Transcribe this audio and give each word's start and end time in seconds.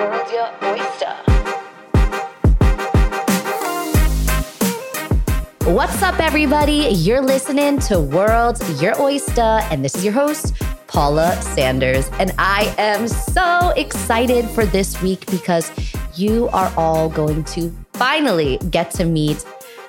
World 0.00 0.32
Your 0.32 0.48
Oyster. 0.62 1.14
What's 5.70 6.02
up, 6.02 6.18
everybody? 6.18 6.88
You're 6.88 7.20
listening 7.20 7.80
to 7.80 8.00
World 8.00 8.56
Your 8.80 8.98
Oyster, 8.98 9.60
and 9.70 9.84
this 9.84 9.94
is 9.94 10.02
your 10.02 10.14
host, 10.14 10.54
Paula 10.86 11.36
Sanders. 11.42 12.08
And 12.18 12.32
I 12.38 12.74
am 12.78 13.08
so 13.08 13.74
excited 13.76 14.48
for 14.48 14.64
this 14.64 15.02
week 15.02 15.26
because 15.30 15.70
you 16.16 16.48
are 16.48 16.72
all 16.78 17.10
going 17.10 17.44
to 17.52 17.70
finally 17.92 18.56
get 18.70 18.92
to 18.92 19.04
meet 19.04 19.44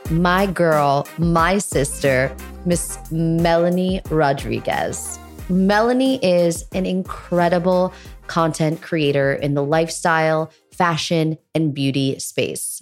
my 0.10 0.46
girl, 0.46 1.08
my 1.20 1.58
sister, 1.58 2.36
Miss 2.66 2.98
Melany 3.14 4.02
Rodriguez. 4.12 5.20
Melany 5.50 6.20
is 6.22 6.66
an 6.74 6.86
incredible 6.86 7.94
content 8.32 8.82
creator 8.82 9.34
in 9.34 9.56
the 9.56 9.64
lifestyle, 9.64 10.54
fashion, 10.72 11.38
and 11.54 11.74
beauty 11.74 12.18
space. 12.18 12.82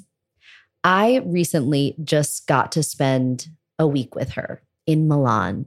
I 0.83 1.23
recently 1.25 1.95
just 2.03 2.45
got 2.45 2.71
to 2.73 2.83
spend 2.83 3.47
a 3.79 3.87
week 3.87 4.13
with 4.13 4.29
her 4.33 4.61
in 4.85 5.07
Milan. 5.07 5.65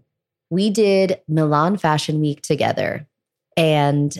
We 0.51 0.71
did 0.71 1.19
Milan 1.27 1.79
Fashion 1.79 2.21
Week 2.21 2.43
together. 2.43 3.09
And 3.57 4.17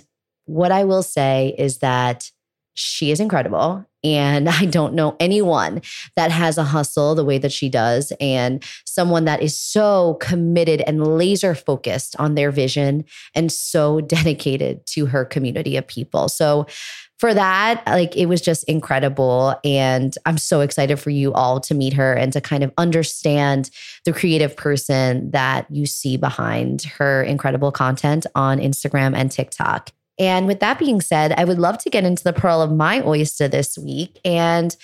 what 0.47 0.73
I 0.73 0.83
will 0.83 1.05
say 1.05 1.55
is 1.57 1.79
that 1.79 2.33
she 2.75 3.13
is 3.13 3.21
incredible. 3.21 3.87
And 4.05 4.49
I 4.49 4.65
don't 4.65 4.95
know 4.95 5.17
anyone 5.21 5.83
that 6.17 6.31
has 6.31 6.59
a 6.59 6.65
hustle 6.65 7.15
the 7.15 7.25
way 7.25 7.39
that 7.39 7.53
she 7.53 7.69
does, 7.69 8.13
and 8.21 8.63
someone 8.85 9.25
that 9.25 9.43
is 9.43 9.57
so 9.57 10.15
committed 10.21 10.83
and 10.87 11.07
laser 11.17 11.55
focused 11.55 12.17
on 12.19 12.35
their 12.35 12.51
vision 12.51 13.05
and 13.35 13.51
so 13.51 14.01
dedicated 14.13 14.85
to 14.87 15.07
her 15.07 15.25
community 15.25 15.77
of 15.77 15.87
people. 15.87 16.29
So, 16.29 16.67
for 17.19 17.35
that, 17.35 17.87
like 17.87 18.17
it 18.17 18.27
was 18.27 18.41
just 18.41 18.65
incredible. 18.65 19.55
And 19.63 20.13
I'm 20.27 20.39
so 20.39 20.61
excited 20.61 20.99
for 20.99 21.11
you 21.11 21.33
all 21.33 21.61
to 21.61 21.73
meet 21.73 21.93
her 21.93 22.13
and 22.15 22.33
to 22.33 22.41
kind 22.41 22.65
of 22.65 22.73
understand 22.77 23.71
the 24.05 24.13
creative 24.13 24.57
person 24.57 25.31
that 25.31 25.71
you 25.71 25.87
see 25.87 26.17
behind 26.17 26.83
her 26.83 27.23
incredible 27.23 27.71
content 27.71 28.27
on 28.35 28.59
Instagram 28.59 29.15
and 29.15 29.31
TikTok. 29.31 29.93
And 30.19 30.47
with 30.47 30.61
that 30.61 30.79
being 30.79 31.01
said, 31.01 31.33
I 31.33 31.45
would 31.45 31.59
love 31.59 31.79
to 31.79 31.91
get 31.91 32.05
into 32.05 32.25
the 32.25 32.33
pearl 32.33 32.61
of 32.61 32.73
my 32.73 33.03
oyster 33.03 33.49
this 33.49 33.79
week. 33.79 34.21
And 34.25 34.77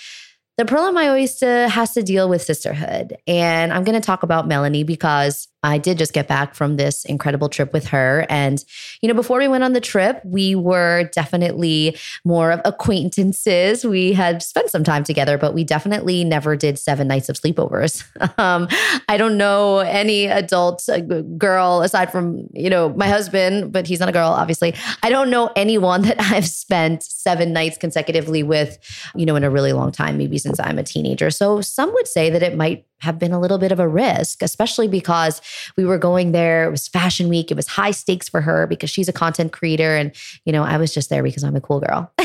the 0.59 0.65
problem 0.65 0.97
I 0.97 1.07
always 1.07 1.31
oyster 1.31 1.69
has 1.69 1.93
to 1.93 2.03
deal 2.03 2.27
with 2.27 2.41
sisterhood. 2.41 3.15
And 3.25 3.71
I'm 3.71 3.85
going 3.85 3.99
to 3.99 4.05
talk 4.05 4.23
about 4.23 4.49
Melany 4.49 4.85
because 4.85 5.47
I 5.61 5.77
did 5.77 5.97
just 5.97 6.13
get 6.13 6.27
back 6.27 6.55
from 6.55 6.77
this 6.77 7.03
incredible 7.05 7.49
trip 7.49 7.73
with 7.73 7.87
her. 7.87 8.25
And, 8.29 8.63
you 9.01 9.09
know, 9.09 9.13
before 9.13 9.39
we 9.39 9.47
went 9.49 9.63
on 9.63 9.73
the 9.73 9.81
trip, 9.81 10.21
we 10.23 10.55
were 10.55 11.09
definitely 11.13 11.97
more 12.23 12.51
of 12.51 12.61
acquaintances. 12.63 13.83
We 13.83 14.13
had 14.13 14.41
spent 14.41 14.69
some 14.69 14.85
time 14.85 15.03
together, 15.03 15.37
but 15.37 15.53
we 15.53 15.65
definitely 15.65 16.23
never 16.23 16.55
did 16.55 16.79
seven 16.79 17.09
nights 17.09 17.27
of 17.27 17.35
sleepovers. 17.35 18.05
um, 18.39 18.69
I 19.09 19.17
don't 19.17 19.37
know 19.37 19.79
any 19.79 20.27
adult 20.27 20.87
uh, 20.87 20.99
girl 20.99 21.81
aside 21.81 22.09
from, 22.09 22.47
you 22.53 22.69
know, 22.69 22.89
my 22.93 23.07
husband, 23.07 23.73
but 23.73 23.85
he's 23.85 23.99
not 23.99 24.07
a 24.07 24.13
girl, 24.13 24.29
obviously. 24.29 24.73
I 25.03 25.09
don't 25.09 25.29
know 25.29 25.51
anyone 25.57 26.01
that 26.03 26.21
I've 26.21 26.47
spent 26.47 27.03
seven 27.03 27.51
nights 27.51 27.77
consecutively 27.77 28.43
with, 28.43 28.77
you 29.13 29.25
know, 29.25 29.35
in 29.35 29.43
a 29.43 29.49
really 29.49 29.73
long 29.73 29.91
time, 29.91 30.17
maybe 30.17 30.37
since 30.37 30.48
I'm 30.57 30.79
a 30.79 30.83
teenager. 30.83 31.29
So 31.29 31.59
some 31.59 31.93
would 31.93 32.07
say 32.07 32.29
that 32.29 32.41
it 32.41 32.55
might 32.55 32.85
have 32.99 33.19
been 33.19 33.33
a 33.33 33.39
little 33.39 33.57
bit 33.57 33.73
of 33.73 33.79
a 33.79 33.87
risk, 33.87 34.41
especially 34.41 34.87
because 34.87 35.41
we 35.75 35.83
were 35.83 35.97
going 35.97 36.31
there. 36.31 36.65
It 36.65 36.71
was 36.71 36.87
fashion 36.87 37.27
week. 37.27 37.51
It 37.51 37.55
was 37.55 37.67
high 37.67 37.91
stakes 37.91 38.29
for 38.29 38.39
her 38.39 38.67
because 38.67 38.89
she's 38.89 39.09
a 39.09 39.13
content 39.13 39.51
creator. 39.51 39.95
And, 39.95 40.15
you 40.45 40.53
know, 40.53 40.63
I 40.63 40.77
was 40.77 40.93
just 40.93 41.09
there 41.09 41.23
because 41.23 41.43
I'm 41.43 41.55
a 41.55 41.61
cool 41.61 41.81
girl. 41.81 42.11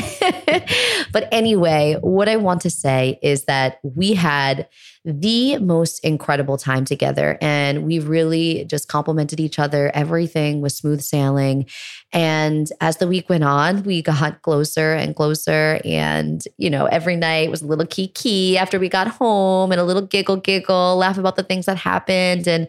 but 1.11 1.27
anyway, 1.31 1.97
what 2.01 2.29
I 2.29 2.35
want 2.37 2.61
to 2.61 2.69
say 2.69 3.19
is 3.21 3.45
that 3.45 3.79
we 3.83 4.13
had 4.13 4.67
the 5.05 5.59
most 5.59 5.99
incredible 6.03 6.57
time 6.57 6.83
together. 6.83 7.37
And 7.39 7.85
we 7.85 7.99
really 7.99 8.65
just 8.65 8.87
complimented 8.87 9.39
each 9.39 9.59
other. 9.59 9.91
Everything 9.93 10.61
was 10.61 10.75
smooth 10.75 11.01
sailing. 11.01 11.67
And 12.11 12.67
as 12.81 12.97
the 12.97 13.07
week 13.07 13.29
went 13.29 13.43
on, 13.43 13.83
we 13.83 14.01
got 14.01 14.41
closer 14.41 14.93
and 14.93 15.15
closer. 15.15 15.79
And, 15.85 16.43
you 16.57 16.71
know, 16.71 16.85
every 16.87 17.15
night 17.15 17.51
was 17.51 17.61
a 17.61 17.67
little 17.67 17.85
kiki 17.85 18.57
after 18.57 18.79
we 18.79 18.89
got 18.89 19.07
home 19.07 19.71
and 19.71 19.79
a 19.79 19.83
little 19.83 20.01
giggle, 20.01 20.37
giggle, 20.37 20.97
laugh 20.97 21.19
about 21.19 21.35
the 21.35 21.43
things 21.43 21.67
that 21.67 21.77
happened. 21.77 22.47
And 22.47 22.67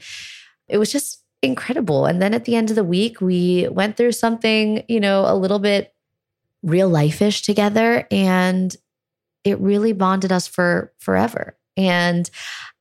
it 0.68 0.76
was 0.76 0.92
just 0.92 1.22
incredible. 1.42 2.04
And 2.04 2.20
then 2.20 2.34
at 2.34 2.44
the 2.44 2.54
end 2.54 2.68
of 2.68 2.76
the 2.76 2.84
week, 2.84 3.20
we 3.20 3.66
went 3.68 3.96
through 3.96 4.12
something, 4.12 4.84
you 4.88 5.00
know, 5.00 5.24
a 5.26 5.34
little 5.34 5.58
bit 5.58 5.94
real 6.66 6.88
life 6.88 7.22
ish 7.22 7.42
together. 7.42 8.06
And 8.10 8.76
it 9.44 9.58
really 9.60 9.92
bonded 9.92 10.32
us 10.32 10.46
for 10.46 10.92
forever. 10.98 11.56
And 11.76 12.28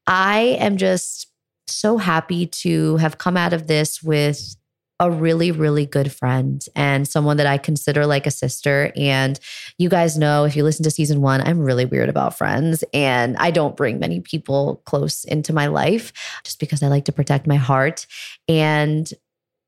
I 0.07 0.57
am 0.59 0.77
just 0.77 1.27
so 1.67 1.97
happy 1.97 2.47
to 2.47 2.97
have 2.97 3.17
come 3.17 3.37
out 3.37 3.53
of 3.53 3.67
this 3.67 4.01
with 4.01 4.55
a 4.99 5.11
really, 5.11 5.51
really 5.51 5.85
good 5.85 6.11
friend 6.11 6.65
and 6.73 7.05
someone 7.05 7.35
that 7.37 7.47
I 7.47 7.57
consider 7.57 8.05
like 8.05 8.25
a 8.25 8.31
sister. 8.31 8.93
And 8.95 9.37
you 9.77 9.89
guys 9.89 10.17
know, 10.17 10.45
if 10.45 10.55
you 10.55 10.63
listen 10.63 10.83
to 10.83 10.91
season 10.91 11.21
one, 11.21 11.41
I'm 11.41 11.59
really 11.59 11.83
weird 11.83 12.07
about 12.07 12.37
friends 12.37 12.83
and 12.93 13.35
I 13.37 13.51
don't 13.51 13.75
bring 13.75 13.99
many 13.99 14.21
people 14.21 14.81
close 14.85 15.25
into 15.25 15.51
my 15.51 15.67
life 15.67 16.13
just 16.45 16.59
because 16.59 16.81
I 16.81 16.87
like 16.87 17.05
to 17.05 17.11
protect 17.11 17.45
my 17.45 17.57
heart. 17.57 18.07
And 18.47 19.11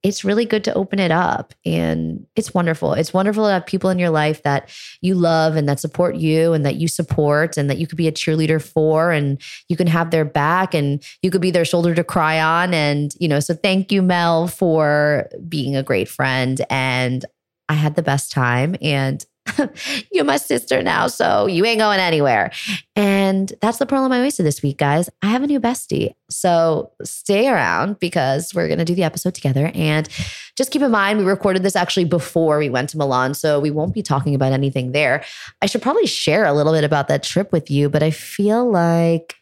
it's 0.03 0.23
really 0.23 0.45
good 0.45 0.63
to 0.63 0.73
open 0.73 0.99
it 0.99 1.11
up. 1.11 1.53
And 1.65 2.25
it's 2.35 2.53
wonderful. 2.53 2.93
It's 2.93 3.13
wonderful 3.13 3.45
to 3.45 3.51
have 3.51 3.65
people 3.65 3.89
in 3.89 3.99
your 3.99 4.09
life 4.09 4.43
that 4.43 4.69
you 5.01 5.15
love 5.15 5.55
and 5.55 5.67
that 5.67 5.79
support 5.79 6.15
you 6.15 6.53
and 6.53 6.65
that 6.65 6.75
you 6.75 6.87
support 6.87 7.57
and 7.57 7.69
that 7.69 7.77
you 7.77 7.87
could 7.87 7.97
be 7.97 8.07
a 8.07 8.11
cheerleader 8.11 8.61
for 8.61 9.11
and 9.11 9.41
you 9.69 9.75
can 9.75 9.87
have 9.87 10.11
their 10.11 10.25
back 10.25 10.73
and 10.73 11.03
you 11.21 11.31
could 11.31 11.41
be 11.41 11.51
their 11.51 11.65
shoulder 11.65 11.95
to 11.95 12.03
cry 12.03 12.39
on. 12.39 12.73
And, 12.73 13.11
you 13.19 13.27
know, 13.27 13.39
so 13.39 13.53
thank 13.55 13.91
you, 13.91 14.01
Mel, 14.01 14.47
for 14.47 15.29
being 15.49 15.75
a 15.75 15.83
great 15.83 16.07
friend. 16.07 16.61
And 16.69 17.25
I 17.67 17.73
had 17.73 17.95
the 17.95 18.03
best 18.03 18.31
time. 18.31 18.75
And 18.81 19.25
you're 20.11 20.25
my 20.25 20.37
sister 20.37 20.81
now, 20.81 21.07
so 21.07 21.47
you 21.47 21.65
ain't 21.65 21.79
going 21.79 21.99
anywhere. 21.99 22.51
And 22.95 23.51
that's 23.61 23.77
the 23.77 23.85
pearl 23.85 24.03
of 24.03 24.09
my 24.09 24.21
oyster 24.21 24.43
this 24.43 24.61
week, 24.61 24.77
guys. 24.77 25.09
I 25.21 25.27
have 25.27 25.43
a 25.43 25.47
new 25.47 25.59
bestie. 25.59 26.13
So 26.29 26.91
stay 27.03 27.47
around 27.47 27.99
because 27.99 28.53
we're 28.53 28.67
going 28.67 28.79
to 28.79 28.85
do 28.85 28.95
the 28.95 29.03
episode 29.03 29.35
together. 29.35 29.71
And 29.73 30.09
just 30.55 30.71
keep 30.71 30.81
in 30.81 30.91
mind, 30.91 31.19
we 31.19 31.25
recorded 31.25 31.63
this 31.63 31.75
actually 31.75 32.05
before 32.05 32.57
we 32.57 32.69
went 32.69 32.89
to 32.89 32.97
Milan. 32.97 33.33
So 33.33 33.59
we 33.59 33.71
won't 33.71 33.93
be 33.93 34.01
talking 34.01 34.35
about 34.35 34.51
anything 34.51 34.91
there. 34.91 35.23
I 35.61 35.67
should 35.67 35.81
probably 35.81 36.07
share 36.07 36.45
a 36.45 36.53
little 36.53 36.73
bit 36.73 36.83
about 36.83 37.07
that 37.07 37.23
trip 37.23 37.51
with 37.51 37.69
you, 37.69 37.89
but 37.89 38.03
I 38.03 38.11
feel 38.11 38.69
like. 38.69 39.35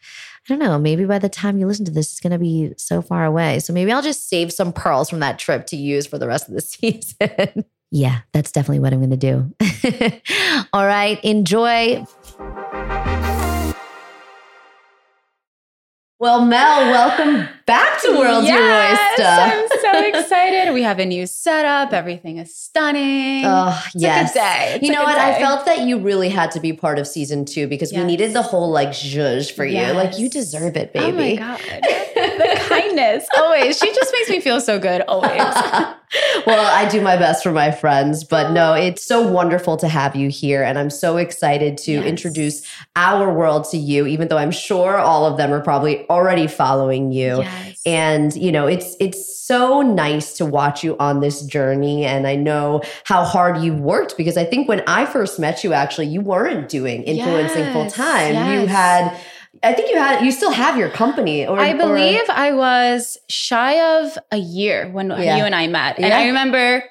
I 0.48 0.54
don't 0.54 0.60
know, 0.60 0.78
maybe 0.78 1.04
by 1.06 1.18
the 1.18 1.28
time 1.28 1.58
you 1.58 1.66
listen 1.66 1.84
to 1.86 1.90
this, 1.90 2.12
it's 2.12 2.20
going 2.20 2.30
to 2.30 2.38
be 2.38 2.72
so 2.76 3.02
far 3.02 3.24
away. 3.24 3.58
So 3.58 3.72
maybe 3.72 3.90
I'll 3.90 4.00
just 4.00 4.28
save 4.28 4.52
some 4.52 4.72
pearls 4.72 5.10
from 5.10 5.18
that 5.18 5.40
trip 5.40 5.66
to 5.66 5.76
use 5.76 6.06
for 6.06 6.18
the 6.18 6.28
rest 6.28 6.46
of 6.46 6.54
the 6.54 6.60
season. 6.60 7.64
Yeah, 7.90 8.20
that's 8.32 8.50
definitely 8.50 8.80
what 8.80 8.92
I'm 8.92 8.98
going 8.98 9.10
to 9.10 9.16
do. 9.16 10.20
All 10.72 10.86
right, 10.86 11.22
enjoy. 11.24 12.04
Well, 16.18 16.46
Mel, 16.46 16.90
welcome 16.90 17.46
back 17.66 18.00
to 18.00 18.18
World 18.18 18.44
yes, 18.44 19.18
Your 19.18 19.26
I'm 19.26 19.68
so 19.82 20.18
excited. 20.18 20.72
We 20.72 20.82
have 20.82 20.98
a 20.98 21.04
new 21.04 21.26
setup. 21.26 21.92
Everything 21.92 22.38
is 22.38 22.56
stunning. 22.56 23.44
Oh, 23.44 23.78
it's 23.86 24.02
yes. 24.02 24.30
a 24.30 24.32
good 24.32 24.40
day. 24.40 24.72
It's 24.76 24.84
you 24.86 24.92
know 24.92 25.04
what? 25.04 25.18
I 25.18 25.38
felt 25.38 25.66
that 25.66 25.80
you 25.80 25.98
really 25.98 26.30
had 26.30 26.50
to 26.52 26.60
be 26.60 26.72
part 26.72 26.98
of 26.98 27.06
season 27.06 27.44
two 27.44 27.66
because 27.66 27.92
we 27.92 28.02
needed 28.02 28.32
the 28.32 28.40
whole 28.40 28.70
like 28.70 28.88
zhuzh 28.88 29.52
for 29.52 29.66
you. 29.66 29.92
Like 29.92 30.18
you 30.18 30.30
deserve 30.30 30.74
it, 30.76 30.94
baby. 30.94 31.06
Oh 31.06 31.12
my 31.12 31.36
god, 31.36 31.60
the 32.96 33.02
kindness 33.02 33.28
always. 33.36 33.78
She 33.78 33.92
just 33.94 34.12
makes 34.12 34.30
me 34.30 34.40
feel 34.40 34.60
so 34.60 34.78
good 34.78 35.02
always. 35.02 35.30
well, 36.46 36.66
I 36.66 36.88
do 36.90 37.00
my 37.00 37.16
best 37.16 37.42
for 37.42 37.52
my 37.52 37.70
friends, 37.70 38.24
but 38.24 38.52
no, 38.52 38.74
it's 38.74 39.04
so 39.04 39.26
wonderful 39.26 39.76
to 39.78 39.88
have 39.88 40.14
you 40.16 40.28
here. 40.28 40.62
And 40.62 40.78
I'm 40.78 40.90
so 40.90 41.16
excited 41.16 41.78
to 41.78 41.92
Yes. 41.92 42.04
introduce 42.06 42.62
our 42.94 43.32
world 43.32 43.64
to 43.70 43.76
you, 43.78 44.06
even 44.06 44.28
though 44.28 44.38
I'm 44.38 44.50
sure 44.50 44.98
all 44.98 45.26
of 45.26 45.36
them 45.36 45.52
are 45.52 45.60
probably 45.60 46.08
already 46.08 46.46
following 46.46 47.12
you. 47.12 47.38
Yes. 47.38 47.82
And 47.86 48.34
you 48.36 48.52
know, 48.52 48.66
it's 48.66 48.96
it's 49.00 49.36
so 49.46 49.80
nice 49.82 50.36
to 50.38 50.44
watch 50.44 50.82
you 50.82 50.96
on 50.98 51.20
this 51.20 51.42
journey. 51.42 52.04
And 52.04 52.26
I 52.26 52.34
know 52.34 52.82
how 53.04 53.22
hard 53.24 53.58
you've 53.62 53.80
worked 53.80 54.16
because 54.16 54.36
I 54.36 54.44
think 54.44 54.68
when 54.68 54.82
I 54.88 55.06
first 55.06 55.38
met 55.38 55.62
you, 55.62 55.72
actually, 55.72 56.08
you 56.08 56.20
weren't 56.20 56.68
doing 56.68 57.04
influencing 57.04 57.64
Yes, 57.64 57.72
full 57.72 57.90
time. 57.90 58.34
You 58.52 58.66
had 58.66 59.16
I 59.62 59.72
think 59.72 59.90
you 59.90 59.96
had 59.96 60.24
you 60.24 60.30
still 60.32 60.50
have 60.50 60.76
your 60.78 60.90
company 60.90 61.46
or 61.46 61.58
I 61.58 61.72
or- 61.72 61.76
believe 61.76 62.22
I 62.28 62.52
was 62.52 63.16
shy 63.28 63.80
of 64.00 64.18
a 64.32 64.36
year 64.38 64.88
when 64.90 65.10
Yeah. 65.10 65.36
you 65.38 65.44
and 65.44 65.54
I 65.54 65.66
met. 65.66 65.96
And 65.96 66.06
Yeah. 66.06 66.18
I 66.18 66.26
remember 66.26 66.84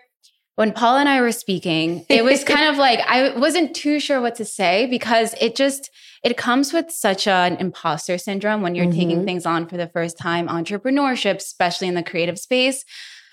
when 0.56 0.71
Paul 0.71 0.97
and 0.97 1.09
I 1.09 1.19
were 1.21 1.31
speaking, 1.33 2.06
it 2.09 2.23
was 2.23 2.44
kind 2.53 2.67
of 2.69 2.77
like 2.77 3.00
I 3.07 3.29
wasn't 3.38 3.75
too 3.75 4.00
sure 4.00 4.21
what 4.21 4.35
to 4.35 4.45
say 4.45 4.85
because 4.88 5.35
it 5.41 5.56
just 5.56 5.89
it 6.23 6.38
comes 6.38 6.73
with 6.73 6.89
such 6.89 7.27
an 7.27 7.56
imposter 7.57 8.17
syndrome 8.17 8.62
when 8.63 8.73
you're 8.73 8.88
Mhm. 8.88 8.95
taking 8.95 9.25
things 9.25 9.45
on 9.45 9.67
for 9.67 9.77
the 9.77 9.88
first 9.88 10.17
time, 10.17 10.47
entrepreneurship, 10.47 11.35
especially 11.35 11.88
in 11.88 11.94
the 11.94 12.01
creative 12.01 12.39
space. 12.39 12.83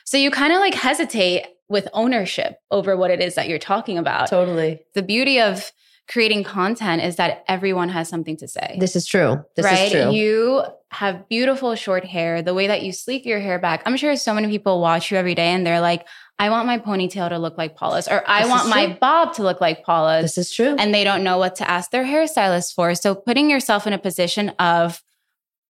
So 0.05 0.19
you 0.19 0.31
kind 0.31 0.53
of 0.53 0.59
like 0.61 0.75
hesitate 0.75 1.47
with 1.71 1.89
ownership 1.95 2.57
over 2.71 2.95
what 2.97 3.11
it 3.11 3.21
is 3.21 3.35
that 3.37 3.49
you're 3.49 3.59
talking 3.59 3.97
about. 3.97 4.29
Totally. 4.29 4.81
The 4.95 5.03
beauty 5.03 5.41
of 5.41 5.73
creating 6.09 6.45
content 6.45 7.03
is 7.03 7.17
that 7.17 7.45
everyone 7.49 7.89
has 7.89 8.09
something 8.09 8.37
to 8.39 8.49
say. 8.49 8.77
This 8.79 8.97
is 8.97 9.07
true. 9.07 9.45
This 9.57 9.65
right? 9.65 9.87
is 9.87 9.93
true. 9.93 10.11
You 10.11 10.65
have 10.91 11.29
beautiful 11.29 11.75
short 11.75 12.05
hair, 12.05 12.43
the 12.43 12.53
way 12.55 12.67
that 12.67 12.83
you 12.83 12.93
sleek 12.93 13.25
your 13.25 13.41
hair 13.41 13.59
back. 13.59 13.83
I'm 13.87 13.97
sure 13.97 14.15
so 14.17 14.35
many 14.35 14.49
people 14.49 14.81
watch 14.81 15.11
you 15.11 15.17
every 15.17 15.35
day 15.35 15.49
and 15.49 15.67
they're 15.67 15.81
like, 15.81 16.07
I 16.39 16.51
want 16.51 16.67
my 16.67 16.79
ponytail 16.79 17.29
to 17.31 17.39
look 17.39 17.57
like 17.57 17.77
Paula's, 17.77 18.09
or 18.09 18.23
I 18.27 18.43
This 18.43 18.51
want 18.51 18.69
my 18.69 18.99
bob 19.01 19.35
to 19.35 19.43
look 19.43 19.61
like 19.61 19.85
Paula's. 19.85 20.35
this 20.35 20.39
is 20.49 20.53
true. 20.53 20.75
and 20.79 20.93
they 20.93 21.05
don't 21.05 21.23
know 21.23 21.39
what 21.39 21.57
to 21.57 21.71
ask 21.71 21.91
their 21.93 22.05
hairstylist 22.05 22.75
for. 22.75 22.95
So 22.95 23.15
putting 23.15 23.49
yourself 23.49 23.87
in 23.87 23.93
a 23.93 23.99
position 23.99 24.51
of 24.59 25.03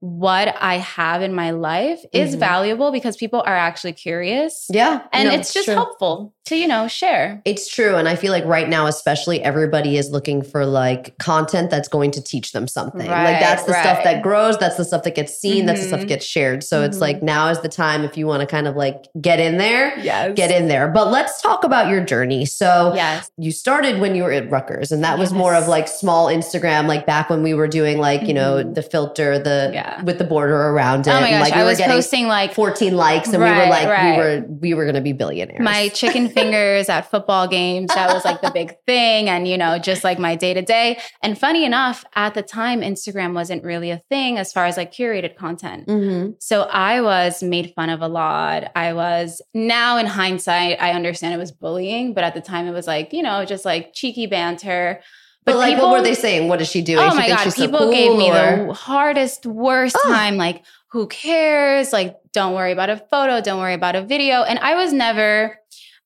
what 0.04 0.52
I 0.60 0.78
have 0.78 1.22
in 1.22 1.32
my 1.32 1.52
life 1.52 2.00
is 2.12 2.34
Mhm. 2.34 2.40
valuable 2.40 2.90
because 2.90 3.16
people 3.16 3.40
are 3.46 3.56
actually 3.56 3.92
curious. 3.92 4.66
yeah. 4.68 5.02
And 5.12 5.28
no, 5.28 5.34
it's 5.36 5.52
just 5.54 5.66
true. 5.66 5.74
helpful 5.74 6.34
to, 6.46 6.56
you 6.56 6.66
know, 6.66 6.88
share. 6.88 7.40
It's 7.44 7.68
true. 7.68 7.94
And 7.94 8.08
I 8.08 8.16
feel 8.16 8.32
like 8.32 8.44
right 8.44 8.68
now, 8.68 8.86
especially 8.86 9.40
everybody 9.44 9.96
is 9.96 10.10
looking 10.10 10.42
for 10.42 10.66
like 10.66 11.16
content 11.18 11.70
that's 11.70 11.86
going 11.86 12.10
to 12.12 12.20
teach 12.20 12.50
them 12.50 12.66
something. 12.66 13.08
Right, 13.08 13.32
like 13.34 13.40
that's 13.40 13.62
the 13.62 13.74
stuff 13.74 14.02
that 14.02 14.22
grows, 14.22 14.58
that's 14.58 14.74
the 14.76 14.84
stuff 14.84 15.04
that 15.04 15.14
gets 15.14 15.38
seen, 15.38 15.66
that's 15.66 15.80
the 15.82 15.86
stuff 15.86 16.00
that 16.00 16.06
Mhm. 16.06 16.16
gets 16.16 16.26
shared. 16.26 16.64
So 16.64 16.82
it's 16.82 16.96
Mhm. 16.98 17.00
like 17.00 17.22
now 17.22 17.48
is 17.48 17.60
the 17.60 17.68
time 17.68 18.02
if 18.04 18.16
you 18.18 18.26
want 18.26 18.40
to 18.40 18.46
kind 18.46 18.66
of 18.66 18.74
like 18.74 19.04
get 19.20 19.38
in 19.38 19.58
there, 19.58 19.96
Yes. 20.00 20.32
get 20.34 20.50
in 20.50 20.66
there. 20.66 20.88
But 20.88 21.12
let's 21.12 21.40
talk 21.40 21.62
about 21.62 21.88
your 21.88 22.00
journey. 22.00 22.44
So 22.44 22.92
Yes. 22.96 23.30
you 23.38 23.52
started 23.52 24.00
when 24.00 24.16
you 24.16 24.24
were 24.24 24.32
at 24.32 24.50
Rutgers, 24.50 24.90
and 24.90 25.04
that 25.04 25.16
was 25.18 25.32
more 25.32 25.54
of 25.54 25.68
like 25.68 25.86
small 25.86 26.26
Instagram, 26.26 26.88
like 26.88 27.06
back 27.06 27.30
when 27.30 27.44
we 27.44 27.54
were 27.54 27.68
doing 27.68 27.98
like, 27.98 28.22
you 28.26 28.34
know, 28.34 28.56
Mhm. 28.64 28.74
the 28.74 28.82
filter, 28.82 29.38
the 29.38 29.70
Yeah. 29.72 29.90
With 30.04 30.18
the 30.18 30.24
border 30.24 30.54
around 30.54 31.06
it. 31.06 31.10
Oh 31.10 31.20
my 31.20 31.30
gosh. 31.30 31.40
like 31.42 31.54
we 31.54 31.60
I 31.60 31.64
were 31.64 31.70
was 31.70 31.80
posting 31.80 32.26
like 32.26 32.54
14 32.54 32.96
likes 32.96 33.28
and 33.28 33.42
we 33.42 33.48
were 33.48 33.66
like, 33.66 33.88
right. 33.88 34.12
we 34.12 34.18
were 34.18 34.46
we 34.60 34.74
were 34.74 34.86
gonna 34.86 35.00
be 35.00 35.12
billionaires. 35.12 35.60
my 35.60 35.88
chicken 35.88 36.28
fingers 36.38 36.88
at 36.88 37.10
football 37.10 37.48
games. 37.48 37.88
That 37.94 38.12
was 38.12 38.24
like 38.24 38.40
the 38.40 38.50
big 38.50 38.74
thing. 38.86 39.28
And, 39.28 39.46
you 39.46 39.58
know, 39.58 39.78
just 39.78 40.04
like 40.04 40.18
my 40.18 40.34
day 40.36 40.54
to 40.54 40.62
day. 40.62 40.98
And 41.22 41.38
funny 41.38 41.64
enough, 41.64 42.04
at 42.14 42.34
the 42.34 42.42
time, 42.42 42.80
Instagram 42.80 43.34
wasn't 43.34 43.64
really 43.64 43.90
a 43.90 43.98
thing 44.08 44.38
as 44.38 44.52
far 44.52 44.66
as 44.66 44.76
like 44.76 44.92
curated 44.92 45.36
content. 45.36 45.86
Mhm. 45.88 46.34
So 46.40 46.62
I 46.62 47.00
was 47.00 47.42
made 47.42 47.72
fun 47.74 47.90
of 47.90 48.00
a 48.02 48.08
lot. 48.08 48.70
I 48.74 48.92
was 48.92 49.40
now 49.54 49.96
in 49.98 50.06
hindsight, 50.06 50.80
I 50.80 50.92
understand 50.92 51.34
it 51.34 51.38
was 51.38 51.52
bullying, 51.52 52.14
but 52.14 52.24
at 52.24 52.34
the 52.34 52.40
time 52.40 52.66
it 52.66 52.72
was 52.72 52.86
like, 52.86 53.12
you 53.12 53.22
know, 53.22 53.44
just 53.44 53.64
like 53.64 53.92
cheeky 53.92 54.26
banter. 54.26 55.00
But, 55.44 55.56
like, 55.56 55.74
people- 55.74 55.90
what 55.90 55.98
were 55.98 56.04
they 56.04 56.14
saying? 56.14 56.48
What 56.48 56.60
is 56.60 56.68
she 56.68 56.82
doing? 56.82 57.00
Oh 57.00 57.14
my 57.14 57.28
God. 57.28 57.38
she's 57.44 57.56
so 57.56 57.62
People 57.64 57.80
cool, 57.80 57.92
gave 57.92 58.16
me 58.16 58.30
or- 58.30 58.66
the 58.68 58.72
hardest, 58.72 59.44
worst 59.46 59.96
Oh. 60.04 60.08
time. 60.12 60.36
Like, 60.36 60.62
who 60.88 61.06
cares? 61.08 61.92
Like, 61.92 62.16
don't 62.32 62.54
worry 62.54 62.70
about 62.72 62.90
a 62.90 62.96
photo. 62.96 63.40
Don't 63.40 63.58
worry 63.58 63.74
about 63.74 63.96
a 63.96 64.02
video. 64.02 64.42
And 64.42 64.58
I 64.60 64.74
was 64.76 64.92
never 64.92 65.58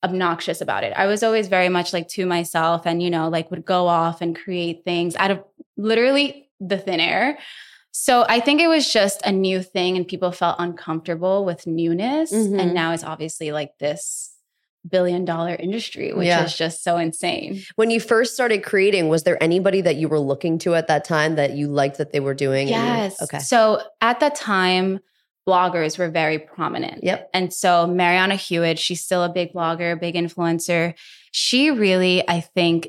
obnoxious 0.04 0.60
about 0.60 0.84
it. 0.84 0.92
I 0.96 1.06
was 1.06 1.22
always 1.22 1.48
very 1.48 1.68
much 1.68 1.92
like 1.92 2.08
to 2.10 2.26
myself 2.26 2.82
and, 2.86 3.02
you 3.02 3.10
know, 3.10 3.28
like 3.28 3.50
would 3.50 3.64
go 3.64 3.88
off 3.88 4.20
and 4.22 4.36
create 4.36 4.84
things 4.84 5.16
out 5.16 5.30
of 5.30 5.42
literally 5.76 6.48
the 6.60 6.78
thin 6.78 7.00
air. 7.00 7.38
So 7.90 8.24
I 8.28 8.40
think 8.40 8.60
it 8.60 8.68
was 8.68 8.92
just 8.92 9.20
a 9.24 9.32
new 9.32 9.62
thing 9.62 9.96
and 9.96 10.06
people 10.06 10.30
felt 10.30 10.56
uncomfortable 10.58 11.44
with 11.44 11.66
newness. 11.66 12.30
Mhm. 12.32 12.60
And 12.60 12.74
now 12.74 12.92
it's 12.92 13.02
obviously 13.04 13.52
like 13.52 13.78
this 13.78 14.35
billion 14.88 15.24
dollar 15.24 15.54
industry, 15.54 16.12
which 16.12 16.26
Yeah. 16.26 16.44
is 16.44 16.56
just 16.56 16.82
so 16.84 16.96
insane. 16.96 17.62
When 17.76 17.90
you 17.90 18.00
first 18.00 18.34
started 18.34 18.62
creating, 18.62 19.08
was 19.08 19.22
there 19.24 19.42
anybody 19.42 19.80
that 19.82 19.96
you 19.96 20.08
were 20.08 20.18
looking 20.20 20.58
to 20.60 20.74
at 20.74 20.88
that 20.88 21.04
time 21.04 21.34
that 21.36 21.52
you 21.52 21.68
liked 21.68 21.98
that 21.98 22.12
they 22.12 22.20
were 22.20 22.34
doing? 22.34 22.68
and 22.70 22.76
you- 22.86 22.92
Yes. 23.02 23.20
okay. 23.22 23.38
So 23.38 23.82
at 24.00 24.20
that 24.20 24.34
time, 24.34 25.00
bloggers 25.48 25.96
were 25.98 26.08
very 26.08 26.38
prominent. 26.38 27.04
Yep. 27.04 27.30
And 27.32 27.52
so 27.52 27.86
Marianna 27.86 28.34
Hewitt, 28.34 28.78
she's 28.80 29.00
still 29.02 29.22
a 29.22 29.28
big 29.28 29.52
blogger, 29.52 29.98
big 30.00 30.14
influencer. 30.16 30.94
She 31.30 31.70
really, 31.70 32.28
I 32.28 32.40
think, 32.40 32.88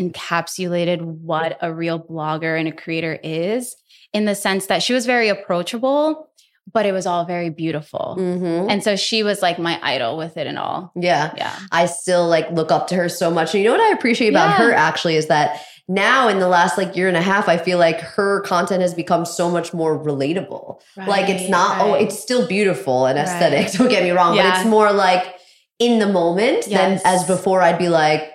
encapsulated 0.00 1.00
what 1.02 1.56
a 1.62 1.72
real 1.72 2.00
blogger 2.00 2.58
and 2.58 2.68
a 2.68 2.72
creator 2.72 3.18
is 3.22 3.76
in 4.12 4.24
the 4.24 4.34
sense 4.34 4.66
that 4.66 4.82
she 4.82 4.92
was 4.92 5.06
very 5.06 5.28
approachable, 5.28 6.28
but 6.72 6.86
it 6.86 6.92
was 6.92 7.06
all 7.06 7.24
very 7.24 7.50
beautiful. 7.50 8.16
Mhm. 8.18 8.70
And 8.70 8.82
so 8.82 8.96
she 8.96 9.22
was 9.22 9.42
like 9.42 9.58
my 9.58 9.78
idol 9.82 10.16
with 10.16 10.36
it 10.36 10.46
and 10.46 10.58
all. 10.58 10.92
Yeah. 10.96 11.32
Yeah. 11.36 11.52
I 11.72 11.86
still 11.86 12.26
like 12.26 12.50
look 12.50 12.72
up 12.72 12.86
to 12.88 12.94
her 12.96 13.08
so 13.08 13.30
much. 13.30 13.54
And 13.54 13.62
you 13.62 13.68
know 13.70 13.76
what 13.76 13.82
I 13.88 13.92
appreciate 13.92 14.28
about 14.30 14.58
Yeah. 14.58 14.66
her 14.66 14.72
actually 14.72 15.16
is 15.16 15.26
that 15.26 15.60
now 15.86 16.28
in 16.28 16.38
the 16.38 16.48
last 16.48 16.78
like 16.78 16.96
year 16.96 17.08
and 17.08 17.16
a 17.16 17.20
half, 17.22 17.46
I 17.48 17.58
feel 17.58 17.76
like 17.78 18.00
her 18.00 18.40
content 18.40 18.80
has 18.80 18.94
become 18.94 19.26
so 19.26 19.50
much 19.50 19.74
more 19.74 19.98
relatable. 20.02 20.78
like 21.06 21.28
it's 21.28 21.42
Right, 21.42 21.50
not, 21.50 21.80
oh, 21.82 21.94
it's 21.94 22.18
still 22.18 22.46
beautiful 22.46 23.04
and 23.06 23.18
Right. 23.18 23.26
aesthetic. 23.26 23.72
Don't 23.72 23.88
get 23.88 24.02
me 24.02 24.10
wrong, 24.12 24.34
but 24.36 24.46
it's 24.46 24.64
more 24.64 24.90
like 24.92 25.34
in 25.78 25.98
the 25.98 26.06
moment 26.06 26.64
than 26.70 27.00
as 27.04 27.24
before. 27.24 27.60
I'd 27.62 27.78
be 27.78 27.88
like, 27.90 28.30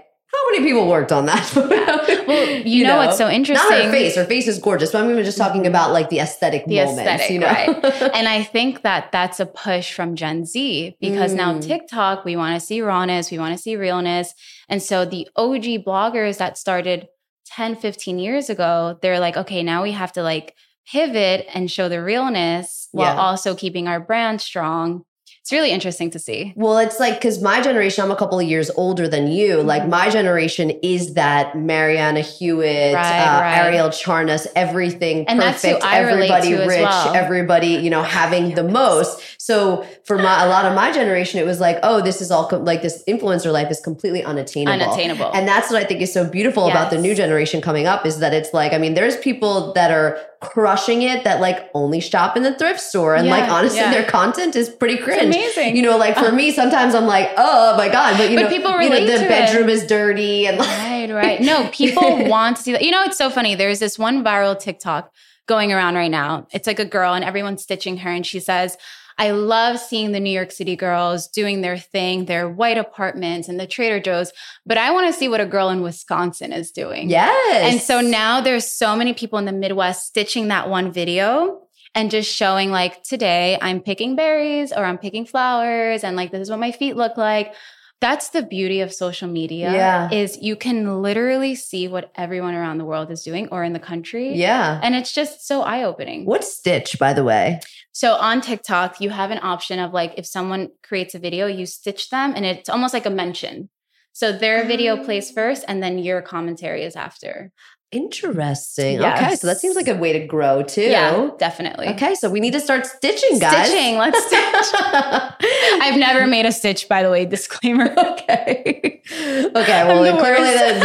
many 0.51 0.63
people 0.63 0.87
worked 0.87 1.11
on 1.11 1.25
that? 1.27 1.45
Well, 2.29 2.47
you, 2.47 2.83
know, 2.83 2.97
what's 2.97 3.17
so 3.17 3.27
interesting? 3.27 3.67
Not 3.69 3.85
her 3.85 3.91
face. 3.91 4.15
Her 4.15 4.23
face 4.25 4.47
is 4.47 4.59
gorgeous, 4.59 4.91
but 4.91 5.03
I'm 5.03 5.09
even 5.09 5.23
just 5.25 5.37
talking 5.37 5.65
about 5.65 5.91
like 5.93 6.09
the 6.09 6.19
aesthetic 6.19 6.65
The 6.65 6.75
moments. 6.75 6.99
aesthetic, 7.01 7.29
you 7.31 7.39
know? 7.39 7.47
right. 7.47 7.83
and 8.15 8.27
I 8.27 8.43
think 8.43 8.83
that 8.83 9.11
that's 9.11 9.39
a 9.39 9.47
push 9.47 9.93
from 9.93 10.15
Gen 10.15 10.45
Z 10.45 10.95
because 11.01 11.33
now 11.33 11.53
Mm. 11.53 11.65
TikTok, 11.65 12.25
we 12.25 12.35
want 12.35 12.59
to 12.59 12.63
see 12.65 12.81
rawness, 12.81 13.31
we 13.31 13.39
want 13.39 13.55
to 13.55 13.61
see 13.61 13.75
realness. 13.75 14.33
And 14.67 14.81
so 14.83 15.05
the 15.05 15.27
OG 15.35 15.83
bloggers 15.85 16.37
that 16.37 16.57
started 16.59 17.07
10, 17.47 17.75
15 17.77 18.19
years 18.19 18.49
ago, 18.51 18.99
they're 19.01 19.19
like, 19.19 19.35
okay, 19.37 19.63
now 19.63 19.81
we 19.81 19.91
have 19.93 20.11
to 20.13 20.21
like 20.21 20.53
pivot 20.91 21.47
and 21.53 21.71
show 21.71 21.89
the 21.89 22.01
realness 22.03 22.89
while 22.91 23.15
Yeah. 23.15 23.19
also 23.21 23.55
keeping 23.55 23.87
our 23.87 23.99
brand 23.99 24.39
strong. 24.41 25.03
It's 25.49 25.53
really 25.53 25.71
interesting 25.71 26.11
to 26.11 26.19
see. 26.19 26.53
Well, 26.55 26.77
it's 26.77 26.99
like 26.99 27.15
because 27.15 27.41
my 27.41 27.59
generation, 27.59 28.03
I'm 28.03 28.11
a 28.11 28.15
couple 28.15 28.39
of 28.39 28.45
years 28.47 28.69
older 28.75 29.07
than 29.07 29.25
you. 29.31 29.63
Like 29.63 29.81
Mhm. 29.81 29.89
my 29.89 30.07
generation 30.11 30.69
is 30.83 31.15
that 31.15 31.57
Marianna 31.57 32.19
Hewitt, 32.21 32.93
Right, 32.93 33.19
uh, 33.19 33.41
right. 33.41 33.73
Arielle 33.73 33.89
Charnas, 33.89 34.45
everything 34.55 35.25
And 35.27 35.41
that's 35.41 35.63
who 35.63 35.69
perfect, 35.73 35.91
everybody 35.91 36.53
rich, 36.53 36.81
well. 36.83 37.15
everybody 37.15 37.69
you 37.69 37.89
know 37.89 38.03
having 38.03 38.53
the 38.53 38.61
most. 38.63 39.21
So 39.39 39.83
for 40.03 40.19
my 40.19 40.43
a 40.43 40.47
lot 40.49 40.65
of 40.65 40.75
my 40.75 40.91
generation, 40.91 41.39
it 41.39 41.47
was 41.47 41.59
like, 41.59 41.79
oh, 41.81 41.99
this 41.99 42.21
is 42.21 42.29
all 42.29 42.45
com- 42.45 42.63
like 42.63 42.83
this 42.83 43.03
influencer 43.07 43.51
life 43.51 43.71
is 43.71 43.79
completely 43.79 44.23
unattainable. 44.23 44.83
Unattainable. 44.83 45.31
And 45.33 45.47
that's 45.47 45.71
what 45.71 45.81
I 45.81 45.83
think 45.83 46.01
is 46.01 46.13
so 46.13 46.25
beautiful 46.25 46.67
about 46.67 46.91
the 46.91 46.99
new 46.99 47.15
generation 47.15 47.59
coming 47.59 47.87
up 47.87 48.05
is 48.05 48.19
that 48.19 48.35
it's 48.35 48.53
like, 48.53 48.71
I 48.71 48.77
mean, 48.77 48.93
there's 48.93 49.17
people 49.17 49.73
that 49.73 49.89
are 49.89 50.19
crushing 50.41 51.01
it 51.01 51.23
that 51.25 51.41
like 51.41 51.69
only 51.73 51.99
shop 51.99 52.37
in 52.37 52.43
the 52.43 52.53
thrift 52.53 52.79
store. 52.79 53.15
And 53.15 53.27
like, 53.27 53.49
honestly, 53.49 53.79
yeah. 53.79 53.91
their 53.91 54.03
content 54.05 54.55
is 54.55 54.69
pretty 54.69 54.97
cringe. 54.97 55.35
Amazing. 55.39 55.75
You 55.75 55.81
know, 55.81 55.97
like 55.97 56.15
for 56.17 56.31
me, 56.31 56.51
sometimes 56.51 56.95
I'm 56.95 57.05
like, 57.05 57.29
oh 57.37 57.75
my 57.77 57.89
God. 57.89 58.17
But 58.17 58.29
you 58.29 58.37
But 58.37 58.43
know, 58.43 58.49
people 58.49 58.71
you 58.71 58.77
know, 58.89 58.95
relate 58.95 59.05
the 59.05 59.17
to 59.19 59.25
it. 59.25 59.29
bedroom 59.29 59.69
is 59.69 59.85
dirty 59.87 60.47
and 60.47 60.57
like, 60.57 60.67
Right, 60.67 61.11
right. 61.11 61.41
No, 61.41 61.67
people 61.73 62.25
want 62.27 62.57
to 62.57 62.63
see 62.63 62.71
that. 62.73 62.81
You 62.83 62.91
know, 62.91 63.03
it's 63.03 63.17
so 63.17 63.29
funny. 63.29 63.55
There's 63.55 63.79
this 63.79 63.97
one 63.99 64.23
viral 64.23 64.57
TikTok 64.59 65.11
going 65.47 65.73
around 65.73 65.95
right 65.95 66.11
now. 66.11 66.47
It's 66.51 66.67
like 66.67 66.79
a 66.79 66.85
girl 66.85 67.13
and 67.13 67.23
everyone's 67.25 67.63
stitching 67.63 67.97
her 67.97 68.09
and 68.11 68.25
she 68.25 68.39
says, 68.39 68.77
I 69.17 69.31
love 69.31 69.79
seeing 69.79 70.13
the 70.13 70.19
New 70.21 70.29
York 70.31 70.49
City 70.51 70.77
girls 70.77 71.27
doing 71.27 71.59
their 71.59 71.77
thing, 71.77 72.23
their 72.25 72.47
white 72.47 72.77
apartments 72.77 73.49
and 73.49 73.59
the 73.59 73.67
Trader 73.67 73.99
Joe's, 73.99 74.31
but 74.65 74.77
I 74.77 74.91
want 74.91 75.07
to 75.07 75.19
see 75.19 75.27
what 75.27 75.41
a 75.41 75.45
girl 75.45 75.69
in 75.69 75.81
Wisconsin 75.81 76.53
is 76.53 76.71
doing. 76.71 77.09
yes. 77.09 77.73
And 77.73 77.81
so 77.81 77.99
now 77.99 78.39
there's 78.39 78.65
so 78.71 78.95
many 78.95 79.13
people 79.13 79.37
in 79.37 79.43
the 79.43 79.51
Midwest 79.51 80.05
stitching 80.07 80.47
that 80.47 80.69
one 80.69 80.89
video 80.93 81.59
and 81.95 82.11
just 82.11 82.33
showing 82.33 82.71
like 82.71 83.03
today 83.03 83.57
I'm 83.61 83.81
picking 83.81 84.15
berries 84.15 84.71
or 84.71 84.83
I'm 84.85 84.97
picking 84.97 85.25
flowers 85.25 86.03
and 86.03 86.15
like 86.15 86.31
this 86.31 86.41
is 86.41 86.49
what 86.49 86.59
my 86.59 86.71
feet 86.71 86.95
look 86.95 87.17
like. 87.17 87.53
That's 88.01 88.29
the 88.29 88.41
beauty 88.41 88.79
of 88.79 88.93
social 88.93 89.27
media 89.27 89.73
Yeah. 89.73 90.09
is 90.11 90.37
you 90.41 90.55
can 90.55 91.01
literally 91.01 91.55
see 91.55 91.89
what 91.89 92.11
everyone 92.15 92.55
around 92.55 92.77
the 92.77 92.85
world 92.85 93.11
is 93.11 93.23
doing 93.23 93.49
or 93.51 93.63
in 93.63 93.73
the 93.73 93.79
country. 93.79 94.35
yeah. 94.35 94.79
And 94.81 94.95
it's 94.95 95.11
just 95.11 95.45
so 95.45 95.63
eye-opening. 95.63 96.25
What's 96.25 96.55
Stitch, 96.55 96.97
by 96.97 97.11
the 97.11 97.25
way? 97.25 97.59
So 97.91 98.13
on 98.13 98.39
TikTok, 98.39 99.01
you 99.01 99.09
have 99.09 99.31
an 99.31 99.39
option 99.41 99.79
of 99.79 99.91
like 99.93 100.13
if 100.17 100.25
someone 100.25 100.69
creates 100.81 101.13
a 101.15 101.19
video, 101.19 101.47
you 101.47 101.65
stitch 101.65 102.09
them 102.09 102.33
and 102.35 102.45
it's 102.45 102.69
almost 102.69 102.93
like 102.93 103.05
a 103.05 103.09
mention. 103.09 103.69
So 104.13 104.31
their 104.31 104.63
ah. 104.63 104.67
video 104.67 105.03
plays 105.03 105.31
first 105.31 105.65
and 105.67 105.83
then 105.83 105.97
your 105.99 106.21
commentary 106.21 106.83
is 106.83 106.95
after. 106.95 107.51
Interesting. 107.91 108.99
Yes. 108.99 109.21
Okay. 109.21 109.35
So 109.35 109.47
that 109.47 109.57
seems 109.59 109.75
like 109.75 109.87
a 109.87 109.95
way 109.95 110.13
to 110.13 110.25
grow 110.27 110.61
too. 110.61 110.83
Yeah, 110.83 111.31
definitely. 111.39 111.87
Okay. 111.89 112.13
So 112.13 112.29
we 112.29 112.39
need 112.39 112.53
to 112.53 112.59
start 112.59 112.85
stitching, 112.85 113.39
guys. 113.39 113.67
Stitching, 113.67 113.97
let's 113.97 114.23
stitch. 114.27 114.81
I've 115.81 115.97
never 115.97 116.27
made 116.27 116.45
a 116.45 116.51
stitch, 116.51 116.87
by 116.87 117.01
the 117.01 117.09
way, 117.09 117.25
disclaimer. 117.25 117.91
okay. 117.97 119.01
Okay. 119.11 119.83
Well, 119.87 120.03
I'm 120.05 120.21
then 120.21 120.79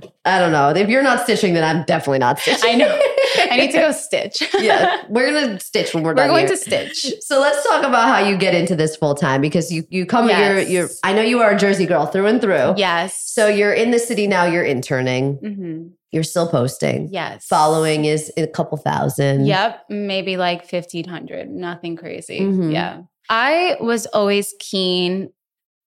the 0.00 0.12
clearly, 0.26 0.26
worst. 0.26 0.26
then, 0.26 0.26
then 0.26 0.34
I 0.34 0.38
don't 0.38 0.52
know. 0.52 0.80
If 0.80 0.88
you're 0.88 1.02
not 1.02 1.20
stitching, 1.22 1.54
then 1.54 1.64
I'm 1.64 1.84
definitely 1.84 2.18
not 2.18 2.38
stitching. 2.40 2.70
I 2.70 2.74
know. 2.74 3.00
I 3.50 3.56
need 3.56 3.72
to 3.72 3.78
go 3.78 3.92
stitch. 3.92 4.42
yeah, 4.60 5.02
we're 5.08 5.32
gonna 5.32 5.60
stitch 5.60 5.94
when 5.94 6.02
we're, 6.02 6.14
done. 6.14 6.28
We're 6.28 6.32
going 6.34 6.46
here. 6.46 6.56
to 6.56 6.62
stitch. 6.62 7.12
So 7.20 7.40
let's 7.40 7.66
talk 7.66 7.84
about 7.84 8.08
how 8.08 8.18
you 8.26 8.36
get 8.36 8.54
into 8.54 8.74
this 8.76 8.96
full 8.96 9.14
time 9.14 9.40
because 9.40 9.70
you 9.72 9.84
you 9.90 10.06
come 10.06 10.28
Yes. 10.28 10.68
you're 10.68 10.80
you're 10.82 10.88
I 11.04 11.12
know 11.12 11.22
you 11.22 11.40
are 11.40 11.50
a 11.52 11.58
Jersey 11.58 11.86
girl 11.86 12.06
through 12.06 12.26
and 12.26 12.40
through. 12.40 12.74
Yes. 12.76 13.20
So 13.30 13.48
you're 13.48 13.72
in 13.72 13.90
the 13.90 13.98
city 13.98 14.26
now. 14.26 14.44
You're 14.44 14.64
interning. 14.64 15.38
Mhm. 15.38 15.90
You're 16.12 16.22
still 16.22 16.48
posting. 16.48 17.08
yes. 17.12 17.44
Following 17.46 18.04
is 18.06 18.32
a 18.38 18.46
couple 18.46 18.78
thousand. 18.78 19.44
Yep. 19.46 19.84
Maybe 19.90 20.36
like 20.38 20.60
1500. 20.70 21.50
Nothing 21.50 21.96
crazy. 21.96 22.40
Mhm. 22.40 22.72
Yeah. 22.72 23.02
I 23.28 23.76
was 23.80 24.06
always 24.06 24.54
keen 24.60 25.30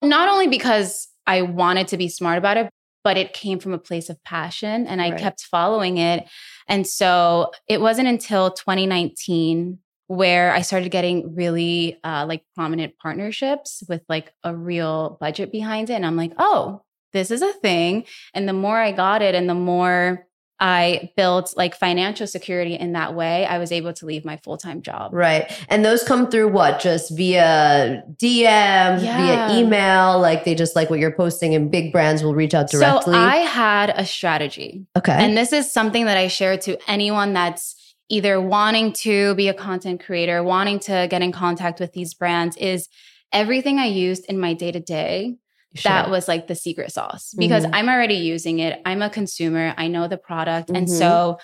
Not 0.03 0.29
only 0.29 0.47
because 0.47 1.07
I 1.25 1.41
wanted 1.41 1.87
to 1.89 1.97
be 1.97 2.09
smart 2.09 2.37
about 2.37 2.57
it, 2.57 2.69
but 3.03 3.17
it 3.17 3.33
came 3.33 3.59
from 3.59 3.73
a 3.73 3.77
place 3.79 4.09
of 4.09 4.21
passion 4.23 4.87
and 4.87 5.01
I 5.01 5.11
Right. 5.11 5.19
kept 5.19 5.41
following 5.43 5.97
it. 5.97 6.27
And 6.67 6.85
so 6.85 7.51
it 7.67 7.81
wasn't 7.81 8.07
until 8.07 8.51
2019 8.51 9.79
where 10.07 10.51
I 10.51 10.61
started 10.61 10.89
getting 10.89 11.35
really 11.35 11.97
uh, 12.03 12.25
like 12.27 12.43
prominent 12.55 12.97
partnerships 12.97 13.83
with 13.87 14.01
like 14.09 14.33
a 14.43 14.55
real 14.55 15.17
budget 15.21 15.51
behind 15.51 15.89
it. 15.91 15.93
And 15.93 16.05
I'm 16.05 16.15
like, 16.15 16.33
oh, 16.39 16.81
this 17.13 17.29
is 17.31 17.41
a 17.41 17.53
thing. 17.53 18.05
And 18.33 18.47
the 18.47 18.53
more 18.53 18.77
I 18.77 18.91
got 18.91 19.21
it 19.21 19.35
and 19.35 19.47
the 19.49 19.53
more 19.55 20.25
I 20.59 21.11
built 21.15 21.53
like 21.55 21.73
financial 21.75 22.27
security 22.27 22.73
in 22.75 22.91
that 22.93 23.15
way, 23.15 23.45
I 23.45 23.57
was 23.59 23.71
able 23.71 23.93
to 23.93 24.05
leave 24.05 24.25
my 24.25 24.37
full 24.37 24.57
time 24.57 24.81
job. 24.81 25.13
Right. 25.13 25.49
And 25.69 25.85
those 25.85 26.03
come 26.03 26.29
through 26.29 26.49
what? 26.49 26.79
Just 26.81 27.15
via 27.15 28.03
DM, 28.17 28.41
Yeah. 28.43 29.47
via 29.47 29.57
email? 29.59 30.19
Like 30.19 30.43
they 30.43 30.55
just 30.55 30.75
like 30.75 30.89
what 30.89 30.99
you're 30.99 31.15
posting 31.15 31.55
and 31.55 31.71
big 31.71 31.91
brands 31.91 32.23
will 32.23 32.35
reach 32.35 32.53
out 32.53 32.69
directly? 32.69 33.13
So 33.13 33.19
I 33.19 33.37
had 33.37 33.89
a 33.95 34.05
strategy. 34.05 34.85
okay. 34.97 35.13
And 35.13 35.37
this 35.37 35.53
is 35.53 35.71
something 35.71 36.05
that 36.05 36.17
I 36.17 36.27
share 36.27 36.57
to 36.57 36.77
anyone 36.89 37.33
that's 37.33 37.75
either 38.09 38.41
wanting 38.41 38.91
to 38.91 39.35
be 39.35 39.47
a 39.47 39.53
content 39.53 40.03
creator, 40.03 40.43
wanting 40.43 40.79
to 40.79 41.07
get 41.09 41.21
in 41.21 41.31
contact 41.31 41.79
with 41.79 41.93
these 41.93 42.13
brands 42.13 42.57
is 42.57 42.89
everything 43.31 43.77
I 43.77 43.85
used 43.85 44.25
in 44.25 44.39
my 44.39 44.53
day 44.53 44.71
to 44.71 44.79
day. 44.79 45.35
That 45.83 46.09
was 46.09 46.27
like 46.27 46.47
the 46.47 46.55
secret 46.55 46.91
sauce 46.91 47.33
because 47.37 47.63
Mhm. 47.65 47.69
I'm 47.73 47.89
already 47.89 48.15
using 48.15 48.59
it. 48.59 48.81
I'm 48.85 49.01
a 49.01 49.09
consumer. 49.09 49.73
I 49.77 49.87
know 49.87 50.07
the 50.07 50.17
product. 50.17 50.69
And 50.71 50.87
Mhm. 50.87 50.97
so, 50.97 51.37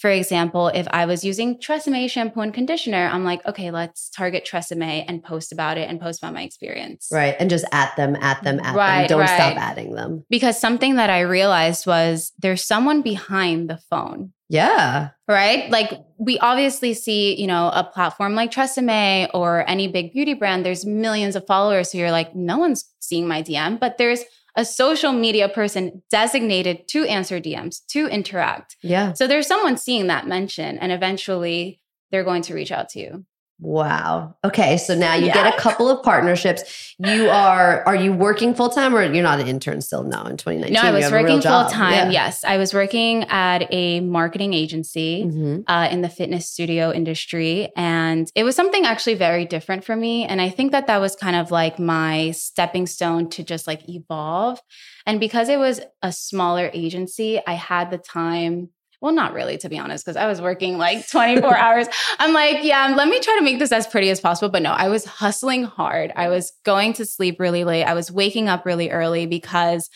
for 0.00 0.10
example, 0.10 0.68
if 0.68 0.86
I 0.90 1.06
was 1.06 1.24
using 1.24 1.58
Tresemme 1.58 2.08
shampoo 2.08 2.40
and 2.40 2.54
conditioner, 2.54 3.08
I'm 3.12 3.24
like, 3.24 3.44
okay, 3.46 3.70
let's 3.70 4.08
target 4.10 4.48
Tresemme 4.50 5.04
and 5.06 5.22
post 5.22 5.52
about 5.52 5.76
it 5.76 5.88
and 5.88 6.00
post 6.00 6.22
about 6.22 6.34
my 6.34 6.42
experience. 6.42 7.08
Right. 7.12 7.34
And 7.38 7.50
just 7.50 7.64
at 7.72 7.96
them, 7.96 8.16
at 8.16 8.42
them, 8.44 8.60
at 8.60 8.64
them. 8.64 8.76
Right, 8.76 9.08
Don't 9.08 9.26
stop 9.26 9.56
adding 9.56 9.92
them. 9.94 10.24
Because 10.30 10.60
something 10.60 10.96
that 10.96 11.10
I 11.10 11.20
realized 11.20 11.86
was 11.86 12.32
there's 12.38 12.64
someone 12.64 13.02
behind 13.02 13.68
the 13.68 13.78
phone. 13.90 14.32
Yeah. 14.48 15.10
right? 15.26 15.70
Like 15.70 15.92
we 16.16 16.38
obviously 16.38 16.94
see, 16.94 17.38
you 17.38 17.46
know, 17.46 17.70
a 17.74 17.84
platform 17.84 18.34
like 18.34 18.50
Tresemme 18.50 19.28
or 19.34 19.68
any 19.68 19.88
big 19.88 20.12
beauty 20.12 20.34
brand, 20.34 20.64
there's 20.64 20.86
millions 20.86 21.36
of 21.36 21.46
followers. 21.46 21.92
So 21.92 21.98
you're 21.98 22.10
like, 22.10 22.34
no 22.34 22.56
one's 22.56 22.84
seeing 23.00 23.28
my 23.28 23.42
DM, 23.42 23.78
but 23.78 23.98
there's 23.98 24.24
a 24.58 24.64
social 24.64 25.12
media 25.12 25.48
person 25.48 26.02
designated 26.10 26.88
to 26.88 27.04
answer 27.04 27.40
DMs, 27.40 27.86
to 27.86 28.08
interact. 28.08 28.76
Yeah. 28.82 29.12
So 29.12 29.28
there's 29.28 29.46
someone 29.46 29.76
seeing 29.76 30.08
that 30.08 30.26
mention 30.26 30.78
and 30.78 30.90
eventually 30.90 31.80
they're 32.10 32.24
going 32.24 32.42
to 32.42 32.54
reach 32.54 32.72
out 32.72 32.88
to 32.90 32.98
you. 32.98 33.24
Wow. 33.60 34.36
Okay. 34.44 34.76
So 34.76 34.94
now 34.94 35.14
you 35.14 35.32
get 35.32 35.52
a 35.52 35.56
couple 35.58 35.90
of 35.90 36.02
partnerships. 36.04 36.94
You 36.98 37.28
are, 37.28 37.82
are 37.86 37.96
you 37.96 38.12
working 38.12 38.54
full 38.54 38.68
time 38.68 38.94
or 38.94 39.02
you're 39.02 39.22
not 39.22 39.40
an 39.40 39.48
intern 39.48 39.80
still? 39.80 40.04
No, 40.04 40.24
in 40.24 40.36
2019. 40.36 40.72
No, 40.74 40.80
I 40.80 40.92
was 40.92 41.04
have 41.04 41.12
a 41.12 41.16
real 41.16 41.24
working 41.24 41.40
full 41.42 41.64
time. 41.66 41.92
Yeah. 41.92 42.10
Yes, 42.10 42.44
I 42.44 42.56
was 42.56 42.72
working 42.72 43.24
at 43.24 43.66
a 43.72 44.00
marketing 44.00 44.54
agency. 44.54 45.24
Mhm. 45.24 45.64
uh, 45.66 45.88
in 45.90 46.02
the 46.02 46.08
fitness 46.08 46.48
studio 46.48 46.92
industry. 46.92 47.70
And 47.76 48.30
it 48.34 48.44
was 48.44 48.54
something 48.54 48.84
actually 48.84 49.14
very 49.14 49.44
different 49.44 49.84
for 49.84 49.96
me. 49.96 50.24
And 50.24 50.40
I 50.40 50.50
think 50.50 50.72
that 50.72 50.86
that 50.86 51.00
was 51.00 51.16
kind 51.16 51.36
of 51.36 51.50
like 51.50 51.78
my 51.78 52.30
stepping 52.32 52.86
stone 52.86 53.28
to 53.30 53.42
just 53.42 53.66
like 53.66 53.88
evolve. 53.88 54.60
And 55.06 55.18
because 55.20 55.48
it 55.48 55.58
was 55.58 55.80
a 56.02 56.12
smaller 56.12 56.70
agency, 56.72 57.40
I 57.46 57.54
had 57.54 57.90
the 57.90 57.98
time. 57.98 58.70
Well, 59.00 59.12
not 59.12 59.32
really, 59.32 59.58
to 59.58 59.68
be 59.68 59.78
honest, 59.78 60.04
because 60.04 60.16
I 60.16 60.26
was 60.26 60.40
working 60.40 60.76
like 60.76 61.08
24 61.08 61.56
hours. 61.56 61.86
I'm 62.18 62.32
like, 62.32 62.64
yeah, 62.64 62.94
let 62.96 63.08
me 63.08 63.20
try 63.20 63.36
to 63.38 63.44
make 63.44 63.60
this 63.60 63.70
as 63.70 63.86
pretty 63.86 64.10
as 64.10 64.20
possible. 64.20 64.48
But 64.48 64.62
no, 64.62 64.72
I 64.72 64.88
was 64.88 65.04
hustling 65.04 65.64
hard. 65.64 66.12
I 66.16 66.28
was 66.28 66.52
going 66.64 66.94
to 66.94 67.04
sleep 67.04 67.38
really 67.38 67.64
late. 67.64 67.84
I 67.84 67.94
was 67.94 68.10
waking 68.10 68.48
up 68.48 68.66
really 68.66 68.90
early 68.90 69.26
because 69.26 69.88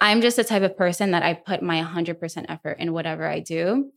I'm 0.00 0.20
just 0.20 0.36
the 0.36 0.44
type 0.44 0.62
of 0.62 0.76
person 0.76 1.12
that 1.12 1.22
I 1.22 1.34
put 1.34 1.62
my 1.62 1.82
100% 1.82 2.46
effort 2.48 2.78
in 2.80 2.92
whatever 2.92 3.26
I 3.26 3.40
do. 3.40 3.90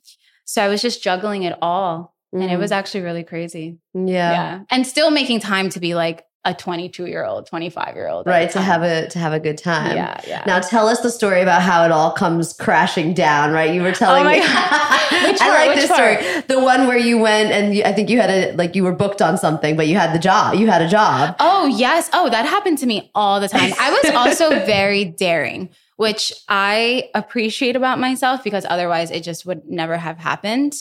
So 0.45 0.61
I 0.61 0.67
was 0.67 0.81
just 0.81 1.03
juggling 1.03 1.43
it 1.43 1.57
all. 1.61 2.15
And 2.33 2.49
it 2.49 2.57
was 2.57 2.71
mm. 2.71 2.75
actually 2.75 3.01
really 3.01 3.25
crazy. 3.25 3.77
Yeah. 3.93 4.05
Yeah. 4.05 4.59
And 4.69 4.87
still 4.87 5.11
making 5.11 5.41
time 5.41 5.69
to 5.69 5.81
be 5.81 5.95
like 5.95 6.23
a 6.43 6.55
22 6.55 7.05
year 7.05 7.23
old, 7.23 7.45
25 7.45 7.95
year 7.95 8.07
old. 8.07 8.25
Right. 8.25 8.49
To 8.49 8.61
have 8.61 8.81
a, 8.81 9.07
to 9.09 9.19
have 9.19 9.31
a 9.31 9.39
good 9.39 9.57
time. 9.59 9.95
Yeah. 9.95 10.19
Yeah. 10.27 10.43
Now 10.47 10.59
tell 10.59 10.87
us 10.87 11.01
the 11.01 11.11
story 11.11 11.41
about 11.41 11.61
how 11.61 11.85
it 11.85 11.91
all 11.91 12.11
comes 12.11 12.53
crashing 12.53 13.13
down, 13.13 13.51
right? 13.51 13.71
You 13.73 13.83
were 13.83 13.89
oh 13.89 13.93
telling 13.93 14.21
Oh 14.21 14.23
my 14.23 14.37
me. 14.37 14.43
I 14.45 15.35
part? 15.37 15.51
like 15.51 15.69
Which 15.69 15.87
this 15.87 15.91
story. 15.91 16.41
The 16.47 16.59
one 16.59 16.87
where 16.87 16.97
you 16.97 17.19
went 17.19 17.51
and 17.51 17.75
you, 17.75 17.83
I 17.83 17.93
think 17.93 18.09
you 18.09 18.19
had 18.19 18.29
a 18.31 18.55
like 18.55 18.75
you 18.75 18.83
were 18.83 18.91
booked 18.91 19.21
on 19.21 19.37
something, 19.37 19.75
but 19.75 19.87
you 19.87 19.95
had 19.97 20.13
the 20.15 20.19
job. 20.19 20.55
You 20.55 20.67
had 20.67 20.81
a 20.81 20.87
job. 20.89 21.35
Oh, 21.39 21.67
yes. 21.67 22.09
Oh, 22.11 22.27
that 22.29 22.45
happened 22.45 22.79
to 22.79 22.87
me 22.87 23.11
all 23.13 23.39
the 23.39 23.47
time. 23.47 23.71
I 23.79 23.91
was 23.91 24.15
also 24.15 24.49
very 24.65 25.05
daring, 25.05 25.69
which 25.97 26.33
I 26.49 27.09
appreciate 27.13 27.75
about 27.75 27.99
myself 27.99 28.43
because 28.43 28.65
otherwise 28.67 29.11
it 29.11 29.21
just 29.21 29.45
would 29.45 29.65
never 29.65 29.97
have 29.97 30.17
happened. 30.17 30.73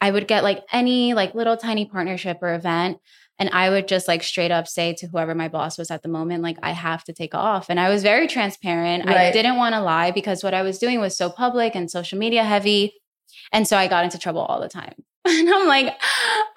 I 0.00 0.10
would 0.10 0.28
get 0.28 0.44
like 0.44 0.64
any 0.72 1.14
like 1.14 1.34
little 1.34 1.56
tiny 1.56 1.84
partnership 1.86 2.38
or 2.42 2.54
event 2.54 2.98
and 3.38 3.50
I 3.50 3.70
would 3.70 3.88
just 3.88 4.06
like 4.06 4.22
straight 4.22 4.50
up 4.50 4.68
say 4.68 4.94
to 4.94 5.06
whoever 5.08 5.34
my 5.34 5.48
boss 5.48 5.76
was 5.76 5.90
at 5.90 6.02
the 6.02 6.08
moment 6.08 6.42
like 6.42 6.58
I 6.62 6.70
have 6.70 7.02
to 7.04 7.12
take 7.12 7.34
off. 7.34 7.66
And 7.68 7.80
I 7.80 7.90
was 7.90 8.02
very 8.02 8.28
transparent. 8.28 9.08
I 9.08 9.32
didn't 9.32 9.56
want 9.56 9.74
to 9.74 9.80
lie 9.80 10.12
because 10.12 10.44
what 10.44 10.54
I 10.54 10.62
was 10.62 10.78
doing 10.78 11.00
was 11.00 11.16
so 11.16 11.30
public 11.30 11.74
and 11.74 11.90
social 11.90 12.18
media 12.18 12.44
heavy. 12.44 12.94
And 13.52 13.66
so 13.66 13.76
I 13.76 13.88
got 13.88 14.04
into 14.04 14.18
trouble 14.18 14.42
all 14.42 14.60
the 14.60 14.68
time. 14.68 14.94
And 15.34 15.48
I'm 15.48 15.66
like, 15.66 15.98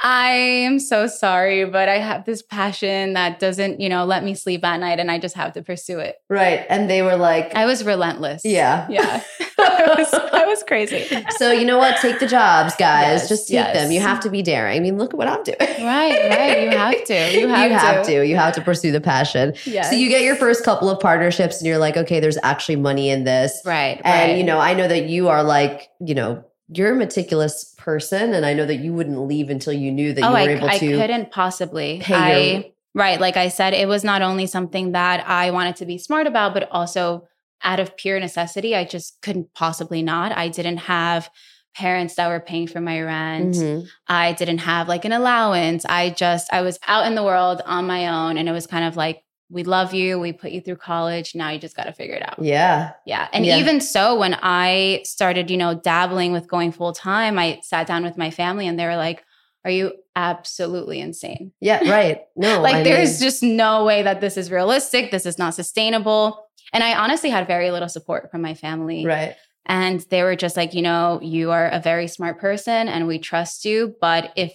I 0.03 0.29
am 0.29 0.79
so 0.79 1.07
sorry, 1.07 1.63
but 1.63 1.87
I 1.87 1.99
have 1.99 2.25
this 2.25 2.41
passion 2.41 3.13
that 3.13 3.39
doesn't, 3.39 3.79
you 3.79 3.87
know, 3.87 4.03
let 4.03 4.25
me 4.25 4.33
sleep 4.35 4.63
at 4.65 4.79
night 4.81 4.99
and 4.99 5.09
I 5.09 5.19
just 5.19 5.35
have 5.35 5.53
to 5.53 5.61
pursue 5.63 5.99
it. 5.99 6.17
Right. 6.29 6.65
And 6.69 6.89
they 6.89 7.01
were 7.01 7.15
like, 7.15 7.55
I 7.55 7.65
was 7.65 7.85
relentless. 7.85 8.43
Yeah. 8.43 8.87
Yeah. 8.97 9.21
I, 9.59 9.95
was, 9.97 10.13
I 10.33 10.45
was 10.45 10.63
crazy. 10.63 11.05
so 11.37 11.51
you 11.51 11.65
know 11.65 11.77
what? 11.77 11.97
Take 12.01 12.19
the 12.19 12.27
jobs, 12.27 12.75
guys. 12.75 13.21
Yes, 13.21 13.29
Just 13.29 13.47
take 13.47 13.55
yes. 13.55 13.75
them. 13.75 13.91
You 13.91 13.99
have 13.99 14.19
to 14.21 14.29
be 14.29 14.41
daring. 14.41 14.75
I 14.75 14.79
mean, 14.79 14.97
look 14.97 15.13
at 15.13 15.17
what 15.17 15.27
I'm 15.27 15.43
doing. 15.43 15.57
Right, 15.59 16.29
right. 16.29 16.63
You 16.63 16.77
have 16.77 17.03
to. 17.05 17.13
You 17.37 17.47
have 17.47 17.71
you 17.71 17.77
have 17.77 18.05
to. 18.05 18.11
to. 18.19 18.25
You 18.25 18.35
have 18.35 18.53
to 18.55 18.61
pursue 18.61 18.91
the 18.91 19.01
passion. 19.01 19.53
Yes. 19.65 19.89
So 19.89 19.95
you 19.95 20.09
get 20.09 20.23
your 20.23 20.35
first 20.35 20.63
couple 20.63 20.89
of 20.89 20.99
partnerships 20.99 21.59
and 21.59 21.67
you're 21.67 21.77
like, 21.77 21.95
okay, 21.95 22.19
there's 22.19 22.37
actually 22.43 22.77
money 22.77 23.09
in 23.09 23.23
this. 23.23 23.61
Right. 23.65 24.01
And 24.03 24.31
right. 24.31 24.37
you 24.37 24.43
know, 24.43 24.59
I 24.59 24.73
know 24.73 24.87
that 24.87 25.07
you 25.07 25.27
are 25.27 25.43
like, 25.43 25.89
you 25.99 26.15
know, 26.15 26.43
you're 26.69 26.93
a 26.93 26.95
meticulous 26.95 27.73
person, 27.77 28.33
and 28.33 28.45
I 28.45 28.53
know 28.53 28.65
that 28.65 28.77
you 28.77 28.93
wouldn't 28.93 29.19
leave 29.19 29.49
until 29.49 29.73
you 29.73 29.91
knew 29.91 30.13
that 30.13 30.23
oh, 30.23 30.27
you 30.27 30.33
were 30.33 30.37
I, 30.37 30.53
able 30.53 30.69
I 30.69 30.77
to. 30.77 30.95
I 30.95 31.01
couldn't 31.01 31.31
possibly. 31.31 31.99
pay 32.01 32.13
I, 32.13 32.39
your- 32.39 32.63
right. 32.93 33.19
Like 33.19 33.37
I 33.37 33.47
said, 33.47 33.73
it 33.73 33.87
was 33.87 34.03
not 34.03 34.21
only 34.21 34.47
something 34.47 34.91
that 34.91 35.27
I 35.27 35.51
wanted 35.51 35.77
to 35.77 35.85
be 35.85 35.97
smart 35.97 36.27
about, 36.27 36.53
but 36.53 36.69
also 36.71 37.27
out 37.63 37.79
of 37.79 37.97
pure 37.97 38.19
necessity, 38.19 38.75
I 38.75 38.83
just 38.83 39.21
couldn't 39.21 39.53
possibly 39.53 40.03
not. 40.03 40.31
I 40.31 40.47
didn't 40.47 40.77
have 40.77 41.29
parents 41.75 42.15
that 42.15 42.27
were 42.27 42.39
paying 42.39 42.67
for 42.67 42.81
my 42.81 42.99
rent. 43.01 43.55
Mhm. 43.55 43.87
I 44.07 44.33
didn't 44.33 44.59
have 44.59 44.87
like 44.87 45.05
an 45.05 45.11
allowance. 45.11 45.85
I 45.85 46.09
just, 46.09 46.51
I 46.51 46.61
was 46.61 46.79
out 46.87 47.05
in 47.05 47.15
the 47.15 47.23
world 47.23 47.61
on 47.65 47.85
my 47.85 48.07
own. 48.07 48.37
And 48.37 48.49
it 48.49 48.51
was 48.51 48.67
kind 48.67 48.83
of 48.85 48.95
like, 48.95 49.23
we 49.49 49.63
love 49.63 49.93
you. 49.93 50.19
We 50.19 50.33
put 50.33 50.51
you 50.51 50.61
through 50.61 50.75
college. 50.77 51.33
Now 51.35 51.49
you 51.51 51.59
just 51.59 51.75
got 51.75 51.85
to 51.85 51.93
figure 51.93 52.15
it 52.15 52.21
out. 52.27 52.37
Yeah. 52.43 52.91
Yeah. 53.05 53.27
And 53.31 53.45
Yeah. 53.45 53.57
even 53.57 53.79
so, 53.79 54.17
when 54.17 54.37
I 54.41 55.01
started, 55.05 55.49
you 55.49 55.57
know, 55.57 55.73
dabbling 55.73 56.33
with 56.33 56.47
going 56.47 56.71
full 56.71 56.93
time, 56.93 57.39
I 57.39 57.59
sat 57.63 57.87
down 57.87 58.03
with 58.03 58.17
my 58.17 58.29
family 58.29 58.67
and 58.67 58.77
they 58.79 58.85
were 58.85 58.97
like, 58.97 59.23
Are 59.65 59.71
you 59.71 59.93
absolutely 60.15 60.99
insane? 60.99 61.51
Yeah. 61.61 61.89
Right. 61.89 62.21
No. 62.35 62.61
like, 62.61 62.75
I 62.75 62.83
there's 62.83 63.19
mean, 63.19 63.27
just 63.27 63.41
no 63.43 63.83
way 63.85 64.03
that 64.03 64.21
this 64.21 64.37
is 64.37 64.51
realistic. 64.51 65.11
This 65.11 65.25
is 65.25 65.37
not 65.39 65.53
sustainable. 65.55 66.45
And 66.73 66.83
I 66.83 66.95
honestly 66.95 67.29
had 67.29 67.47
very 67.47 67.71
little 67.71 67.89
support 67.89 68.29
from 68.31 68.41
my 68.41 68.53
family. 68.53 69.05
right. 69.05 69.35
And 69.69 69.99
they 70.09 70.23
were 70.23 70.37
just 70.37 70.55
like, 70.55 70.73
you 70.73 70.81
know, 70.81 71.19
you 71.21 71.51
are 71.51 71.67
a 71.69 71.79
very 71.81 72.07
smart 72.07 72.39
person 72.39 72.87
and 72.87 73.05
we 73.07 73.19
trust 73.19 73.65
you. 73.65 73.95
But 73.99 74.31
if 74.37 74.53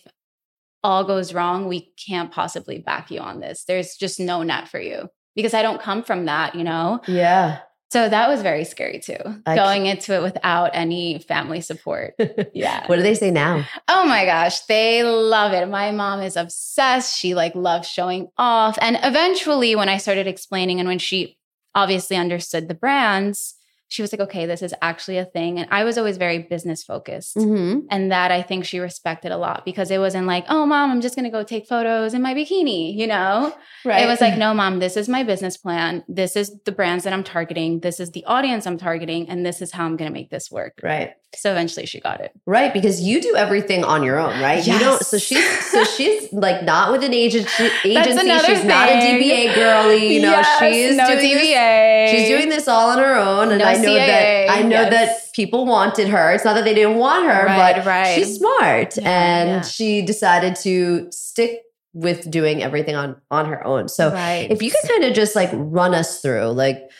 all 0.85 1.05
goes 1.05 1.33
wrong, 1.33 1.69
we 1.69 1.93
can't 2.07 2.33
possibly 2.33 2.79
back 2.79 3.11
you 3.11 3.21
on 3.21 3.41
this. 3.41 3.65
There's 3.65 3.97
just 3.97 4.19
no 4.19 4.43
net 4.43 4.69
for 4.69 4.81
you 4.81 5.09
because 5.37 5.55
I 5.55 5.62
don't 5.62 5.81
come 5.81 6.03
from 6.03 6.27
that, 6.27 6.55
you 6.55 6.65
know? 6.65 7.01
Yeah. 7.07 7.61
So 7.93 8.09
that 8.09 8.29
was 8.29 8.41
very 8.41 8.65
scary 8.65 9.01
too, 9.01 9.19
I 9.45 9.55
going 9.55 9.85
into 9.85 10.15
it 10.15 10.23
without 10.23 10.71
any 10.73 11.19
family 11.19 11.61
support. 11.61 12.15
Yeah. 12.55 12.87
what 12.87 12.97
do 12.97 13.03
they 13.03 13.15
say 13.15 13.31
now? 13.31 13.67
Oh 13.87 14.07
my 14.07 14.25
gosh, 14.25 14.61
they 14.61 15.03
love 15.03 15.53
it. 15.53 15.69
My 15.69 15.91
mom 15.91 16.21
is 16.21 16.37
obsessed. 16.37 17.19
She 17.19 17.35
like 17.35 17.55
loves 17.55 17.89
showing 17.89 18.29
off. 18.39 18.79
And 18.81 18.99
eventually 19.03 19.75
when 19.77 19.89
I 19.89 19.99
started 19.99 20.27
explaining 20.27 20.81
and 20.81 20.89
when 20.89 20.99
she 20.99 21.37
obviously 21.75 22.17
understood 22.17 22.69
the 22.69 22.75
brands, 22.75 23.55
she 23.93 24.01
was 24.01 24.11
like, 24.11 24.21
okay, 24.21 24.47
this 24.47 24.63
is 24.63 24.75
actually 24.81 25.19
a 25.19 25.27
thing. 25.27 25.59
And 25.59 25.69
I 25.71 25.85
was 25.85 25.99
always 25.99 26.17
very 26.17 26.39
business 26.39 26.83
focused. 26.83 27.37
Mm-hmm. 27.37 27.81
And 27.91 28.11
that 28.11 28.31
I 28.33 28.41
think 28.41 28.65
she 28.65 28.79
respected 28.79 29.33
a 29.33 29.37
lot 29.37 29.67
because 29.67 29.91
it 29.91 29.99
wasn't 29.99 30.27
like, 30.27 30.47
oh, 30.49 30.65
mom, 30.65 30.91
I'm 30.91 31.03
just 31.03 31.15
going 31.15 31.27
to 31.27 31.31
go 31.31 31.43
take 31.43 31.67
photos 31.67 32.15
in 32.15 32.23
my 32.23 32.33
bikini, 32.33 32.97
you 32.97 33.07
know? 33.07 33.55
Right. 33.85 34.03
It 34.03 34.07
was 34.07 34.23
like, 34.23 34.39
no, 34.39 34.55
mom, 34.55 34.79
this 34.79 34.97
is 34.97 35.11
my 35.11 35.25
business 35.25 35.59
plan. 35.59 36.05
This 36.09 36.37
is 36.37 36.59
the 36.65 36.73
brands 36.73 37.05
that 37.05 37.13
I'm 37.13 37.23
targeting. 37.23 37.81
This 37.81 38.01
is 38.01 38.13
the 38.13 38.25
audience 38.25 38.67
I'm 38.67 38.79
targeting. 38.79 39.29
And 39.29 39.45
this 39.45 39.61
is 39.61 39.73
how 39.73 39.85
I'm 39.85 39.99
going 39.99 40.11
to 40.11 40.15
make 40.15 40.31
this 40.31 40.51
work. 40.51 40.81
right. 40.83 41.13
So 41.35 41.51
eventually 41.51 41.87
she 41.87 41.99
got 41.99 42.21
it. 42.21 42.31
Right, 42.45 42.75
because 42.75 43.01
you 43.01 43.21
do 43.21 43.35
everything 43.37 43.85
on 43.85 44.03
your 44.03 44.19
own, 44.19 44.39
right? 44.41 44.67
You 44.67 44.79
don't. 44.79 45.03
So 45.03 45.17
she's 45.17 45.43
so 45.71 45.83
she's 45.85 46.31
like 46.31 46.63
not 46.63 46.93
with 46.93 47.03
an 47.03 47.15
agent, 47.15 47.49
agency. 47.85 48.21
another 48.21 48.45
She's 48.45 48.65
not 48.65 48.89
a 48.91 49.01
thing. 49.01 49.23
DBA 49.23 49.55
girly. 49.55 50.15
You 50.15 50.23
know, 50.23 50.31
Yes, 50.31 50.59
she's 50.59 50.97
no 50.97 51.07
doing 51.07 51.19
this 51.21 51.49
DBA. 51.49 52.11
She's 52.11 52.29
doing 52.29 52.49
this 52.51 52.69
all 52.69 52.91
on 52.91 52.99
her 52.99 53.17
own, 53.17 53.51
and 53.51 53.61
No 53.61 53.65
I 53.65 53.82
know 53.83 53.95
that 53.95 54.51
I 54.51 54.62
know 54.62 54.81
yes. 54.83 54.91
that 54.91 55.33
people 55.35 55.67
wanted 55.67 56.09
her. 56.09 56.33
It's 56.33 56.45
not 56.45 56.55
that 56.55 56.65
they 56.65 56.75
didn't 56.75 56.97
want 56.97 57.27
her, 57.27 57.47
Right, 57.47 57.77
but 57.77 57.87
right. 57.87 58.15
she's 58.15 58.39
smart, 58.39 58.97
Yeah, 58.97 59.09
and 59.09 59.49
yeah. 59.49 59.61
she 59.62 60.03
decided 60.03 60.57
to 60.57 61.09
stick 61.11 61.61
with 61.93 62.31
doing 62.31 62.62
everything 62.62 62.97
on 62.97 63.17
on 63.31 63.47
her 63.47 63.67
own. 63.67 63.89
So, 63.89 64.11
right. 64.12 64.51
if 64.51 64.62
you 64.62 64.71
could 64.71 64.91
kind 64.91 65.05
of 65.05 65.15
just 65.15 65.37
like 65.37 65.51
run 65.53 65.95
us 65.95 66.21
through, 66.21 66.49
like. 66.53 66.91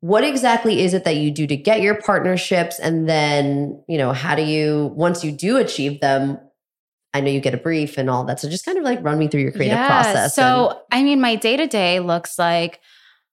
What 0.00 0.22
exactly 0.22 0.82
is 0.82 0.92
it 0.92 1.04
that 1.04 1.16
you 1.16 1.30
do 1.30 1.46
to 1.46 1.56
get 1.56 1.80
your 1.80 1.94
partnerships? 1.94 2.78
And 2.78 3.08
then, 3.08 3.82
you 3.88 3.96
know, 3.96 4.12
how 4.12 4.34
do 4.34 4.42
you, 4.42 4.92
once 4.94 5.24
you 5.24 5.32
do 5.32 5.56
achieve 5.56 6.02
them, 6.02 6.38
I 7.14 7.22
know 7.22 7.30
you 7.30 7.40
get 7.40 7.54
a 7.54 7.56
brief 7.56 7.96
and 7.96 8.10
all 8.10 8.22
that. 8.24 8.38
So 8.38 8.50
just 8.50 8.66
kind 8.66 8.76
of 8.76 8.84
like 8.84 9.02
run 9.02 9.18
me 9.18 9.28
through 9.28 9.40
your 9.40 9.52
creative 9.52 9.78
Yeah, 9.78 9.86
process. 9.86 10.34
So, 10.34 10.82
I 10.92 11.02
mean, 11.02 11.22
my 11.22 11.36
day 11.36 11.56
to 11.56 11.66
day 11.66 12.00
looks 12.00 12.38
like, 12.38 12.80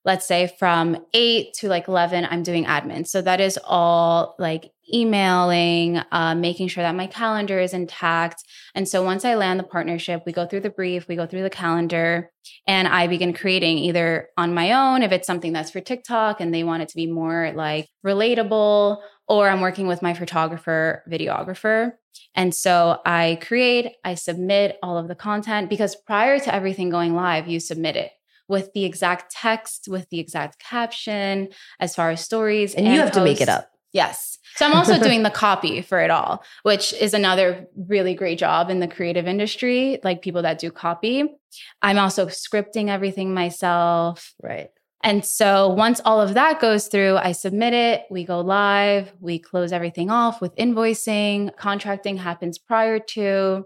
let's 0.04 0.28
say 0.28 0.54
from 0.58 0.98
eight 1.14 1.54
to 1.54 1.68
like 1.68 1.88
11, 1.88 2.28
I'm 2.30 2.44
doing 2.44 2.66
admin. 2.66 3.08
So 3.08 3.22
that 3.22 3.40
is 3.40 3.60
all 3.64 4.36
like 4.40 4.72
emailing, 4.94 6.02
uh, 6.12 6.36
making 6.36 6.68
sure 6.68 6.84
that 6.84 6.96
my 6.96 7.08
calendar 7.08 7.60
is 7.60 7.74
intact. 7.74 8.44
And 8.74 8.88
so 8.88 9.04
once 9.04 9.24
I 9.24 9.36
land 9.36 9.60
the 9.60 9.64
partnership, 9.64 10.24
we 10.26 10.34
go 10.34 10.46
through 10.46 10.62
the 10.62 10.70
brief, 10.70 11.08
we 11.08 11.16
go 11.16 11.28
through 11.28 11.44
the 11.44 11.50
calendar, 11.50 12.32
and 12.68 12.88
I 12.88 13.08
begin 13.08 13.34
creating 13.34 13.78
either 13.78 14.30
on 14.38 14.54
my 14.54 14.72
own, 14.72 15.04
if 15.04 15.12
it's 15.12 15.28
something 15.28 15.54
that's 15.54 15.72
for 15.72 15.82
TikTok 15.82 16.42
and 16.42 16.54
they 16.54 16.64
want 16.64 16.82
it 16.82 16.90
to 16.90 16.96
be 16.96 17.08
more 17.08 17.52
like 17.56 17.88
relatable, 18.06 18.98
or 19.28 19.50
I'm 19.50 19.62
working 19.62 19.88
with 19.88 20.02
my 20.02 20.14
photographer, 20.14 21.04
videographer. 21.10 21.94
And 22.36 22.54
so 22.54 23.00
I 23.06 23.38
create, 23.42 23.94
I 24.04 24.16
submit 24.16 24.78
all 24.82 24.98
of 24.98 25.08
the 25.08 25.16
content 25.16 25.70
because 25.70 25.96
prior 25.96 26.40
to 26.40 26.54
everything 26.54 26.90
going 26.90 27.16
live, 27.16 27.48
you 27.48 27.60
submit 27.60 27.96
it 27.96 28.12
with 28.52 28.72
the 28.74 28.86
exact 28.86 29.32
text, 29.32 29.88
with 29.88 30.08
the 30.10 30.20
exact 30.20 30.60
caption, 30.60 31.50
as 31.80 31.96
far 31.96 32.12
as 32.12 32.24
stories. 32.24 32.76
and 32.76 32.86
you 32.86 33.00
have 33.00 33.14
to 33.14 33.24
make 33.24 33.42
it 33.42 33.50
up. 33.50 33.72
Yes. 33.94 34.38
So 34.56 34.66
I'm 34.66 34.74
also 34.74 35.02
doing 35.02 35.24
the 35.24 35.30
copy 35.30 35.82
for 35.82 36.00
it 36.00 36.12
all, 36.12 36.44
which 36.64 36.94
is 36.94 37.14
another 37.14 37.68
really 37.76 38.14
great 38.14 38.38
job 38.38 38.70
in 38.70 38.80
the 38.80 38.88
creative 38.88 39.28
industry, 39.28 40.00
like 40.04 40.22
people 40.22 40.44
that 40.44 40.60
do 40.60 40.72
copy. 40.72 41.34
I'm 41.82 41.98
also 41.98 42.28
scripting 42.28 42.90
everything 42.90 43.34
myself. 43.34 44.34
Right. 44.42 44.70
And 45.04 45.26
so 45.26 45.70
once 45.70 46.00
all 46.06 46.22
of 46.22 46.36
that 46.36 46.60
goes 46.60 46.88
through, 46.88 47.18
I 47.18 47.32
submit 47.32 47.74
it, 47.74 48.04
we 48.12 48.24
go 48.24 48.42
live, 48.42 49.12
we 49.20 49.40
close 49.40 49.72
everything 49.72 50.12
off 50.12 50.42
with 50.42 50.56
invoicing, 50.56 51.56
contracting 51.58 52.18
happens 52.18 52.60
prior 52.60 53.00
to, 53.00 53.66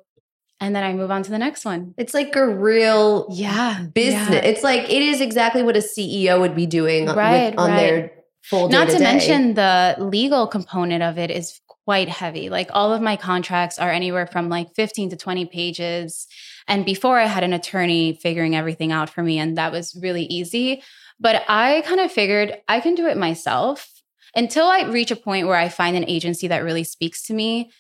and 0.60 0.76
then 0.76 0.84
I 0.84 0.94
move 0.94 1.12
on 1.12 1.24
to 1.24 1.32
the 1.32 1.38
next 1.38 1.66
one. 1.66 1.94
It's 1.98 2.14
like 2.14 2.36
a 2.36 2.48
real 2.48 3.28
Yeah. 3.32 3.84
business. 3.94 4.30
yeah. 4.30 4.36
It's 4.50 4.64
like 4.64 4.84
it 4.90 5.02
is 5.02 5.22
exactly 5.22 5.64
what 5.64 5.76
a 5.78 5.82
CEO 5.82 6.40
would 6.40 6.56
be 6.56 6.66
doing 6.66 7.06
with- 7.06 7.16
Right, 7.16 7.54
on 7.58 7.72
right. 7.72 7.78
their 7.78 8.12
full 8.44 8.70
Not 8.70 8.90
to 8.90 9.00
mention 9.00 9.56
the 9.56 9.96
legal 10.00 10.48
component 10.48 11.04
of 11.04 11.18
it 11.18 11.32
is 11.32 11.60
quite 11.86 12.10
heavy. 12.10 12.50
Like 12.50 12.70
all 12.74 12.94
of 12.94 13.02
my 13.02 13.16
contracts 13.16 13.78
are 13.80 13.92
anywhere 13.92 14.28
from 14.28 14.50
like 14.50 14.74
15 14.76 15.10
to 15.12 15.16
20 15.16 15.46
pages. 15.46 16.26
And 16.68 16.84
before 16.86 17.20
I 17.20 17.26
had 17.26 17.44
an 17.44 17.54
attorney 17.54 18.18
figuring 18.22 18.56
everything 18.56 18.92
out 18.92 19.10
for 19.10 19.22
me, 19.22 19.38
and 19.38 19.56
that 19.58 19.72
was 19.72 19.96
really 20.02 20.24
easy. 20.26 20.82
But 21.20 21.44
I 21.48 21.82
kind 21.86 22.00
of 22.02 22.12
figured 22.12 22.58
I 22.68 22.80
can 22.80 22.96
do 22.96 23.06
it 23.08 23.18
myself 23.18 23.88
until 24.36 24.66
I 24.66 24.82
reach 24.84 25.12
a 25.12 25.16
point 25.16 25.48
where 25.48 25.56
I 25.58 25.70
find 25.70 25.96
an 25.96 26.06
agency 26.10 26.48
that 26.48 26.64
really 26.64 26.84
speaks 26.84 27.24
to 27.28 27.34
me. 27.34 27.72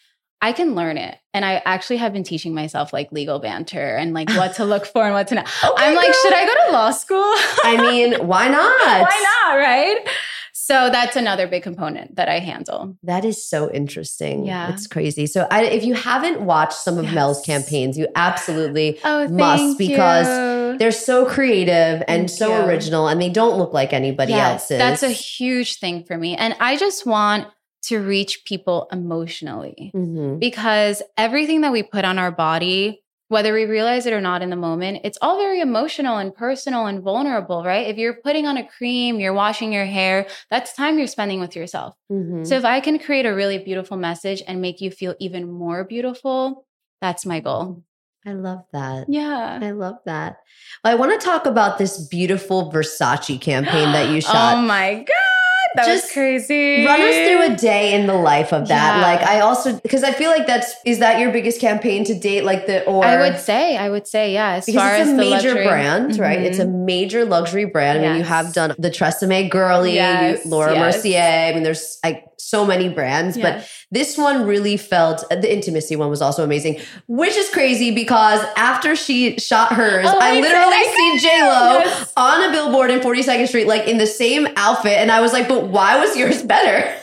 I 0.42 0.52
can 0.54 0.76
learn 0.76 0.98
it. 0.98 1.18
And 1.34 1.44
I 1.44 1.62
actually 1.66 1.98
have 1.98 2.14
been 2.14 2.24
teaching 2.24 2.54
myself 2.54 2.94
like 2.94 3.12
legal 3.12 3.40
banter 3.40 3.96
and 3.96 4.14
like 4.14 4.30
what 4.32 4.56
to 4.56 4.66
look 4.66 4.86
for 4.86 5.04
and 5.04 5.14
what 5.14 5.28
to 5.30 5.36
not. 5.36 5.48
Oh 5.64 5.74
I'm 5.78 5.96
like, 5.96 6.08
God. 6.08 6.16
should 6.22 6.34
I 6.34 6.46
go 6.46 6.54
to 6.68 6.72
law 6.74 6.92
school? 6.92 7.24
I 7.64 7.78
mean, 7.82 8.28
why 8.28 8.48
not? 8.50 8.80
Why 9.02 9.24
not? 9.48 9.56
Right. 9.58 10.08
So 10.54 10.90
that's 10.90 11.16
another 11.16 11.46
big 11.48 11.62
component 11.62 12.16
that 12.16 12.28
I 12.28 12.40
handle. 12.40 12.98
That 13.04 13.24
is 13.24 13.48
so 13.48 13.72
interesting. 13.72 14.46
Yeah. 14.48 14.72
It's 14.74 14.88
crazy. 14.88 15.28
So 15.28 15.48
I, 15.52 15.66
if 15.66 15.84
you 15.84 15.94
haven't 15.94 16.42
watched 16.42 16.74
some 16.74 16.98
of 16.98 17.06
Yes. 17.06 17.14
Mel's 17.14 17.42
campaigns, 17.42 17.98
you 18.00 18.08
absolutely 18.16 19.00
Oh, 19.04 19.28
Must, 19.28 19.78
because 19.78 20.28
you. 20.28 20.78
they're 20.80 20.92
so 20.92 21.26
creative 21.26 22.04
and 22.08 22.28
Thank 22.28 22.30
so 22.30 22.50
you. 22.64 22.66
original 22.68 23.08
and 23.08 23.22
they 23.22 23.30
don't 23.30 23.58
look 23.60 23.74
like 23.74 23.94
anybody 23.94 24.32
Yes, 24.32 24.62
else's. 24.72 24.78
That's 24.80 25.04
a 25.04 25.10
huge 25.10 25.78
thing 25.80 26.04
for 26.04 26.18
me. 26.18 26.36
And 26.36 26.56
I 26.60 26.78
just 26.78 27.06
want 27.06 27.48
to 27.88 28.00
reach 28.02 28.44
people 28.46 28.88
emotionally 28.92 29.92
Mhm. 29.96 30.40
because 30.40 31.02
everything 31.18 31.62
that 31.62 31.72
we 31.72 31.84
put 31.84 32.06
on 32.06 32.18
our 32.20 32.32
body, 32.32 33.02
whether 33.28 33.54
we 33.54 33.66
realize 33.66 34.06
it 34.06 34.14
or 34.14 34.22
not 34.22 34.42
in 34.44 34.50
the 34.52 34.56
moment, 34.56 35.02
it's 35.04 35.18
all 35.22 35.38
very 35.40 35.60
emotional 35.60 36.18
and 36.18 36.34
personal 36.36 36.86
and 36.86 37.02
vulnerable, 37.02 37.64
right? 37.64 37.88
If 37.88 37.98
you're 37.98 38.14
putting 38.24 38.46
on 38.46 38.58
a 38.58 38.64
cream, 38.68 39.20
you're 39.20 39.34
washing 39.34 39.74
your 39.74 39.86
hair, 39.86 40.28
that's 40.52 40.74
time 40.74 40.98
you're 41.00 41.08
spending 41.08 41.40
with 41.40 41.56
yourself. 41.56 41.96
Mhm. 42.12 42.46
So 42.46 42.56
if 42.56 42.64
I 42.66 42.80
can 42.82 43.00
create 43.00 43.26
a 43.26 43.34
really 43.34 43.58
beautiful 43.58 43.98
message 43.98 44.44
and 44.48 44.62
make 44.62 44.80
you 44.80 44.92
feel 44.92 45.16
even 45.20 45.52
more 45.52 45.84
beautiful, 45.84 46.66
that's 47.02 47.26
my 47.26 47.40
goal. 47.40 47.82
I 48.28 48.34
love 48.34 48.64
that. 48.74 49.06
Yeah. 49.08 49.60
I 49.62 49.72
love 49.72 49.98
that. 50.06 50.38
Well, 50.84 50.94
I 50.94 50.96
want 50.96 51.20
to 51.20 51.24
talk 51.24 51.46
about 51.46 51.78
this 51.78 52.08
beautiful 52.08 52.72
Versace 52.72 53.40
campaign 53.40 53.92
that 53.92 54.10
you 54.10 54.22
shot. 54.30 54.56
Oh 54.58 54.62
my 54.62 54.96
God. 54.96 55.06
That 55.76 55.86
Just 55.86 56.06
was 56.06 56.12
crazy. 56.12 56.86
Run 56.86 57.02
us 57.02 57.16
through 57.28 57.54
a 57.54 57.56
day 57.58 57.94
in 57.94 58.08
the 58.08 58.14
life 58.14 58.54
of 58.54 58.68
that. 58.68 58.98
Yeah. 58.98 59.02
Like 59.02 59.22
I 59.28 59.40
also 59.42 59.78
because 59.80 60.04
I 60.04 60.12
feel 60.12 60.30
like 60.30 60.48
that's 60.48 60.74
is 60.86 61.00
that 61.00 61.20
your 61.20 61.32
biggest 61.32 61.60
campaign 61.62 62.04
to 62.06 62.14
date? 62.14 62.44
Like 62.44 62.66
the 62.68 62.84
or 62.86 63.04
I 63.06 63.18
would 63.30 63.40
say, 63.40 63.78
I 63.78 63.90
would 63.90 64.08
say, 64.08 64.34
yeah. 64.34 64.52
As 64.54 64.66
because 64.66 65.02
it's 65.02 65.10
a 65.10 65.14
major 65.14 65.50
luxury- 65.50 65.64
brand, 65.68 66.18
right? 66.20 66.40
Mhm. 66.40 66.46
It's 66.46 66.60
a 66.60 66.66
major 66.68 67.26
luxury 67.26 67.66
brand. 67.66 68.00
I 68.06 68.08
mean, 68.10 68.18
you 68.18 68.24
have 68.24 68.54
done 68.54 68.76
the 68.78 68.90
Tresemme 68.90 69.50
Girly, 69.50 69.96
Yes, 69.96 70.46
you, 70.46 70.52
Laura 70.52 70.74
yes. 70.74 70.96
Mercier. 70.96 71.22
I 71.50 71.54
mean, 71.54 71.64
there's 71.64 71.98
like 72.04 72.24
so 72.38 72.66
many 72.66 72.90
brands, 72.90 73.38
but 73.38 73.68
this 73.92 74.18
one 74.18 74.46
really 74.46 74.78
felt 74.78 75.24
uh, 75.32 75.36
the 75.36 75.52
intimacy 75.54 75.96
one 75.96 76.10
was 76.10 76.22
also 76.22 76.44
amazing, 76.44 76.80
which 77.08 77.36
is 77.36 77.50
crazy 77.50 77.92
because 77.94 78.40
after 78.58 78.96
she 78.96 79.38
shot 79.40 79.74
hers, 79.74 80.06
Oh, 80.08 80.18
I 80.20 80.40
literally 80.40 80.84
see 81.20 81.28
J 81.28 81.42
Lo 81.44 81.80
Yes. 81.80 82.14
on 82.18 82.50
a 82.50 82.52
billboard 82.52 82.92
in 82.92 83.00
42nd 83.00 83.48
Street, 83.48 83.68
like 83.68 83.88
in 83.88 83.98
the 83.98 84.08
same 84.08 84.48
outfit, 84.58 84.94
and 84.94 85.12
I 85.12 85.22
was 85.22 85.34
like, 85.34 85.48
but 85.48 85.68
why 85.68 86.00
was 86.00 86.16
yours 86.18 86.42
better? 86.44 86.94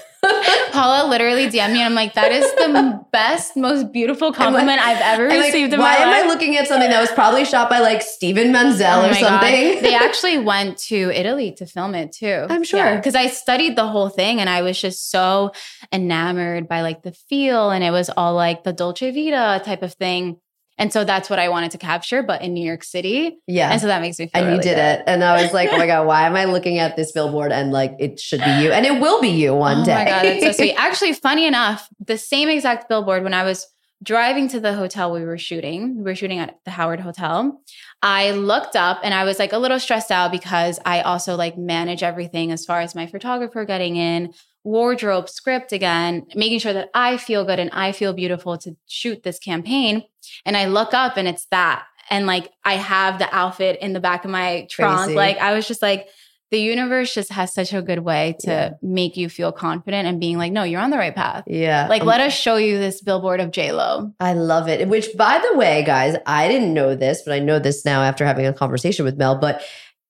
Paula 0.73 1.09
literally 1.09 1.47
DM'd 1.49 1.73
me 1.73 1.81
and 1.81 1.87
I'm 1.87 1.95
like, 1.95 2.15
that 2.15 2.31
is 2.33 2.45
the 2.55 3.05
best, 3.13 3.57
most 3.57 3.93
beautiful 3.93 4.33
compliment 4.33 4.81
I've 4.81 5.01
ever 5.01 5.25
I'm 5.29 5.37
like, 5.39 5.47
received 5.53 5.73
in 5.75 5.81
why 5.81 5.97
am. 5.97 6.09
I 6.09 6.29
looking 6.29 6.57
at 6.57 6.69
something 6.69 6.89
that 6.91 7.01
was 7.01 7.11
probably 7.11 7.45
shot 7.45 7.69
by 7.69 7.81
like 7.81 8.03
Steven 8.03 8.53
Meisel 8.53 8.99
Oh 9.03 9.07
or 9.07 9.11
my 9.11 9.21
God. 9.21 9.41
something? 9.41 9.83
They 9.83 9.95
actually 10.07 10.39
went 10.39 10.79
to 10.89 11.11
Italy 11.11 11.53
to 11.59 11.67
film 11.67 11.95
it 11.97 12.13
too. 12.13 12.47
I'm 12.49 12.63
sure. 12.65 12.97
Because 12.97 13.15
I 13.17 13.27
studied 13.27 13.77
the 13.77 13.87
whole 13.89 14.09
thing 14.09 14.41
and 14.41 14.49
I 14.49 14.63
was 14.63 14.81
just 14.81 15.11
so 15.11 15.51
enamored 15.93 16.69
by 16.69 16.83
like 16.83 17.03
the 17.03 17.13
feel 17.13 17.71
and 17.71 17.83
it 17.83 17.91
was 17.91 18.09
all 18.09 18.35
like 18.35 18.63
the 18.65 18.73
Dolce 18.73 19.11
Vita 19.11 19.63
type 19.65 19.83
of 19.83 19.93
thing. 19.95 20.39
And 20.79 20.93
so 20.93 21.05
that's 21.05 21.29
what 21.29 21.39
I 21.39 21.49
wanted 21.49 21.71
to 21.73 21.79
capture, 21.79 22.23
but 22.23 22.43
in 22.43 22.55
New 22.55 22.65
York 22.65 22.83
City. 22.83 23.39
yeah. 23.47 23.71
And 23.71 23.81
so 23.81 23.87
that 23.87 24.01
makes 24.01 24.19
me 24.19 24.29
feel 24.29 24.43
and 24.43 24.57
you 24.57 24.63
did 24.63 24.77
good. 24.77 25.01
it. 25.01 25.05
And 25.07 25.23
I 25.23 25.43
was 25.43 25.53
like, 25.53 25.69
oh 25.71 25.79
my 25.79 25.87
God, 25.87 26.07
why 26.07 26.27
am 26.27 26.35
I 26.35 26.47
looking 26.47 26.79
at 26.79 26.97
this 26.97 27.13
billboard? 27.13 27.53
And 27.53 27.73
like, 27.73 27.95
it 27.99 28.19
should 28.19 28.41
be 28.41 28.63
you. 28.63 28.73
And 28.73 28.87
it 28.87 29.01
will 29.01 29.21
be 29.21 29.29
you 29.29 29.55
one 29.55 29.83
oh 29.83 29.85
day. 29.85 29.93
Oh 29.93 29.97
my 29.97 30.05
god, 30.05 30.25
that's 30.25 30.45
so 30.45 30.53
sweet. 30.65 30.75
Actually, 30.77 31.13
funny 31.13 31.47
enough, 31.47 31.89
the 32.01 32.19
same 32.19 32.49
exact 32.49 32.89
billboard 32.89 33.23
when 33.23 33.35
I 33.35 33.45
was 33.45 33.67
driving 34.03 34.49
to 34.49 34.61
the 34.61 34.75
hotel 34.75 35.13
we 35.13 35.25
were 35.25 35.39
shooting, 35.39 35.97
we 35.99 36.03
were 36.03 36.15
shooting 36.15 36.39
at 36.39 36.59
the 36.65 36.73
Howard 36.73 37.01
Hotel. 37.01 37.61
I 38.03 38.33
looked 38.33 38.75
up 38.75 39.01
and 39.05 39.15
I 39.15 39.25
was 39.25 39.39
like 39.39 39.53
a 39.53 39.59
little 39.59 39.79
stressed 39.79 40.11
out 40.11 40.33
because 40.33 40.81
I 40.85 41.03
also 41.03 41.37
like 41.37 41.57
manage 41.57 42.03
everything 42.03 42.51
as 42.51 42.65
far 42.65 42.81
as 42.81 42.95
my 42.95 43.07
photographer 43.07 43.65
getting 43.65 43.97
in, 43.97 44.35
wardrobe, 44.65 45.29
script 45.29 45.73
again, 45.73 46.27
making 46.35 46.59
sure 46.61 46.73
that 46.73 46.91
I 46.95 47.17
feel 47.17 47.45
good 47.45 47.59
and 47.59 47.71
I 47.73 47.93
feel 47.93 48.13
beautiful 48.13 48.57
to 48.59 48.77
shoot 48.87 49.23
this 49.23 49.39
campaign. 49.39 50.05
And 50.45 50.57
I 50.57 50.67
look 50.67 50.95
up 50.95 51.17
and 51.17 51.27
it's 51.27 51.47
that. 51.47 51.85
And 52.11 52.27
like 52.27 52.51
I 52.65 52.75
have 52.75 53.19
the 53.19 53.33
outfit 53.35 53.79
in 53.81 53.93
the 53.93 54.01
back 54.01 54.25
of 54.25 54.31
my 54.31 54.67
trunk. 54.71 55.15
Like 55.15 55.39
I 55.39 55.55
was 55.55 55.67
just 55.67 55.83
like, 55.83 56.09
the 56.51 56.59
universe 56.61 57.15
just 57.15 57.33
has 57.33 57.55
such 57.55 57.73
a 57.73 57.81
good 57.81 58.01
way 58.01 58.37
to 58.41 58.51
Yeah. 58.51 58.71
make 58.83 59.17
you 59.17 59.31
feel 59.31 59.53
confident 59.53 60.07
and 60.07 60.21
being 60.21 60.37
like, 60.37 60.53
no, 60.53 60.65
you're 60.65 60.83
on 60.83 60.91
the 60.91 60.99
right 60.99 61.15
path. 61.15 61.45
yeah. 61.47 61.87
Like, 61.89 62.03
Um, 62.03 62.09
let 62.09 62.21
us 62.21 62.35
show 62.35 62.57
you 62.57 62.79
this 62.79 63.01
billboard 63.01 63.41
of 63.41 63.57
Lo. 63.57 64.13
I 64.21 64.35
love 64.35 64.69
it. 64.69 64.87
Which, 64.87 65.17
by 65.17 65.43
the 65.51 65.57
way, 65.57 65.83
guys, 65.83 66.15
I 66.27 66.49
didn't 66.49 66.75
know 66.75 66.95
this, 66.95 67.23
but 67.25 67.33
I 67.33 67.39
know 67.39 67.59
this 67.59 67.87
now 67.87 68.03
after 68.03 68.27
having 68.27 68.45
a 68.47 68.53
conversation 68.53 69.07
with 69.07 69.17
Mel. 69.17 69.39
But 69.39 69.63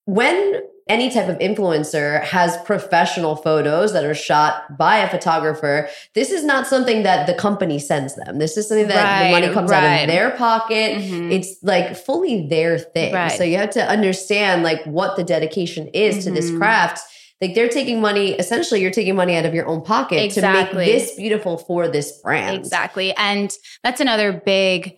when 0.06 0.62
any 0.88 1.10
type 1.10 1.28
of 1.28 1.38
influencer 1.38 2.22
has 2.24 2.56
professional 2.64 3.36
photos 3.36 3.92
that 3.92 4.04
are 4.04 4.14
shot 4.14 4.76
by 4.76 4.98
a 4.98 5.08
photographer. 5.08 5.88
This 6.14 6.30
is 6.30 6.44
not 6.44 6.66
something 6.66 7.02
that 7.04 7.26
the 7.26 7.34
company 7.34 7.78
sends 7.78 8.14
them. 8.16 8.38
This 8.38 8.56
is 8.56 8.68
something 8.68 8.88
that 8.88 9.20
Right, 9.20 9.26
the 9.26 9.32
money 9.40 9.54
comes 9.54 9.70
out 9.70 9.84
of 10.02 10.08
their 10.08 10.30
pocket. 10.30 10.98
Mhm. 10.98 11.32
It's 11.32 11.56
like 11.62 11.96
fully 11.96 12.48
their 12.48 12.78
thing. 12.78 13.14
Right. 13.14 13.30
So 13.32 13.44
you 13.44 13.56
have 13.58 13.70
to 13.70 13.88
understand 13.88 14.62
like 14.64 14.82
what 14.84 15.16
the 15.16 15.24
dedication 15.24 15.88
is 15.88 16.24
to 16.24 16.30
this 16.30 16.50
Mhm. 16.50 16.58
craft. 16.58 17.00
Like 17.40 17.54
they're 17.54 17.68
taking 17.68 18.00
money, 18.00 18.32
essentially, 18.32 18.80
you're 18.80 18.90
taking 18.92 19.16
money 19.16 19.36
out 19.36 19.44
of 19.44 19.54
your 19.54 19.66
own 19.66 19.82
pocket 19.82 20.22
Exactly. 20.22 20.68
to 20.70 20.76
make 20.76 20.86
this 21.02 21.14
beautiful 21.16 21.58
for 21.58 21.88
this 21.88 22.12
brand. 22.22 22.56
Exactly. 22.56 23.12
And 23.16 23.52
that's 23.82 24.00
another 24.00 24.32
big 24.32 24.96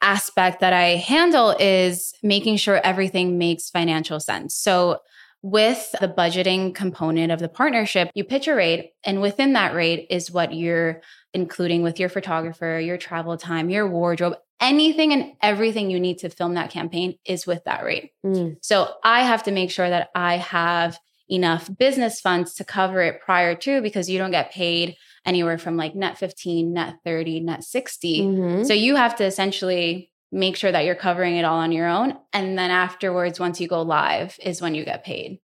aspect 0.00 0.60
that 0.60 0.72
I 0.72 0.96
handle 0.96 1.54
is 1.60 2.12
making 2.22 2.56
sure 2.56 2.80
everything 2.84 3.38
makes 3.38 3.70
financial 3.70 4.18
sense. 4.20 4.54
So 4.54 4.98
with 5.42 5.92
the 6.00 6.08
budgeting 6.08 6.74
component 6.74 7.32
of 7.32 7.40
the 7.40 7.48
partnership, 7.48 8.10
you 8.14 8.24
pitch 8.24 8.46
a 8.46 8.54
rate 8.54 8.92
and 9.04 9.20
within 9.20 9.54
that 9.54 9.74
rate 9.74 10.06
is 10.08 10.30
what 10.30 10.54
you're 10.54 11.02
including 11.34 11.82
with 11.82 11.98
your 11.98 12.08
photographer, 12.08 12.78
your 12.78 12.96
travel 12.96 13.36
time, 13.36 13.68
your 13.68 13.88
wardrobe, 13.88 14.36
anything 14.60 15.12
and 15.12 15.32
everything 15.42 15.90
you 15.90 15.98
need 15.98 16.18
to 16.18 16.30
film 16.30 16.54
that 16.54 16.70
campaign 16.70 17.18
is 17.26 17.46
with 17.46 17.64
that 17.64 17.84
rate. 17.84 18.10
Mm. 18.24 18.56
So 18.62 18.88
I 19.02 19.24
have 19.24 19.42
to 19.44 19.50
make 19.50 19.72
sure 19.72 19.88
that 19.88 20.10
I 20.14 20.36
have 20.36 20.98
enough 21.28 21.68
business 21.76 22.20
funds 22.20 22.54
to 22.54 22.64
cover 22.64 23.00
it 23.00 23.20
prior 23.20 23.56
to 23.56 23.82
because 23.82 24.08
you 24.08 24.18
don't 24.18 24.30
get 24.30 24.52
paid 24.52 24.96
anywhere 25.26 25.58
from 25.58 25.76
like 25.76 25.94
net 25.94 26.18
15, 26.18 26.72
net 26.72 26.94
30, 27.04 27.40
net 27.40 27.64
60. 27.64 28.22
Mhm. 28.22 28.66
So 28.66 28.74
you 28.74 28.94
have 28.96 29.16
to 29.16 29.24
essentially 29.24 30.11
make 30.32 30.56
sure 30.56 30.72
that 30.72 30.84
you're 30.84 30.94
covering 30.94 31.36
it 31.36 31.44
all 31.44 31.58
on 31.58 31.70
your 31.70 31.86
own. 31.86 32.16
And 32.32 32.58
then 32.58 32.70
afterwards, 32.70 33.38
once 33.38 33.60
you 33.60 33.68
go 33.68 33.82
live, 33.82 34.38
is 34.42 34.60
when 34.62 34.74
you 34.74 34.84
get 34.84 35.04
paid. 35.04 35.38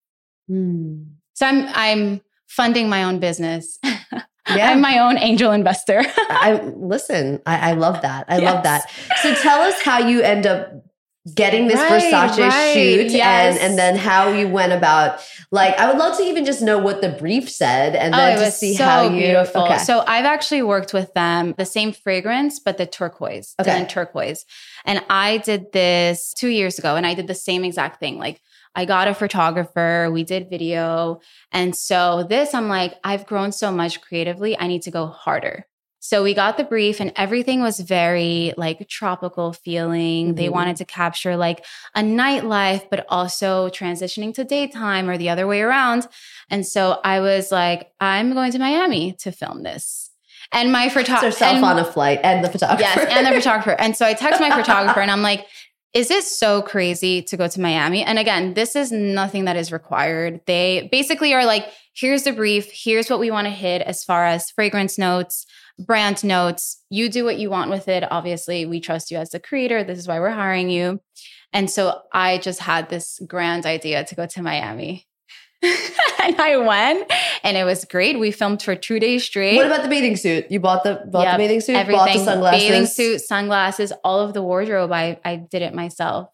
Mm. 0.50 1.10
So 1.34 1.46
I'm 1.46 1.68
I'm 1.74 2.20
funding 2.48 2.88
my 2.88 3.04
own 3.04 3.20
business. 3.20 3.78
Yeah. 4.48 4.70
I'm 4.70 4.80
my 4.80 4.98
own 5.00 5.18
angel 5.18 5.52
investor. 5.52 6.02
I 6.16 6.62
listen. 6.74 7.42
I, 7.44 7.72
I 7.72 7.72
love 7.74 8.00
that. 8.00 8.24
I 8.28 8.38
love 8.38 8.62
that. 8.62 8.90
So 9.20 9.34
tell 9.34 9.60
us 9.60 9.78
how 9.82 9.98
you 9.98 10.22
end 10.22 10.46
up 10.46 10.72
getting 11.34 11.66
this 11.66 11.76
Right, 11.76 12.02
Versace 12.02 12.38
right, 12.38 12.72
shoot, 12.72 13.10
yes. 13.10 13.58
and 13.58 13.70
and 13.70 13.78
then 13.78 13.96
how 13.96 14.30
you 14.30 14.48
went 14.48 14.72
about. 14.72 15.20
Like, 15.50 15.78
I 15.78 15.88
would 15.88 15.98
love 15.98 16.16
to 16.18 16.22
even 16.22 16.44
just 16.44 16.62
know 16.62 16.78
what 16.78 17.00
the 17.00 17.08
brief 17.10 17.50
said, 17.50 17.96
and 17.96 18.14
oh, 18.14 18.18
then 18.18 18.38
it 18.38 18.44
to 18.44 18.50
see 18.50 18.74
so 18.74 18.84
how 18.84 19.02
you. 19.02 19.20
beautiful. 19.20 19.64
Okay. 19.64 19.78
So 19.78 20.02
I've 20.06 20.24
actually 20.24 20.62
worked 20.62 20.92
with 20.92 21.12
them, 21.14 21.54
the 21.58 21.66
same 21.66 21.92
fragrance, 21.92 22.58
but 22.58 22.78
the 22.78 22.86
turquoise, 22.86 23.54
Okay. 23.60 23.74
okay. 23.82 23.86
turquoise. 23.86 24.44
And 24.88 25.04
I 25.10 25.38
did 25.38 25.70
this 25.72 26.32
two 26.34 26.48
years 26.48 26.78
ago, 26.78 26.96
and 26.96 27.06
I 27.06 27.14
did 27.14 27.26
the 27.26 27.34
same 27.34 27.62
exact 27.62 28.00
thing. 28.00 28.18
Like 28.18 28.40
I 28.74 28.86
got 28.86 29.06
a 29.06 29.14
photographer, 29.14 30.08
we 30.10 30.24
did 30.24 30.48
video, 30.50 31.20
and 31.52 31.76
so 31.76 32.24
this, 32.28 32.54
I'm 32.54 32.68
like, 32.68 32.94
I've 33.04 33.26
grown 33.26 33.52
so 33.52 33.70
much 33.70 34.00
creatively. 34.00 34.58
I 34.58 34.66
need 34.66 34.82
to 34.82 34.90
go 34.90 35.06
harder. 35.06 35.66
So 36.00 36.22
we 36.22 36.32
got 36.32 36.56
the 36.56 36.64
brief 36.64 37.00
and 37.00 37.12
everything 37.16 37.60
was 37.60 37.80
very 37.80 38.54
like 38.56 38.88
tropical 38.88 39.52
feeling. 39.52 40.36
They 40.36 40.46
Mhm. 40.46 40.52
wanted 40.52 40.76
to 40.76 40.84
capture 40.84 41.36
like 41.36 41.66
a 41.94 42.00
nightlife, 42.00 42.88
but 42.88 43.04
also 43.08 43.68
transitioning 43.68 44.32
to 44.34 44.44
daytime 44.44 45.10
or 45.10 45.18
the 45.18 45.28
other 45.28 45.46
way 45.46 45.60
around. 45.60 46.06
And 46.50 46.64
so 46.64 47.00
I 47.04 47.20
was 47.20 47.50
like, 47.50 47.90
I'm 48.00 48.32
going 48.32 48.52
to 48.52 48.58
Miami 48.58 49.12
to 49.20 49.32
film 49.32 49.64
this. 49.64 50.07
And 50.52 50.72
my 50.72 50.88
photographer 50.88 51.26
herself 51.26 51.62
on 51.62 51.78
a 51.78 51.84
flight 51.84 52.20
and 52.22 52.44
the 52.44 52.48
photographer. 52.48 52.80
Yes, 52.80 53.06
and 53.10 53.26
the 53.26 53.32
photographer. 53.38 53.72
And 53.78 53.96
so 53.96 54.06
I 54.06 54.14
text 54.14 54.40
my 54.40 54.50
photographer 54.50 55.00
and 55.00 55.10
I'm 55.10 55.22
like, 55.22 55.46
is 55.94 56.10
it 56.10 56.24
so 56.24 56.62
crazy 56.62 57.22
to 57.22 57.36
go 57.36 57.48
to 57.48 57.60
Miami? 57.60 58.04
And 58.04 58.18
again, 58.18 58.54
this 58.54 58.76
is 58.76 58.92
nothing 58.92 59.46
that 59.46 59.56
is 59.56 59.72
required. 59.72 60.40
They 60.46 60.88
basically 60.92 61.34
are 61.34 61.44
like, 61.44 61.66
here's 61.94 62.22
the 62.22 62.32
brief, 62.32 62.70
here's 62.72 63.10
what 63.10 63.20
we 63.20 63.30
want 63.30 63.46
to 63.46 63.50
hit 63.50 63.82
as 63.82 64.04
far 64.04 64.26
as 64.26 64.50
fragrance 64.50 64.98
notes, 64.98 65.46
brand 65.78 66.22
notes. 66.22 66.82
You 66.90 67.08
do 67.08 67.24
what 67.24 67.38
you 67.38 67.50
want 67.50 67.70
with 67.70 67.88
it. 67.88 68.04
Obviously, 68.10 68.66
we 68.66 68.80
trust 68.80 69.10
you 69.10 69.16
as 69.16 69.30
the 69.30 69.40
creator. 69.40 69.82
This 69.82 69.98
is 69.98 70.06
why 70.06 70.20
we're 70.20 70.30
hiring 70.30 70.70
you. 70.70 71.00
And 71.52 71.70
so 71.70 72.02
I 72.12 72.38
just 72.38 72.60
had 72.60 72.90
this 72.90 73.18
grand 73.26 73.64
idea 73.64 74.04
to 74.04 74.14
go 74.14 74.26
to 74.26 74.42
Miami. 74.42 75.07
and 76.22 76.40
I 76.40 76.56
went 76.56 77.10
and 77.42 77.56
it 77.56 77.64
was 77.64 77.84
great. 77.84 78.18
We 78.18 78.30
filmed 78.30 78.62
for 78.62 78.74
two 78.76 79.00
days 79.00 79.24
straight. 79.24 79.56
What 79.56 79.66
about 79.66 79.82
the 79.82 79.88
bathing 79.88 80.16
suit? 80.16 80.50
You 80.50 80.60
bought 80.60 80.84
the 80.84 81.02
bought 81.10 81.22
Yep, 81.22 81.32
the 81.32 81.38
bathing 81.44 81.60
suit, 81.60 81.88
bought 81.90 82.12
the 82.12 82.18
sunglasses. 82.24 82.62
bathing 82.62 82.86
suit 82.86 83.20
sunglasses 83.20 83.92
all 84.04 84.20
of 84.20 84.34
the 84.34 84.42
wardrobe 84.42 84.92
i 84.92 85.18
i 85.24 85.36
did 85.36 85.62
it 85.62 85.74
myself 85.74 86.28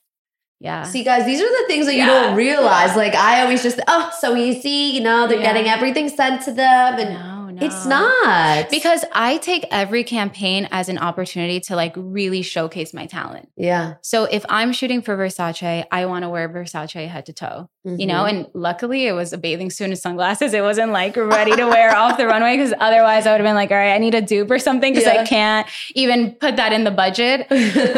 yeah 0.61 0.85
See, 0.85 1.03
guys, 1.05 1.25
these 1.25 1.41
are 1.41 1.63
the 1.63 1.67
things 1.67 1.87
that 1.87 1.95
you 1.95 2.05
don't 2.07 2.37
realize. 2.37 2.97
Like, 2.97 3.15
I 3.15 3.43
always 3.43 3.63
just, 3.63 3.81
oh, 3.89 4.11
so 4.19 4.37
easy. 4.37 4.95
You 4.95 5.01
know, 5.01 5.27
they're 5.27 5.39
Yeah. 5.39 5.53
getting 5.53 5.67
everything 5.69 6.09
sent 6.09 6.43
to 6.43 6.53
them, 6.53 6.99
and 6.99 7.15
no 7.15 7.51
no 7.51 7.67
it's 7.67 7.87
not 7.87 8.69
because 8.71 9.05
i 9.13 9.37
take 9.39 9.65
every 9.71 10.03
campaign 10.03 10.67
as 10.73 10.89
an 10.89 10.99
opportunity 10.99 11.61
to 11.61 11.77
like 11.77 11.93
really 11.97 12.43
showcase 12.43 12.93
my 12.93 13.07
talent 13.07 13.49
yeah, 13.57 13.95
so 14.03 14.25
if 14.25 14.45
i'm 14.49 14.73
shooting 14.73 15.01
for 15.03 15.17
versace 15.17 15.85
i 15.93 16.05
want 16.07 16.25
to 16.25 16.29
wear 16.29 16.49
versace 16.49 17.07
head 17.09 17.27
to 17.27 17.33
toe 17.33 17.69
you 17.85 18.07
know 18.07 18.25
Mhm. 18.25 18.29
and 18.31 18.47
luckily 18.55 19.07
it 19.07 19.13
was 19.13 19.35
a 19.35 19.39
bathing 19.39 19.69
suit 19.71 19.89
and 19.89 19.99
sunglasses 19.99 20.55
it 20.55 20.63
wasn't 20.63 20.91
like 20.91 21.17
ready 21.19 21.55
to 21.55 21.67
wear 21.67 21.95
off 21.95 22.17
the 22.17 22.27
runway 22.27 22.57
because 22.57 22.73
otherwise 22.81 23.27
i 23.27 23.31
would 23.33 23.41
have 23.41 23.47
been 23.47 23.55
like 23.55 23.71
all 23.71 23.77
right 23.77 23.93
i 23.93 23.99
need 23.99 24.15
a 24.15 24.23
dupe 24.23 24.51
or 24.51 24.59
something 24.59 24.95
because 24.95 25.07
Yeah. 25.13 25.21
i 25.21 25.27
can't 25.27 25.67
even 25.95 26.33
put 26.33 26.57
that 26.57 26.73
in 26.73 26.85
the 26.85 26.91
budget 26.91 27.47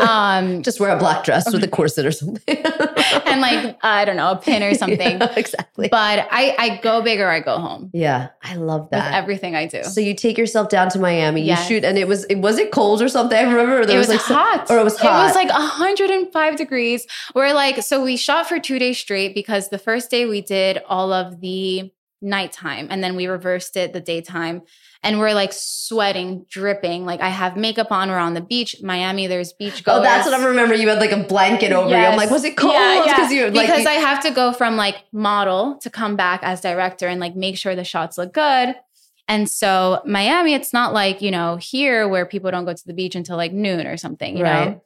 um 0.00 0.62
just 0.66 0.80
wear 0.80 0.90
a 0.90 0.98
black 0.98 1.22
dress 1.22 1.52
with 1.52 1.62
a 1.62 1.68
corset 1.78 2.04
or 2.04 2.10
something, 2.10 2.56
and 3.26 3.40
like 3.40 3.78
i 3.84 4.04
don't 4.04 4.16
know 4.16 4.32
a 4.32 4.36
pin 4.36 4.62
or 4.64 4.74
something 4.74 5.18
Yeah, 5.20 5.32
exactly. 5.36 5.88
but 5.88 6.26
I, 6.32 6.54
I 6.58 6.80
go 6.82 7.00
big 7.02 7.20
or 7.20 7.28
I 7.28 7.38
go 7.40 7.58
home 7.58 7.90
yeah, 7.92 8.28
I 8.42 8.56
love 8.56 8.82
with 8.82 8.90
that. 8.90 9.14
everything 9.14 9.54
I 9.54 9.66
do. 9.66 9.84
So 9.84 10.00
you 10.00 10.14
take 10.14 10.36
yourself 10.36 10.68
down 10.68 10.88
to 10.90 10.98
Miami, 10.98 11.42
you 11.42 11.46
Yes. 11.48 11.66
shoot, 11.68 11.84
and 11.84 11.96
it 11.96 12.08
was 12.08 12.24
it 12.24 12.36
was 12.36 12.58
it 12.58 12.72
cold 12.72 13.00
or 13.00 13.08
something? 13.08 13.38
I 13.38 13.42
remember 13.42 13.80
it 13.80 13.86
was, 13.86 13.96
was, 13.96 14.08
like 14.08 14.20
some- 14.20 14.36
hot. 14.36 14.70
or 14.70 14.78
it 14.78 14.84
was 14.84 14.98
hot 14.98 15.20
It 15.22 15.26
was 15.28 15.34
like 15.34 15.48
105 15.50 16.56
degrees. 16.56 17.06
We're 17.34 17.52
like, 17.52 17.82
so 17.82 18.02
we 18.02 18.16
shot 18.16 18.48
for 18.48 18.58
two 18.58 18.78
days 18.78 18.98
straight 18.98 19.34
because 19.34 19.68
the 19.68 19.75
first 19.78 20.10
day 20.10 20.26
we 20.26 20.40
did 20.40 20.82
all 20.88 21.12
of 21.12 21.40
the 21.40 21.92
nighttime 22.22 22.88
and 22.90 23.02
then 23.04 23.14
we 23.16 23.26
reversed 23.26 23.76
it 23.76 23.92
the 23.92 24.00
daytime. 24.00 24.62
And 25.02 25.20
we're 25.20 25.34
like 25.34 25.52
sweating, 25.52 26.46
dripping. 26.48 27.04
Like 27.04 27.20
I 27.20 27.28
have 27.28 27.56
makeup 27.56 27.92
on. 27.92 28.08
We're 28.08 28.16
on 28.18 28.34
the 28.34 28.40
beach. 28.40 28.76
Miami, 28.82 29.26
there's 29.28 29.52
beach 29.52 29.84
goers. 29.84 29.98
oh, 29.98 30.02
that's 30.02 30.26
what 30.26 30.34
I 30.34 30.44
remember. 30.44 30.74
You 30.74 30.88
had 30.88 30.98
like 30.98 31.12
a 31.12 31.22
blanket 31.22 31.70
over 31.70 31.88
you. 31.90 31.94
I'm 31.94 32.16
like, 32.16 32.30
was 32.30 32.42
it 32.44 32.56
cold? 32.56 32.72
Yeah, 32.72 33.04
yeah. 33.04 33.14
Because 33.14 33.32
you 33.32 33.42
like 33.50 33.66
because 33.68 33.84
you- 33.84 33.90
I 33.90 33.94
have 33.94 34.20
to 34.24 34.30
go 34.32 34.52
from 34.52 34.76
like 34.76 34.96
model 35.12 35.78
to 35.82 35.90
come 35.90 36.16
back 36.16 36.40
as 36.42 36.60
director 36.60 37.06
and 37.06 37.20
like 37.20 37.36
make 37.36 37.56
sure 37.56 37.76
the 37.76 37.84
shots 37.84 38.18
look 38.18 38.32
good. 38.32 38.74
And 39.28 39.48
so 39.48 40.00
Miami, 40.06 40.54
it's 40.54 40.72
not 40.72 40.92
like, 40.92 41.20
you 41.22 41.30
know, 41.30 41.56
here 41.56 42.08
where 42.08 42.26
people 42.26 42.50
don't 42.50 42.64
go 42.64 42.72
to 42.72 42.86
the 42.86 42.94
beach 42.94 43.14
until 43.14 43.36
like 43.36 43.52
noon 43.52 43.86
or 43.86 43.96
something, 43.96 44.36
you 44.36 44.42
Right. 44.44 44.70
know. 44.70 44.82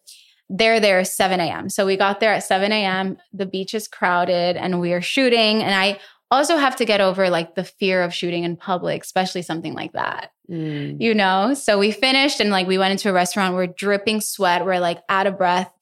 They're 0.50 0.80
there 0.80 1.04
7 1.04 1.38
a.m. 1.40 1.68
So 1.68 1.86
we 1.86 1.96
got 1.96 2.18
there 2.20 2.32
at 2.32 2.44
7 2.44 2.72
a.m. 2.72 3.16
The 3.32 3.46
beach 3.46 3.72
is 3.72 3.86
crowded 3.88 4.56
and 4.56 4.80
we 4.80 4.92
are 4.92 5.00
shooting. 5.00 5.62
And 5.62 5.72
I 5.74 6.00
also 6.30 6.56
have 6.56 6.76
to 6.76 6.84
get 6.84 7.00
over 7.00 7.30
like 7.30 7.54
the 7.54 7.64
fear 7.64 8.02
of 8.02 8.12
shooting 8.12 8.44
in 8.44 8.56
public, 8.56 9.02
especially 9.04 9.42
something 9.42 9.74
like 9.74 9.92
that 9.92 10.32
Mm. 10.50 11.00
you 11.00 11.14
know? 11.14 11.54
So 11.54 11.78
we 11.78 11.92
finished 11.92 12.40
and 12.40 12.50
like 12.50 12.66
we 12.66 12.76
went 12.76 12.90
into 12.90 13.08
a 13.08 13.12
restaurant, 13.12 13.54
we're 13.54 13.68
dripping 13.68 14.20
sweat, 14.20 14.64
we're 14.64 14.80
like 14.80 15.00
out 15.08 15.28
of 15.28 15.38
breath. 15.38 15.72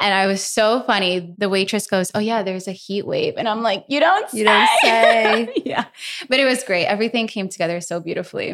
And 0.00 0.12
I 0.12 0.26
was 0.26 0.44
so 0.44 0.82
funny. 0.82 1.34
The 1.38 1.48
waitress 1.48 1.86
goes, 1.86 2.10
Oh, 2.14 2.18
yeah, 2.20 2.42
there's 2.42 2.68
a 2.68 2.72
heat 2.72 3.06
wave. 3.06 3.34
And 3.38 3.48
I'm 3.48 3.62
like, 3.62 3.86
You 3.88 4.00
don't 4.00 4.28
say. 4.30 4.38
You 4.38 4.44
don't 4.44 4.68
say. 4.82 5.52
yeah. 5.64 5.86
But 6.28 6.40
it 6.40 6.44
was 6.44 6.62
great. 6.62 6.84
Everything 6.84 7.26
came 7.26 7.48
together 7.48 7.80
so 7.80 8.00
beautifully. 8.00 8.50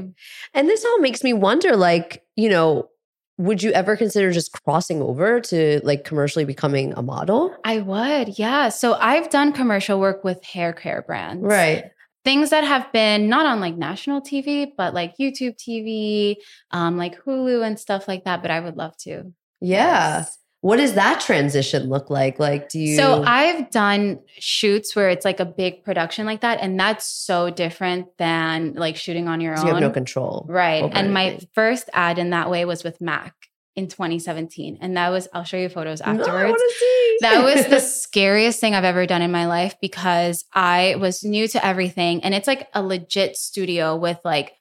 And 0.55 0.69
this 0.69 0.85
all 0.85 1.01
makes 1.01 1.25
me 1.25 1.33
wonder, 1.33 1.77
like, 1.77 2.23
you 2.37 2.49
know, 2.49 2.89
would 3.37 3.63
you 3.63 3.73
ever 3.73 3.97
consider 3.97 4.31
just 4.31 4.53
crossing 4.53 5.03
over 5.03 5.41
to 5.41 5.81
like 5.83 6.05
commercially 6.05 6.45
becoming 6.45 6.93
a 6.97 7.03
model? 7.03 7.55
I 7.65 7.79
would. 7.79 8.39
Yeah. 8.39 8.69
So 8.69 8.95
I've 8.95 9.29
done 9.31 9.53
commercial 9.53 9.99
work 9.99 10.23
with 10.23 10.43
hair 10.45 10.73
care 10.73 11.03
brands. 11.03 11.43
Right. 11.43 11.91
Things 12.25 12.51
that 12.51 12.65
have 12.65 12.91
been 12.93 13.29
not 13.29 13.45
on 13.45 13.61
like 13.61 13.77
national 13.77 14.23
TV, 14.23 14.71
but 14.77 14.95
like 14.95 15.17
YouTube 15.19 15.57
TV, 15.57 16.37
um, 16.71 16.97
like 16.97 17.23
Hulu 17.25 17.67
and 17.67 17.79
stuff 17.79 18.09
like 18.09 18.25
that. 18.25 18.41
But 18.41 18.51
I 18.51 18.61
would 18.61 18.77
love 18.77 18.97
to. 18.99 19.33
Yeah. 19.61 20.19
Yes. 20.19 20.39
What 20.65 20.79
does 20.79 20.95
that 20.95 21.21
transition 21.21 21.91
look 21.91 22.09
like? 22.09 22.39
Like, 22.39 22.71
do 22.71 22.81
you? 22.81 22.97
So 22.97 23.23
I've 23.23 23.71
done 23.71 24.21
shoots 24.39 24.97
where 24.97 25.11
it's 25.11 25.23
like 25.27 25.39
a 25.39 25.45
big 25.45 25.85
production 25.85 26.25
like 26.25 26.41
that, 26.41 26.59
and 26.63 26.81
that's 26.81 27.05
so 27.05 27.51
different 27.51 28.07
than 28.17 28.73
like 28.73 28.97
shooting 28.97 29.29
on 29.29 29.43
your 29.43 29.57
so 29.59 29.61
own. 29.65 29.69
you 29.69 29.75
have 29.75 29.83
no 29.83 29.91
control. 29.91 30.47
right. 30.49 30.89
And 30.91 31.13
my 31.13 31.39
first 31.55 31.91
ad 31.93 32.19
in 32.19 32.31
that 32.31 32.49
way 32.49 32.65
was 32.65 32.83
with 32.83 32.99
Mac 33.03 33.35
in 33.77 33.89
2017, 33.89 34.79
and 34.81 34.97
that 34.97 35.11
was 35.11 35.29
I'll 35.35 35.45
show 35.45 35.59
you 35.59 35.69
photos 35.69 36.01
No, 36.01 36.07
I 36.07 36.15
afterwards. 36.15 36.63
see. 36.81 37.17
that 37.21 37.45
was 37.45 37.67
the 37.67 37.81
scariest 38.01 38.59
thing 38.59 38.75
I've 38.75 38.85
ever 38.85 39.05
done 39.05 39.21
in 39.21 39.31
my 39.31 39.47
life 39.47 39.75
because 39.83 40.47
I 40.55 40.97
was 40.99 41.23
new 41.23 41.47
to 41.49 41.63
everything, 41.63 42.25
and 42.25 42.35
it's 42.35 42.49
like 42.49 42.69
a 42.73 42.83
legit 42.83 43.37
studio 43.37 43.97
with 43.97 44.19
like 44.25 44.53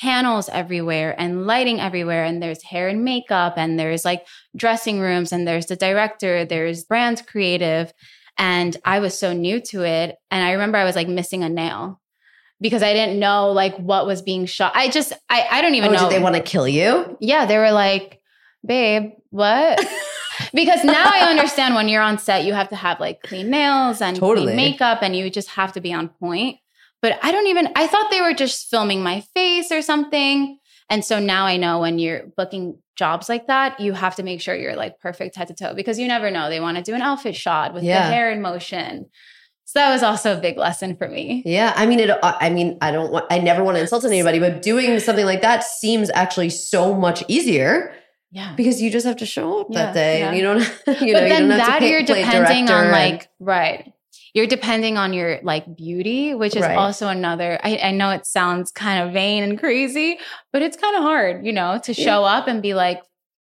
panels 0.00 0.48
everywhere 0.52 1.14
and 1.18 1.46
lighting 1.46 1.80
everywhere 1.80 2.24
and 2.24 2.42
there's 2.42 2.62
hair 2.62 2.88
and 2.88 3.04
makeup 3.04 3.54
and 3.56 3.78
there's 3.78 4.04
like 4.04 4.26
dressing 4.56 5.00
rooms 5.00 5.32
and 5.32 5.46
there's 5.46 5.66
the 5.66 5.76
director 5.76 6.44
there's 6.44 6.84
brand 6.84 7.26
creative 7.26 7.92
And 8.38 8.76
I 8.84 8.98
was 8.98 9.18
so 9.18 9.32
new 9.32 9.60
to 9.70 9.82
it. 9.84 10.16
And 10.30 10.44
I 10.44 10.52
remember 10.52 10.78
I 10.78 10.84
was 10.84 10.96
like 10.96 11.08
missing 11.08 11.42
a 11.42 11.48
nail 11.48 12.00
because 12.60 12.82
I 12.82 12.92
didn't 12.92 13.18
know 13.18 13.50
like 13.52 13.76
what 13.76 14.06
was 14.06 14.22
being 14.22 14.46
shot. 14.46 14.72
I 14.74 14.88
just, 14.88 15.12
I, 15.28 15.46
I 15.50 15.62
don't 15.62 15.74
even 15.74 15.90
oh, 15.90 15.92
know. 15.94 16.00
did 16.00 16.10
they 16.10 16.22
want 16.22 16.36
to 16.36 16.42
kill 16.42 16.68
you? 16.68 17.16
yeah, 17.20 17.46
they 17.46 17.58
were 17.58 17.72
like, 17.72 18.20
babe, 18.64 19.12
what? 19.30 19.78
because 20.52 20.84
now 20.84 21.10
I 21.12 21.28
understand 21.30 21.74
when 21.74 21.88
you're 21.88 22.02
on 22.02 22.18
set, 22.18 22.44
you 22.44 22.52
have 22.52 22.68
to 22.70 22.76
have 22.76 23.00
like 23.00 23.22
clean 23.22 23.50
nails 23.50 24.00
and 24.00 24.16
Totally. 24.16 24.48
clean 24.48 24.56
makeup 24.56 24.98
and 25.02 25.16
you 25.16 25.30
just 25.30 25.50
have 25.50 25.72
to 25.72 25.80
be 25.80 25.92
on 25.92 26.08
point. 26.08 26.58
But 27.02 27.18
I 27.22 27.30
don't 27.32 27.46
even, 27.46 27.68
I 27.76 27.86
thought 27.86 28.10
they 28.10 28.20
were 28.20 28.34
just 28.34 28.68
filming 28.70 29.02
my 29.02 29.20
face 29.34 29.70
or 29.70 29.82
something. 29.82 30.58
And 30.88 31.04
so 31.04 31.18
now 31.18 31.46
I 31.46 31.56
know 31.56 31.80
when 31.80 31.98
you're 31.98 32.26
booking 32.36 32.78
jobs 32.96 33.28
like 33.28 33.48
that, 33.48 33.80
you 33.80 33.92
have 33.92 34.16
to 34.16 34.22
make 34.22 34.40
sure 34.40 34.54
you're 34.54 34.76
like 34.76 34.98
perfect 35.00 35.36
head 35.36 35.48
to 35.48 35.54
toe 35.54 35.74
because 35.74 35.98
you 35.98 36.08
never 36.08 36.30
know. 36.30 36.48
They 36.48 36.60
want 36.60 36.76
to 36.78 36.82
do 36.82 36.94
an 36.94 37.02
outfit 37.02 37.36
shot 37.36 37.74
with 37.74 37.82
Yeah. 37.84 38.06
the 38.08 38.14
hair 38.14 38.30
in 38.32 38.40
motion. 38.40 39.06
So 39.64 39.80
that 39.80 39.90
was 39.90 40.02
also 40.04 40.36
a 40.38 40.40
big 40.40 40.56
lesson 40.56 40.96
for 40.96 41.08
me. 41.08 41.42
Yeah, 41.44 41.72
I 41.74 41.86
mean, 41.86 41.98
it. 41.98 42.08
Uh, 42.08 42.36
I 42.40 42.50
mean, 42.50 42.78
I 42.80 42.92
don't 42.92 43.10
want. 43.10 43.26
I 43.30 43.38
never 43.40 43.64
want 43.64 43.76
to 43.76 43.80
insult 43.80 44.04
anybody, 44.04 44.38
but 44.38 44.62
doing 44.62 44.98
something 45.00 45.26
like 45.26 45.42
that 45.42 45.64
seems 45.64 46.08
actually 46.14 46.50
so 46.50 46.94
much 46.94 47.24
easier 47.26 47.92
Yeah. 48.30 48.54
because 48.56 48.80
you 48.80 48.92
just 48.92 49.04
have 49.04 49.16
to 49.16 49.26
show 49.26 49.62
up 49.62 49.66
Yeah, 49.70 49.86
that 49.86 49.94
day, 49.94 50.20
yeah. 50.20 50.28
and 50.28 50.36
you 50.36 50.42
don't. 50.44 50.58
You 50.86 51.12
know, 51.14 51.20
but 51.20 51.22
you 51.24 51.28
then 51.28 51.48
don't 51.48 51.58
have 51.58 51.74
to 51.78 51.80
that 51.80 51.90
you're 51.90 52.02
depending 52.04 52.70
on 52.70 52.84
director 52.84 52.84
and- 52.84 52.92
like 52.92 53.28
right 53.40 53.92
you're 54.36 54.46
depending 54.46 54.98
on 54.98 55.12
your 55.14 55.40
like 55.42 55.64
beauty 55.76 56.34
which 56.34 56.54
is 56.54 56.62
Right. 56.62 56.76
also 56.76 57.08
another 57.08 57.58
I, 57.64 57.78
I 57.88 57.90
know 57.90 58.10
it 58.10 58.26
sounds 58.26 58.70
kind 58.70 59.02
of 59.02 59.12
vain 59.12 59.42
and 59.42 59.58
crazy 59.58 60.18
but 60.52 60.60
it's 60.62 60.76
kind 60.76 60.94
of 60.96 61.02
hard 61.02 61.44
you 61.46 61.52
know 61.52 61.80
to 61.84 61.94
show 61.94 62.22
up 62.24 62.46
and 62.46 62.60
be 62.62 62.74
like 62.74 63.00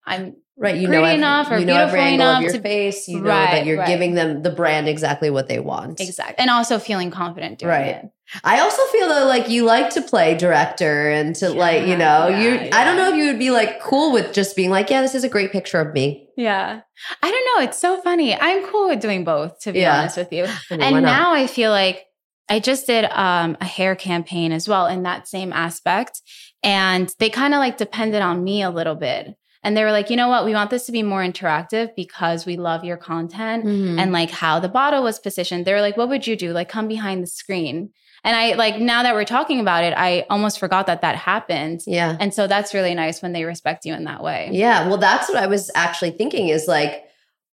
i'm 0.06 0.36
right. 0.58 0.76
You 0.78 0.88
pretty 0.88 1.02
know 1.02 1.04
every, 1.04 1.18
enough 1.18 1.52
or 1.52 1.58
you 1.58 1.66
know 1.66 1.86
beautiful 1.88 2.08
enough 2.14 2.44
your 2.44 2.52
to- 2.54 2.62
face. 2.62 3.08
You 3.10 3.20
know 3.22 3.30
Right, 3.30 3.52
that 3.52 3.66
you're 3.66 3.80
right. 3.80 3.88
giving 3.88 4.14
them 4.14 4.42
the 4.44 4.52
brand 4.52 4.88
exactly 4.88 5.30
what 5.30 5.48
they 5.50 5.60
want. 5.60 6.00
exact 6.00 6.40
and 6.40 6.50
also 6.50 6.80
feeling 6.80 7.12
confident 7.12 7.60
doing 7.60 7.70
Right. 7.72 7.88
it 7.88 8.06
I 8.44 8.60
also 8.60 8.82
feel 8.92 9.08
though 9.08 9.26
like 9.28 9.50
you 9.50 9.64
like 9.66 9.92
to 9.92 10.02
play 10.02 10.36
director 10.36 11.10
and 11.12 11.36
to 11.38 11.50
like 11.50 11.88
you 11.88 11.96
know 11.96 12.28
yeah, 12.28 12.42
you. 12.64 12.70
I 12.74 12.84
don't 12.84 12.98
know 12.98 13.10
if 13.10 13.16
you 13.16 13.26
would 13.28 13.40
be 13.40 13.52
like 13.52 13.80
cool 13.82 14.12
with 14.12 14.34
just 14.34 14.56
being 14.56 14.70
like, 14.72 14.90
yeah, 14.90 15.02
this 15.02 15.14
is 15.16 15.24
a 15.24 15.30
great 15.30 15.52
picture 15.52 15.80
of 15.80 15.94
me. 15.94 16.28
yeah 16.38 16.82
i 17.22 17.32
don't 17.32 17.46
know 17.50 17.64
it's 17.68 17.78
so 17.78 18.02
funny 18.02 18.34
i'm 18.36 18.66
cool 18.72 18.88
with 18.90 19.00
doing 19.02 19.24
both 19.24 19.60
to 19.60 19.72
be 19.72 19.80
Yeah. 19.80 20.00
honest 20.00 20.18
with 20.18 20.32
you 20.34 20.46
I 20.72 20.76
mean, 20.78 20.82
and 20.96 21.06
now 21.06 21.34
I 21.34 21.46
feel 21.48 21.72
like 21.72 22.06
I 22.50 22.60
just 22.60 22.86
did 22.88 23.06
um, 23.06 23.58
a 23.60 23.66
hair 23.66 23.96
campaign 23.96 24.52
as 24.52 24.68
well 24.68 24.86
in 24.88 25.02
that 25.04 25.28
same 25.28 25.52
aspect. 25.52 26.22
And 26.62 27.12
they 27.20 27.30
kind 27.32 27.54
of 27.56 27.60
like 27.60 27.78
depended 27.78 28.22
on 28.22 28.44
me 28.44 28.62
a 28.62 28.70
little 28.70 28.94
bit. 28.96 29.36
And 29.64 29.76
they 29.76 29.84
were 29.84 29.92
like, 29.92 30.12
you 30.12 30.16
know 30.16 30.28
what? 30.30 30.46
We 30.46 30.54
want 30.54 30.70
this 30.70 30.86
to 30.86 30.92
be 30.92 31.02
more 31.02 31.24
interactive 31.24 31.90
because 31.96 32.46
we 32.46 32.56
love 32.56 32.84
your 32.84 32.98
content 32.98 33.66
Mhm. 33.66 34.00
and 34.00 34.12
like 34.12 34.30
how 34.30 34.60
the 34.60 34.70
bottle 34.70 35.02
was 35.02 35.18
positioned. 35.18 35.66
They 35.66 35.74
were 35.74 35.82
like, 35.82 35.98
what 35.98 36.10
would 36.10 36.28
you 36.28 36.36
do? 36.36 36.52
Like, 36.54 36.70
come 36.70 36.88
behind 36.88 37.24
the 37.24 37.28
screen. 37.28 37.90
And 38.26 38.36
I 38.36 38.56
like, 38.56 38.80
now 38.80 39.04
that 39.04 39.14
we're 39.14 39.24
talking 39.24 39.60
about 39.60 39.84
it, 39.84 39.94
I 39.96 40.26
almost 40.32 40.60
forgot 40.60 40.88
that 40.88 41.02
that 41.02 41.16
happened. 41.16 41.84
yeah. 41.86 42.18
And 42.20 42.34
so 42.34 42.48
that's 42.48 42.74
really 42.74 42.96
nice 42.96 43.22
when 43.22 43.34
they 43.34 43.46
respect 43.46 43.86
you 43.86 43.94
in 43.94 44.04
that 44.06 44.24
way. 44.24 44.50
Yeah, 44.52 44.88
well, 44.88 44.98
that's 44.98 45.30
what 45.30 45.38
I 45.38 45.46
was 45.46 45.70
actually 45.76 46.12
thinking 46.12 46.50
is 46.50 46.68
like, 46.68 47.05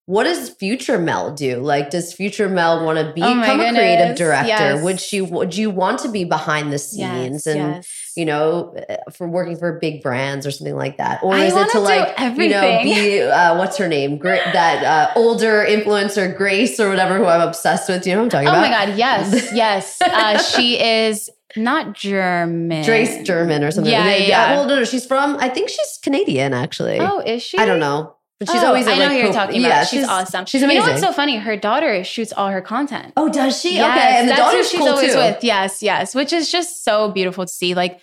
what 0.06 0.24
does 0.24 0.50
future 0.50 0.98
Mel 0.98 1.32
do? 1.32 1.58
Like, 1.60 1.90
does 1.90 2.12
future 2.12 2.48
Mel 2.48 2.84
want 2.84 2.98
to 2.98 3.08
Oh 3.10 3.12
become 3.12 3.60
a 3.60 3.70
creative 3.72 4.16
director? 4.16 4.48
yes. 4.48 4.82
Would 4.82 5.00
she? 5.00 5.20
Would 5.20 5.56
you 5.56 5.70
want 5.70 6.00
to 6.00 6.08
be 6.08 6.24
behind 6.24 6.72
the 6.72 6.78
scenes 6.78 7.46
Yes, 7.46 7.46
and 7.46 7.58
yes. 7.76 8.12
you 8.16 8.24
know, 8.24 8.74
uh, 8.90 8.96
for 9.12 9.28
working 9.28 9.56
for 9.56 9.78
big 9.78 10.02
brands 10.02 10.44
or 10.44 10.50
something 10.50 10.74
like 10.76 10.96
that, 10.98 11.22
or 11.22 11.34
I 11.34 11.44
is 11.44 11.54
it 11.54 11.70
to 11.70 11.78
like 11.80 12.18
you 12.36 12.48
know 12.48 12.80
be 12.82 13.22
uh, 13.22 13.56
what's 13.58 13.76
her 13.78 13.86
name, 13.86 14.18
that 14.18 14.82
uh, 14.84 15.12
older 15.18 15.64
influencer 15.68 16.36
Grace 16.36 16.80
or 16.80 16.88
whatever 16.88 17.16
who 17.16 17.26
I'm 17.26 17.46
obsessed 17.46 17.88
with? 17.88 18.04
You 18.06 18.14
know 18.14 18.18
what 18.18 18.34
I'm 18.34 18.44
talking 18.44 18.48
Oh 18.48 18.50
about? 18.52 18.66
Oh 18.66 18.70
my 18.70 18.86
God. 18.86 18.98
Yes. 18.98 19.52
Yes. 19.62 20.00
Uh, 20.02 20.38
she 20.42 20.80
is 20.82 21.30
not 21.56 21.94
German. 21.94 22.82
Grece 22.84 23.24
Ghanem 23.24 23.66
or 23.66 23.70
something. 23.70 23.92
Yeah, 23.92 24.04
They- 24.04 24.28
yeah. 24.28 24.52
Well, 24.56 24.66
no, 24.66 24.76
no, 24.76 24.84
she's 24.84 25.06
from. 25.06 25.36
I 25.38 25.48
think 25.48 25.68
she's 25.68 25.98
Canadian 26.02 26.54
actually. 26.54 26.98
Oh, 27.00 27.20
is 27.20 27.42
she? 27.42 27.58
I 27.58 27.66
don't 27.66 27.78
know, 27.80 28.16
but 28.38 28.48
she's 28.50 28.62
Oh, 28.62 28.66
always. 28.68 28.86
I 28.88 28.96
know 28.96 29.04
like, 29.06 29.12
who 29.12 29.18
you're 29.18 29.32
talking 29.32 29.60
about. 29.60 29.68
yeah, 29.68 29.84
she's, 29.84 30.06
awesome. 30.06 30.46
She's 30.46 30.62
amazing. 30.62 30.80
You 30.82 30.86
know 30.86 30.92
what's 30.92 31.02
so 31.02 31.12
funny? 31.12 31.36
Her 31.36 31.56
daughter 31.56 32.02
shoots 32.04 32.32
all 32.32 32.48
her 32.48 32.60
content. 32.60 33.12
Oh, 33.16 33.28
does 33.28 33.60
she? 33.60 33.76
Yes, 33.76 33.96
okay, 33.96 34.18
and 34.20 34.28
the 34.28 34.34
that's 34.34 34.52
who 34.54 34.64
she's 34.64 34.78
cool 34.80 34.88
always 34.88 35.12
too. 35.12 35.18
with. 35.18 35.44
Yes, 35.44 35.82
yes, 35.82 36.14
which 36.14 36.32
is 36.32 36.50
just 36.50 36.84
so 36.84 37.10
beautiful 37.10 37.44
to 37.46 37.52
see. 37.52 37.74
Like 37.74 38.00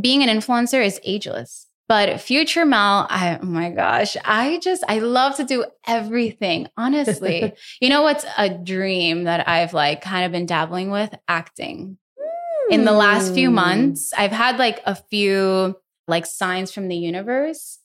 being 0.00 0.22
an 0.22 0.28
influencer 0.28 0.84
is 0.84 0.98
ageless. 1.04 1.66
But 1.88 2.20
future 2.20 2.64
Mel, 2.64 3.08
I 3.10 3.40
oh 3.42 3.44
my 3.44 3.70
gosh, 3.70 4.16
I 4.24 4.60
just 4.62 4.84
I 4.88 5.00
love 5.00 5.34
to 5.38 5.44
do 5.44 5.64
everything. 5.88 6.68
Honestly, 6.76 7.52
you 7.80 7.88
know 7.88 8.02
what's 8.02 8.24
a 8.38 8.48
dream 8.48 9.24
that 9.24 9.48
I've 9.48 9.74
like 9.74 10.00
kind 10.00 10.24
of 10.24 10.30
been 10.30 10.46
dabbling 10.46 10.90
with 10.92 11.12
acting. 11.26 11.98
In 12.70 12.84
the 12.84 12.92
last 12.92 13.34
few 13.34 13.48
Hmm. 13.48 13.54
months, 13.56 14.12
I've 14.16 14.30
had 14.30 14.56
like 14.60 14.80
a 14.86 14.94
few 14.94 15.74
like 16.06 16.26
signs 16.26 16.70
from 16.70 16.86
the 16.86 16.94
universe. 16.96 17.79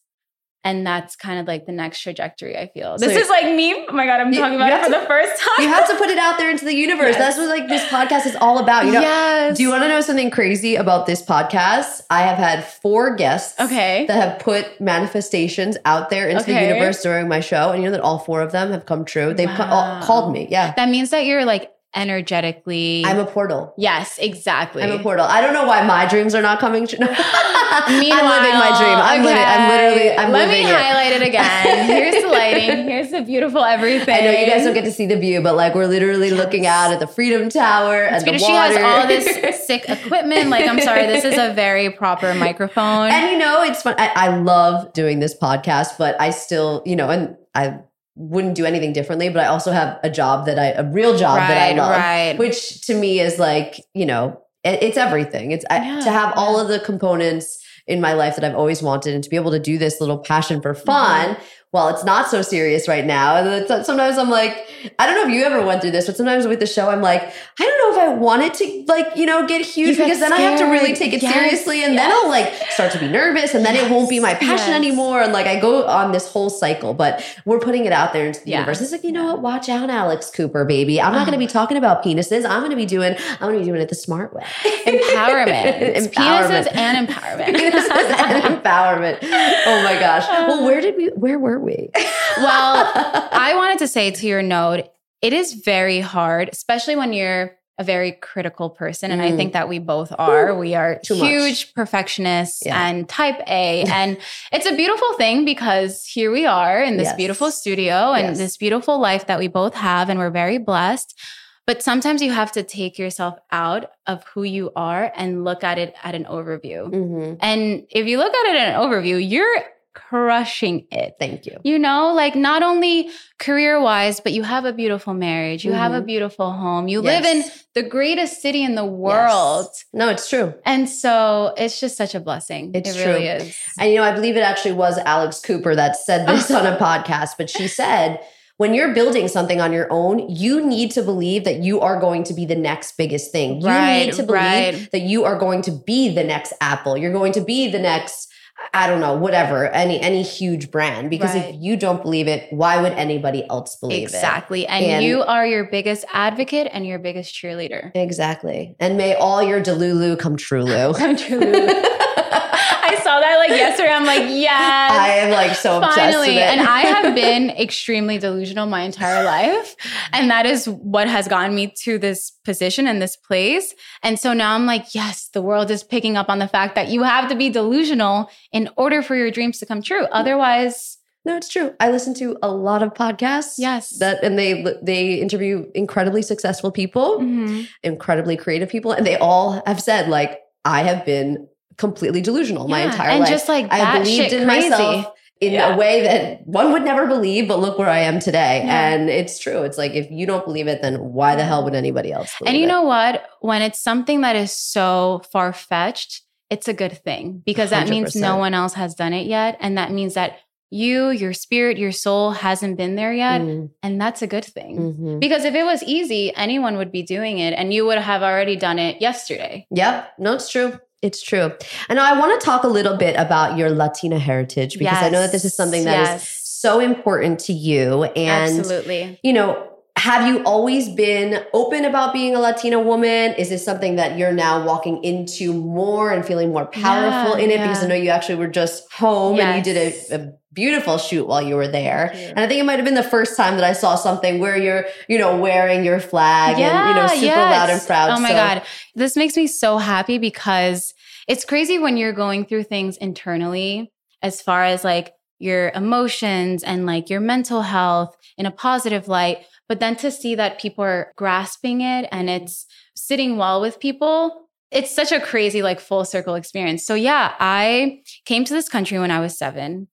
And 0.65 0.86
that's 0.86 1.15
kind 1.15 1.39
of 1.39 1.45
like 1.47 1.67
the 1.67 1.71
next 1.71 1.99
trajectory, 2.01 2.58
I 2.58 2.67
feel. 2.67 2.97
This 2.97 3.13
you- 3.13 3.19
is 3.19 3.30
like 3.30 3.45
me. 3.45 3.86
Oh 3.88 3.93
my 3.93 4.06
God, 4.08 4.19
I'm 4.19 4.34
You- 4.34 4.39
talking 4.39 4.56
about 4.56 4.73
it 4.73 4.80
for 4.84 4.91
to- 4.91 4.99
the 4.99 5.06
first 5.06 5.39
time. 5.41 5.63
you 5.63 5.67
have 5.71 5.88
to 5.88 5.95
put 5.95 6.10
it 6.10 6.17
out 6.17 6.38
there 6.39 6.49
into 6.49 6.65
the 6.65 6.73
universe. 6.75 7.15
Yes. 7.15 7.19
That's 7.19 7.38
what 7.38 7.47
like 7.49 7.67
this 7.69 7.84
podcast 7.86 8.25
is 8.25 8.36
all 8.38 8.58
about. 8.58 8.86
You 8.86 8.93
know. 8.93 8.99
yes. 9.01 9.56
Do 9.58 9.63
you 9.63 9.69
want 9.69 9.84
to 9.84 9.88
know 9.88 10.01
something 10.01 10.32
crazy 10.32 10.75
about 10.75 11.06
this 11.06 11.21
podcast? 11.21 12.01
I 12.10 12.21
have 12.23 12.38
had 12.38 12.65
four 12.65 13.15
guests 13.15 13.60
Okay. 13.62 14.06
that 14.08 14.15
have 14.15 14.39
put 14.39 14.82
manifestations 14.82 15.78
out 15.86 16.10
there 16.10 16.28
into 16.28 16.43
the 16.45 16.54
universe 16.60 17.01
during 17.04 17.28
my 17.28 17.39
show, 17.41 17.69
and 17.69 17.84
you 17.84 17.88
know 17.89 17.91
that 17.91 18.01
all 18.01 18.17
four 18.17 18.41
of 18.41 18.51
them 18.51 18.71
have 18.71 18.88
come 18.88 19.06
true. 19.06 19.34
They've 19.36 19.47
co- 19.49 19.63
all 19.65 20.01
called 20.01 20.34
me. 20.34 20.47
Yeah, 20.49 20.73
That 20.75 20.89
means 20.89 21.12
that 21.12 21.25
you're 21.25 21.45
like 21.45 21.71
energetically. 21.95 23.03
I'm 23.05 23.19
a 23.19 23.25
portal. 23.25 23.73
yes, 23.77 24.17
exactly. 24.19 24.84
I'm 24.84 24.91
a 24.91 24.99
portal. 24.99 25.25
I 25.25 25.41
don't 25.41 25.53
know 25.53 25.65
why 25.65 25.84
my 25.86 26.05
dreams 26.05 26.36
are 26.36 26.41
not 26.41 26.60
coming 26.60 26.86
true. 26.88 26.99
I'm 27.08 27.89
living 27.99 28.55
my 28.60 28.77
dream. 28.77 28.97
I'm 28.97 29.23
living. 29.23 29.43
I'm 29.43 29.69
literally. 29.69 30.17
I'm 30.17 30.31
Let 30.31 30.49
me 30.49 30.62
it. 30.62 30.73
highlight 30.73 31.12
it 31.13 31.21
again. 31.27 31.86
Here's 31.88 32.23
the 32.23 32.29
lighting. 32.29 32.88
Here's 32.88 33.12
the 33.12 33.21
beautiful 33.21 33.63
everything. 33.63 34.15
I 34.15 34.21
know 34.21 34.31
you 34.31 34.45
guys 34.45 34.63
don't 34.63 34.73
get 34.73 34.86
to 34.86 34.91
see 34.91 35.05
the 35.05 35.17
view, 35.17 35.41
but 35.41 35.55
like 35.55 35.75
we're 35.75 35.88
literally 35.88 36.31
looking 36.31 36.65
out 36.65 36.91
at 36.91 36.99
the 36.99 37.08
Freedom 37.08 37.49
Tower 37.49 38.03
and 38.03 38.21
the 38.21 38.25
Because 38.25 38.41
water. 38.41 38.73
she 38.73 38.79
has 38.81 39.01
all 39.01 39.08
this 39.08 39.65
sick 39.65 39.86
equipment. 39.88 40.49
Like, 40.49 40.67
I'm 40.67 40.79
sorry, 40.81 41.05
this 41.08 41.23
is 41.25 41.38
a 41.38 41.53
very 41.53 41.89
proper 41.89 42.34
microphone. 42.34 43.12
and 43.12 43.31
you 43.31 43.38
know, 43.38 43.63
it's 43.63 43.81
fun. 43.81 43.95
I, 43.97 44.08
I 44.15 44.38
love 44.38 44.93
doing 44.93 45.19
this 45.19 45.36
podcast, 45.38 45.97
but 45.97 46.19
I 46.19 46.29
still, 46.31 46.81
you 46.86 46.95
know, 46.95 47.10
and 47.10 47.36
I 47.53 47.79
wouldn't 48.15 48.56
do 48.56 48.65
anything 48.65 48.93
differently. 48.93 49.30
But 49.30 49.43
I 49.43 49.47
also 49.47 49.71
have 49.71 49.99
a 50.04 50.10
job 50.10 50.45
that 50.45 50.58
I, 50.58 50.67
a 50.69 50.84
real 50.84 51.17
job 51.17 51.38
that 51.38 51.58
I 51.58 51.75
love, 51.75 51.91
right. 51.91 52.38
which 52.38 52.82
to 52.88 52.95
me 52.95 53.19
is 53.19 53.39
like, 53.39 53.80
you 53.93 54.06
know, 54.06 54.41
it, 54.63 54.82
it's 54.82 54.97
everything. 54.97 55.51
It's 55.51 55.65
I, 55.69 55.80
to 55.80 56.12
have 56.12 56.34
all 56.36 56.60
of 56.60 56.67
the 56.67 56.80
components 56.80 57.62
in 57.88 58.01
my 58.01 58.13
life 58.13 58.36
that 58.36 58.43
I've 58.43 58.56
always 58.56 58.82
wanted, 58.82 59.13
and 59.13 59.23
to 59.23 59.30
be 59.30 59.36
able 59.36 59.51
to 59.51 59.60
do 59.60 59.78
this 59.78 60.01
little 60.01 60.17
passion 60.17 60.62
for 60.62 60.73
fun. 60.73 61.32
Mm-hmm. 61.32 61.43
While 61.75 61.89
it's 61.89 62.05
not 62.05 62.29
so 62.29 62.41
serious 62.41 62.88
right 62.88 63.03
now, 63.03 63.35
and 63.35 63.69
uh, 63.69 63.83
sometimes 63.83 64.17
I'm 64.17 64.29
like, 64.29 64.65
I 64.97 65.05
don't 65.05 65.15
know 65.15 65.27
if 65.27 65.35
you 65.38 65.43
ever 65.43 65.61
went 65.65 65.81
through 65.81 65.91
this, 65.91 66.05
but 66.05 66.15
sometimes 66.15 66.47
with 66.47 66.61
the 66.61 66.65
show, 66.65 66.89
I'm 66.89 67.01
like, 67.01 67.21
I 67.21 67.63
don't 67.63 67.77
know 67.95 68.01
if 68.01 68.07
I 68.09 68.13
want 68.13 68.43
it 68.43 68.53
to 68.53 68.85
like, 68.88 69.17
you 69.17 69.25
know, 69.25 69.45
get 69.45 69.65
huge 69.65 69.97
because 69.97 70.21
then 70.21 70.31
I 70.31 70.38
have 70.38 70.57
to 70.59 70.65
really 70.67 70.95
take 70.95 71.11
it 71.11 71.21
Yes, 71.21 71.33
seriously, 71.33 71.83
and 71.83 71.97
then. 71.97 72.09
I'll 72.09 72.29
like 72.29 72.53
start 72.69 72.93
to 72.93 72.99
be 72.99 73.09
nervous, 73.09 73.53
and 73.53 73.65
then 73.65 73.75
it 73.75 73.91
won't 73.91 74.09
be 74.09 74.21
my 74.21 74.35
passion 74.35 74.69
yes. 74.69 74.75
anymore, 74.77 75.21
and 75.21 75.33
like 75.33 75.47
I 75.47 75.59
go 75.59 75.85
on 75.85 76.13
this 76.13 76.31
whole 76.31 76.49
cycle. 76.49 76.93
But 76.93 77.21
we're 77.43 77.59
putting 77.59 77.83
it 77.83 77.91
out 77.91 78.13
there 78.13 78.27
into 78.27 78.39
the 78.45 78.51
Yeah. 78.51 78.59
universe. 78.59 78.79
It's 78.79 78.93
like, 78.93 79.03
you 79.03 79.11
know 79.11 79.25
what? 79.25 79.41
Watch 79.41 79.67
out, 79.67 79.89
Alex 79.89 80.31
Cooper, 80.31 80.63
baby. 80.63 81.01
I'm 81.01 81.11
not 81.11 81.27
going 81.27 81.38
to 81.38 81.45
be 81.45 81.51
talking 81.51 81.75
about 81.75 82.05
penises. 82.05 82.45
I'm 82.45 82.59
going 82.61 82.69
to 82.69 82.77
be 82.77 82.85
doing. 82.85 83.15
I'm 83.41 83.49
going 83.49 83.55
to 83.55 83.59
be 83.59 83.65
doing 83.65 83.81
it 83.81 83.89
the 83.89 83.95
smart 83.95 84.33
way. 84.33 84.43
empowerment. 84.85 85.95
Empowerment. 85.95 86.13
Penises 86.13 86.73
and 86.73 87.07
empowerment. 87.09 87.55
Penises 87.57 88.11
and 88.17 88.63
empowerment. 88.63 89.17
Oh 89.23 89.83
my 89.83 89.99
gosh. 89.99 90.25
Well, 90.47 90.63
where 90.63 90.79
did 90.79 90.95
we? 90.95 91.07
Where 91.15 91.38
were 91.38 91.59
we? 91.59 91.64
well, 92.38 92.91
I 93.32 93.54
wanted 93.56 93.80
to 93.80 93.88
say 93.88 94.12
to 94.12 94.28
your 94.28 94.41
note, 94.41 94.89
it 95.21 95.34
is 95.34 95.54
very 95.54 95.99
hard, 95.99 96.49
especially 96.51 96.95
when 96.95 97.13
you're 97.13 97.58
a 97.78 97.84
very 97.84 98.13
critical 98.13 98.69
person. 98.69 99.12
And 99.12 99.21
I 99.21 99.32
Mm. 99.32 99.36
think 99.38 99.54
that 99.54 99.67
we 99.67 99.80
both 99.80 100.13
are. 100.17 100.56
We 100.58 100.75
are 100.75 100.99
Too 101.04 101.15
much. 101.15 101.28
huge 101.28 101.73
perfectionists 101.73 102.63
Yeah. 102.65 102.88
and 102.88 103.08
type 103.10 103.41
A. 103.47 103.84
and 103.91 104.17
it's 104.54 104.65
a 104.65 104.73
beautiful 104.75 105.12
thing 105.17 105.43
because 105.43 106.06
here 106.06 106.32
we 106.32 106.45
are 106.45 106.82
in 106.82 106.95
this 106.95 107.08
Yes. 107.08 107.15
beautiful 107.17 107.51
studio 107.51 108.13
and 108.13 108.28
Yes. 108.30 108.38
this 108.38 108.56
beautiful 108.58 108.97
life 108.99 109.25
that 109.28 109.39
we 109.39 109.47
both 109.49 109.73
have. 109.75 110.10
And 110.10 110.19
we're 110.19 110.30
very 110.30 110.58
blessed. 110.58 111.19
But 111.67 111.82
sometimes 111.84 112.21
you 112.21 112.32
have 112.32 112.51
to 112.54 112.63
take 112.63 112.97
yourself 112.99 113.36
out 113.51 113.89
of 114.08 114.23
who 114.34 114.43
you 114.43 114.71
are 114.78 115.12
and 115.15 115.43
look 115.43 115.63
at 115.63 115.78
it 115.78 115.95
at 116.04 116.13
an 116.15 116.23
overview. 116.25 116.89
Mhm. 116.91 117.38
And 117.41 117.84
if 117.89 118.06
you 118.08 118.19
look 118.19 118.34
at 118.34 118.45
it 118.54 118.56
at 118.56 118.75
an 118.75 118.80
overview, 118.80 119.17
you're 119.28 119.63
crushing 119.95 120.86
it. 120.91 121.15
Thank 121.19 121.45
you. 121.45 121.58
You 121.63 121.79
know, 121.79 122.13
like 122.13 122.36
not 122.36 122.62
only 122.63 123.10
career 123.39 123.79
wise, 123.81 124.19
but 124.19 124.34
you 124.34 124.43
have 124.43 124.65
a 124.65 124.73
beautiful 124.73 125.13
marriage, 125.13 125.65
you 125.65 125.71
have 125.71 125.93
a 125.93 126.01
Mhm. 126.01 126.05
beautiful 126.05 126.51
home, 126.51 126.88
you 126.88 127.01
live 127.01 127.25
in 127.25 127.43
the 127.73 127.81
greatest 127.84 128.41
city 128.41 128.63
in 128.63 128.75
the 128.75 128.86
world. 128.86 129.67
Yes. 129.71 129.86
No, 129.93 130.10
it's 130.10 130.29
true. 130.29 130.53
And 130.65 130.88
so 130.89 131.53
it's 131.58 131.79
just 131.79 131.97
such 131.97 132.13
a 132.15 132.19
blessing. 132.19 132.71
It's 132.73 132.95
it 132.95 133.05
really 133.05 133.25
true. 133.27 133.47
is. 133.47 133.55
And 133.79 133.89
you 133.91 133.97
know, 133.97 134.03
I 134.03 134.12
believe 134.13 134.38
it 134.38 134.41
actually 134.41 134.73
was 134.73 134.97
Alex 134.99 135.39
Cooper 135.41 135.75
that 135.75 135.95
said 135.97 136.27
this 136.27 136.51
on 136.51 136.65
a 136.65 136.77
podcast, 136.77 137.31
but 137.38 137.49
she 137.49 137.67
said, 137.67 138.19
when 138.58 138.73
you're 138.73 138.93
building 138.93 139.27
something 139.27 139.60
on 139.60 139.73
your 139.73 139.88
own, 139.91 140.29
you 140.29 140.65
need 140.65 140.91
to 140.91 141.01
believe 141.01 141.43
that 141.43 141.58
you 141.62 141.81
are 141.81 141.99
going 141.99 142.23
to 142.23 142.34
be 142.34 142.45
the 142.45 142.55
next 142.55 142.95
biggest 142.97 143.31
thing. 143.34 143.60
You 143.60 143.67
Right, 143.67 144.05
need 144.05 144.13
to 144.13 144.23
believe 144.23 144.41
right. 144.41 144.91
that 144.93 145.01
you 145.01 145.25
are 145.25 145.38
going 145.38 145.62
to 145.63 145.71
be 145.71 146.08
the 146.13 146.23
next 146.23 146.53
Apple. 146.62 146.97
You're 146.97 147.12
going 147.12 147.34
to 147.34 147.41
be 147.41 147.69
the 147.69 147.79
next 147.79 148.31
I 148.73 148.87
don't 148.87 148.99
know, 148.99 149.15
whatever, 149.15 149.67
any 149.67 149.99
any 150.01 150.21
huge 150.21 150.71
brand 150.71 151.09
because 151.09 151.33
Right. 151.35 151.53
if 151.53 151.55
you 151.61 151.77
don't 151.77 152.01
believe 152.01 152.27
it, 152.27 152.47
why 152.51 152.81
would 152.81 152.93
anybody 152.93 153.45
else 153.49 153.75
believe 153.77 153.99
it? 153.99 154.03
exactly. 154.03 154.65
And, 154.67 154.85
And- 154.85 155.03
you 155.05 155.23
are 155.23 155.45
your 155.45 155.65
biggest 155.65 156.05
advocate 156.13 156.67
and 156.71 156.85
your 156.85 156.99
biggest 156.99 157.33
cheerleader. 157.33 157.91
Exactly. 157.95 158.75
And 158.79 158.97
may 158.97 159.13
all 159.15 159.41
your 159.43 159.61
delulu 159.61 160.17
come 160.19 160.35
true, 160.37 160.63
Lou. 160.63 160.93
Come 160.93 161.15
true. 161.15 161.39
I 162.38 163.00
saw 163.04 163.19
that 163.19 163.38
like 163.38 163.50
yesterday. 163.50 163.91
I'm 163.91 164.06
like, 164.06 164.24
yes. 164.30 164.91
I 164.91 165.10
am 165.17 165.32
like 165.32 165.56
so 165.56 165.78
obsessed 165.78 165.95
with 165.95 166.28
Finally. 166.28 166.38
it. 166.38 166.41
And 166.41 166.62
I 166.62 166.82
have 166.82 167.15
been 167.15 167.50
extremely 167.52 168.17
delusional 168.17 168.65
my 168.67 168.82
entire 168.82 169.24
life. 169.24 169.76
And 170.13 170.30
that 170.30 170.45
is 170.45 170.67
what 170.67 171.08
has 171.08 171.28
gotten 171.28 171.56
me 171.56 171.74
to 171.84 171.98
this 171.98 172.32
position 172.43 172.88
and 172.88 173.02
this 173.02 173.15
place. 173.15 173.74
And 174.04 174.19
so 174.19 174.34
now 174.34 174.56
I'm 174.56 174.65
like, 174.65 174.93
yes, 174.93 175.30
the 175.34 175.41
world 175.41 175.71
is 175.71 175.84
picking 175.84 176.17
up 176.17 176.30
on 176.30 176.39
the 176.39 176.48
fact 176.48 176.76
that 176.76 176.89
you 176.89 177.04
have 177.04 177.30
to 177.30 177.36
be 177.36 177.50
delusional 177.50 178.30
in 178.52 178.69
order 178.78 179.02
for 179.02 179.15
your 179.15 179.32
dreams 179.32 179.60
to 179.60 179.65
come 179.65 179.82
true. 179.82 180.06
Otherwise, 180.12 180.98
No, 181.26 181.36
it's 181.38 181.50
true. 181.50 181.74
I 181.80 181.89
listen 181.89 182.13
to 182.15 182.38
a 182.43 182.52
lot 182.52 182.84
of 182.84 182.93
podcasts. 182.93 183.56
Yes. 183.58 183.98
That 183.98 184.24
and 184.24 184.38
they 184.38 184.63
they 184.84 185.15
interview 185.15 185.65
incredibly 185.74 186.21
successful 186.21 186.71
people, 186.71 187.19
mhm. 187.19 187.67
incredibly 187.84 188.38
creative 188.38 188.69
people, 188.69 188.91
and 188.91 189.06
they 189.08 189.17
all 189.17 189.63
have 189.65 189.82
said 189.82 190.08
like 190.08 190.39
I 190.65 190.84
have 190.84 191.04
been 191.04 191.48
completely 191.77 192.21
delusional 192.21 192.67
my 192.67 192.81
entire 192.81 193.09
and 193.09 193.19
life. 193.21 193.29
And 193.29 193.35
just 193.35 193.49
like 193.49 193.65
I 193.71 193.79
that 193.79 193.99
believed 193.99 194.29
shit 194.31 194.33
in 194.41 194.47
crazy. 194.47 194.69
myself 194.69 195.11
in 195.41 195.53
Yeah. 195.53 195.73
a 195.73 195.77
way 195.77 196.01
that 196.01 196.47
one 196.47 196.71
would 196.71 196.83
never 196.83 197.05
believe, 197.07 197.47
but 197.47 197.59
look 197.59 197.77
where 197.77 197.89
I 197.89 197.99
am 197.99 198.19
today. 198.19 198.63
Yeah. 198.65 198.89
And 198.93 199.09
it's 199.09 199.38
true. 199.39 199.63
It's 199.63 199.77
like 199.77 199.93
if 199.93 200.09
you 200.09 200.25
don't 200.25 200.45
believe 200.45 200.67
it, 200.67 200.81
then 200.81 200.95
why 201.13 201.35
the 201.35 201.43
hell 201.43 201.63
would 201.65 201.75
anybody 201.75 202.11
else 202.11 202.31
believe 202.39 202.49
And 202.49 202.57
you 202.57 202.65
it? 202.65 202.69
know 202.69 202.83
what? 202.83 203.25
When 203.41 203.61
it's 203.61 203.79
something 203.79 204.21
that 204.21 204.35
is 204.35 204.51
so 204.51 205.21
far 205.31 205.51
fetched, 205.51 206.21
it's 206.49 206.67
a 206.67 206.73
good 206.73 207.03
thing 207.03 207.41
because 207.45 207.71
that 207.71 207.89
means 207.89 208.15
no 208.15 208.38
one 208.38 208.53
else 208.53 208.75
has 208.75 208.95
done 208.95 209.11
it 209.13 209.27
yet. 209.27 209.57
And 209.59 209.77
that 209.77 209.91
means 209.91 210.13
that 210.13 210.38
you, 210.71 211.09
your 211.09 211.33
spirit, 211.33 211.77
your 211.77 211.91
soul 211.91 212.31
hasn't 212.31 212.77
been 212.77 212.95
there 212.95 213.13
yet. 213.13 213.41
Mm, 213.41 213.69
And 213.83 213.99
that's 214.01 214.21
a 214.21 214.27
good 214.27 214.43
thing. 214.45 214.77
mhm. 214.77 215.19
Because 215.19 215.43
if 215.45 215.53
it 215.53 215.63
was 215.63 215.83
easy, 215.83 216.33
anyone 216.35 216.77
would 216.77 216.91
be 216.91 217.01
doing 217.03 217.39
it 217.39 217.53
and 217.53 217.73
you 217.73 217.85
would 217.85 217.97
have 217.99 218.23
already 218.23 218.55
done 218.55 218.79
it 218.79 219.01
yesterday. 219.01 219.67
Yep. 219.71 220.13
No, 220.19 220.33
it's 220.33 220.49
true. 220.49 220.79
It's 221.05 221.21
true. 221.21 221.51
And 221.87 221.99
I 221.99 222.17
want 222.17 222.39
to 222.39 222.43
talk 222.43 222.63
a 222.63 222.67
little 222.67 222.97
bit 222.97 223.15
about 223.15 223.57
your 223.57 223.69
Latina 223.69 224.17
heritage 224.17 224.79
because 224.79 224.97
I 224.97 225.09
know 225.09 225.21
that 225.21 225.31
this 225.31 225.45
is 225.45 225.55
something 225.55 225.83
that 225.83 226.01
is 226.01 226.09
yes. 226.23 226.41
so 226.43 226.79
important 226.79 227.39
to 227.41 227.53
you. 227.53 228.05
And, 228.05 228.59
Absolutely. 228.59 229.19
you 229.21 229.33
know, 229.33 229.71
have 229.97 230.27
you 230.27 230.43
always 230.43 230.89
been 230.89 231.45
open 231.53 231.85
about 231.85 232.11
being 232.11 232.35
a 232.35 232.39
Latina 232.39 232.79
woman? 232.79 233.33
Is 233.35 233.49
this 233.49 233.63
something 233.63 233.97
that 233.97 234.17
you're 234.17 234.33
now 234.33 234.65
walking 234.65 235.03
into 235.03 235.53
more 235.53 236.11
and 236.11 236.25
feeling 236.25 236.51
more 236.51 236.65
powerful 236.65 237.37
Yeah, 237.37 237.45
in 237.45 237.51
it? 237.51 237.59
Because 237.59 237.83
I 237.83 237.87
know 237.87 237.95
you 237.95 238.09
actually 238.09 238.35
were 238.35 238.47
just 238.47 238.91
home 238.91 239.39
and 239.39 239.57
you 239.57 239.73
did 239.73 239.93
a, 240.11 240.15
a 240.15 240.33
beautiful 240.51 240.97
shoot 240.97 241.27
while 241.27 241.41
you 241.41 241.55
were 241.55 241.67
there. 241.67 242.11
And 242.13 242.39
I 242.39 242.47
think 242.47 242.59
it 242.59 242.63
might 242.63 242.77
have 242.77 242.85
been 242.85 242.95
the 242.95 243.03
first 243.03 243.37
time 243.37 243.55
that 243.55 243.63
I 243.63 243.73
saw 243.73 243.95
something 243.95 244.39
where 244.39 244.57
you're, 244.57 244.85
you 245.07 245.19
know, 245.19 245.37
wearing 245.37 245.83
your 245.83 245.99
flag 245.99 246.57
and, 246.57 246.89
you 246.89 246.95
know, 246.95 247.07
super 247.07 247.35
loud 247.39 247.69
and 247.69 247.85
proud. 247.85 248.09
Oh 248.09 248.19
my 248.19 248.29
So- 248.29 248.35
God. 248.35 248.61
This 248.95 249.15
makes 249.15 249.37
me 249.37 249.45
so 249.45 249.77
happy 249.77 250.17
because 250.17 250.93
it's 251.27 251.45
crazy 251.45 251.79
when 251.79 251.97
you're 251.97 252.13
going 252.13 252.45
through 252.45 252.63
things 252.63 252.97
internally 252.97 253.91
as 254.21 254.41
far 254.41 254.63
as 254.63 254.83
like 254.83 255.13
your 255.39 255.69
emotions 255.71 256.63
and 256.63 256.85
like 256.85 257.09
your 257.09 257.19
mental 257.19 257.61
health 257.61 258.15
in 258.38 258.45
a 258.45 258.51
positive 258.51 259.07
light. 259.07 259.45
But 259.67 259.79
then 259.79 259.95
to 259.97 260.11
see 260.11 260.35
that 260.35 260.59
people 260.59 260.83
are 260.83 261.11
grasping 261.15 261.81
it 261.81 262.07
and 262.11 262.29
it's 262.29 262.65
sitting 262.95 263.38
well 263.38 263.59
with 263.61 263.79
people, 263.79 264.47
it's 264.71 264.93
such 264.93 265.11
a 265.11 265.19
crazy, 265.19 265.61
like 265.61 265.79
full 265.79 266.05
circle 266.05 266.35
experience. 266.35 266.85
So, 266.85 266.95
yeah, 266.95 267.33
I 267.39 268.01
came 268.25 268.45
to 268.45 268.53
this 268.53 268.69
country 268.69 268.99
when 268.99 269.11
I 269.11 269.19
was 269.19 269.38
seven. 269.38 269.88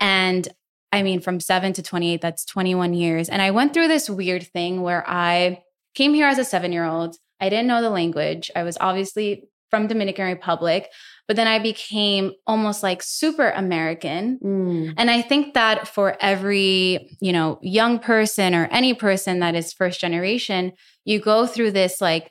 And 0.00 0.48
I 0.92 1.02
mean, 1.02 1.20
from 1.20 1.40
seven 1.40 1.72
to 1.74 1.82
28, 1.82 2.20
that's 2.20 2.44
21 2.44 2.94
years. 2.94 3.28
And 3.28 3.42
I 3.42 3.50
went 3.50 3.74
through 3.74 3.88
this 3.88 4.08
weird 4.08 4.46
thing 4.46 4.82
where 4.82 5.04
I 5.08 5.62
came 5.94 6.14
here 6.14 6.28
as 6.28 6.38
a 6.38 6.44
seven 6.44 6.72
year 6.72 6.84
old. 6.84 7.16
I 7.40 7.48
didn't 7.48 7.66
know 7.66 7.82
the 7.82 7.90
language. 7.90 8.50
I 8.54 8.62
was 8.62 8.78
obviously 8.80 9.48
from 9.70 9.86
Dominican 9.86 10.26
Republic, 10.26 10.88
but 11.26 11.36
then 11.36 11.46
I 11.46 11.58
became 11.58 12.32
almost 12.46 12.82
like 12.82 13.02
super 13.02 13.50
American. 13.50 14.38
Mm. 14.42 14.94
And 14.96 15.10
I 15.10 15.22
think 15.22 15.54
that 15.54 15.88
for 15.88 16.16
every, 16.20 17.16
you 17.20 17.32
know, 17.32 17.58
young 17.62 17.98
person 17.98 18.54
or 18.54 18.68
any 18.70 18.94
person 18.94 19.40
that 19.40 19.54
is 19.54 19.72
first 19.72 20.00
generation, 20.00 20.72
you 21.04 21.20
go 21.20 21.46
through 21.46 21.72
this 21.72 22.00
like 22.00 22.30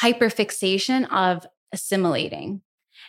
hyperfixation 0.00 1.10
of 1.10 1.46
assimilating 1.72 2.62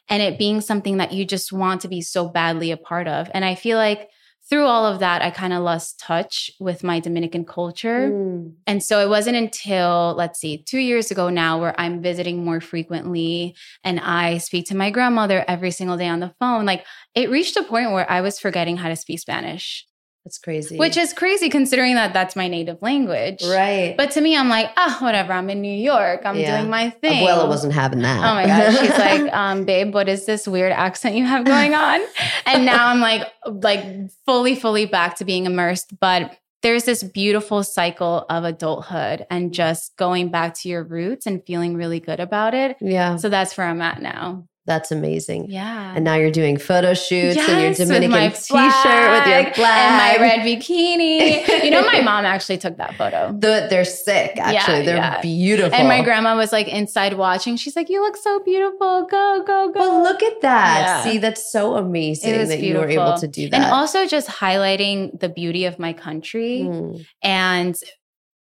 and 0.09 0.21
it 0.21 0.39
being 0.39 0.61
something 0.61 0.97
that 0.97 1.13
you 1.13 1.25
just 1.25 1.53
want 1.53 1.81
to 1.81 1.87
be 1.87 2.01
so 2.01 2.27
badly 2.27 2.71
a 2.71 2.77
part 2.77 3.07
of. 3.07 3.29
And 3.33 3.45
I 3.45 3.55
feel 3.55 3.77
like 3.77 4.09
through 4.49 4.65
all 4.65 4.85
of 4.85 4.99
that, 4.99 5.21
I 5.21 5.29
kind 5.29 5.53
of 5.53 5.63
lost 5.63 5.99
touch 5.99 6.51
with 6.59 6.83
my 6.83 6.99
Dominican 6.99 7.45
culture. 7.45 8.09
Mm. 8.11 8.53
And 8.67 8.83
so 8.83 8.99
it 8.99 9.09
wasn't 9.09 9.37
until, 9.37 10.15
let's 10.17 10.39
see, 10.39 10.63
two 10.63 10.79
years 10.79 11.11
ago 11.11 11.29
now, 11.29 11.59
where 11.59 11.79
I'm 11.79 12.01
visiting 12.01 12.43
more 12.43 12.59
frequently 12.59 13.55
and 13.83 13.99
I 13.99 14.39
speak 14.39 14.67
to 14.67 14.75
my 14.75 14.91
grandmother 14.91 15.45
every 15.47 15.71
single 15.71 15.97
day 15.97 16.07
on 16.07 16.19
the 16.19 16.33
phone. 16.39 16.65
Like 16.65 16.85
it 17.15 17.29
reached 17.29 17.55
a 17.55 17.63
point 17.63 17.91
where 17.91 18.09
I 18.09 18.21
was 18.21 18.37
forgetting 18.37 18.77
how 18.77 18.89
to 18.89 18.95
speak 18.95 19.19
Spanish, 19.19 19.87
That's 20.25 20.37
crazy. 20.37 20.77
which 20.77 20.95
is 20.95 21.11
crazy 21.11 21.49
considering 21.49 21.95
that 21.95 22.13
that's 22.13 22.35
my 22.35 22.47
native 22.47 22.81
language. 22.81 23.43
right. 23.43 23.93
But 23.97 24.11
to 24.11 24.21
me, 24.21 24.37
I'm 24.37 24.47
like, 24.47 24.69
ah, 24.77 24.97
whatever. 25.01 25.33
I'm 25.33 25.49
in 25.49 25.61
New 25.61 25.73
York. 25.75 26.21
I'm 26.25 26.37
Yeah. 26.37 26.57
doing 26.59 26.69
my 26.69 26.91
thing. 26.91 27.25
Abuela 27.27 27.47
wasn't 27.47 27.73
having 27.73 27.99
that. 28.03 28.19
Oh 28.19 28.33
my 28.33 28.45
God. 28.45 28.71
She's 28.79 28.89
like, 28.97 29.33
um, 29.33 29.65
babe, 29.65 29.93
what 29.93 30.07
is 30.07 30.25
this 30.25 30.47
weird 30.47 30.71
accent 30.71 31.15
you 31.15 31.25
have 31.25 31.43
going 31.45 31.73
on? 31.75 32.01
And 32.45 32.65
now 32.65 32.87
I'm 32.87 32.99
like, 32.99 33.27
like 33.45 33.83
fully, 34.25 34.55
fully 34.55 34.85
back 34.85 35.15
to 35.17 35.25
being 35.25 35.45
immersed. 35.45 35.97
But 35.99 36.37
there's 36.61 36.83
this 36.85 37.03
beautiful 37.03 37.63
cycle 37.63 38.25
of 38.29 38.43
adulthood 38.45 39.25
and 39.29 39.53
just 39.53 39.95
going 39.97 40.29
back 40.29 40.53
to 40.55 40.69
your 40.69 40.83
roots 40.83 41.25
and 41.25 41.43
feeling 41.45 41.75
really 41.75 41.99
good 41.99 42.19
about 42.21 42.53
it. 42.53 42.77
yeah, 42.79 43.17
So 43.17 43.27
that's 43.29 43.57
where 43.57 43.67
I'm 43.67 43.81
at 43.81 44.01
now. 44.01 44.45
That's 44.65 44.91
amazing. 44.91 45.49
Yeah. 45.49 45.93
And 45.93 46.05
now 46.05 46.15
you're 46.15 46.31
doing 46.31 46.57
photo 46.57 46.93
shoots 46.93 47.37
and 47.37 47.47
your 47.47 47.69
Yes, 47.69 47.77
Dominican 47.77 48.11
my 48.11 48.29
t-shirt 48.29 49.11
with 49.11 49.27
your 49.27 49.53
flag 49.53 50.15
and 50.15 50.19
my 50.19 50.25
red 50.25 50.39
bikini. 50.39 51.63
you 51.65 51.69
know, 51.69 51.81
my 51.85 51.99
mom 52.09 52.25
actually 52.25 52.57
took 52.57 52.77
that 52.77 52.95
photo. 52.95 53.33
The- 53.37 53.67
they're 53.69 53.83
sick, 53.83 54.37
actually. 54.37 54.79
Yeah, 54.79 54.83
they're 54.83 54.95
yeah. 54.95 55.21
beautiful. 55.21 55.73
And 55.73 55.87
my 55.87 56.01
grandma 56.01 56.37
was 56.37 56.51
like 56.53 56.67
inside 56.69 57.13
watching. 57.13 57.57
She's 57.57 57.75
like, 57.75 57.89
"You 57.89 58.01
look 58.01 58.15
so 58.15 58.39
beautiful. 58.39 59.05
Go, 59.09 59.43
go, 59.45 59.71
go." 59.71 59.79
But 59.79 60.03
look 60.03 60.23
at 60.23 60.41
that. 60.41 60.83
Yeah. 60.85 61.03
See, 61.11 61.17
that's 61.17 61.51
so 61.51 61.75
amazing 61.75 62.47
that 62.47 62.59
you 62.59 62.77
were 62.77 62.87
able 62.87 63.17
to 63.17 63.27
do 63.27 63.49
that. 63.49 63.61
And 63.61 63.65
also 63.71 64.07
just 64.07 64.29
highlighting 64.29 65.19
the 65.19 65.29
beauty 65.29 65.65
of 65.65 65.77
my 65.79 65.93
country. 65.93 66.61
Mm. 66.61 67.05
And, 67.21 67.75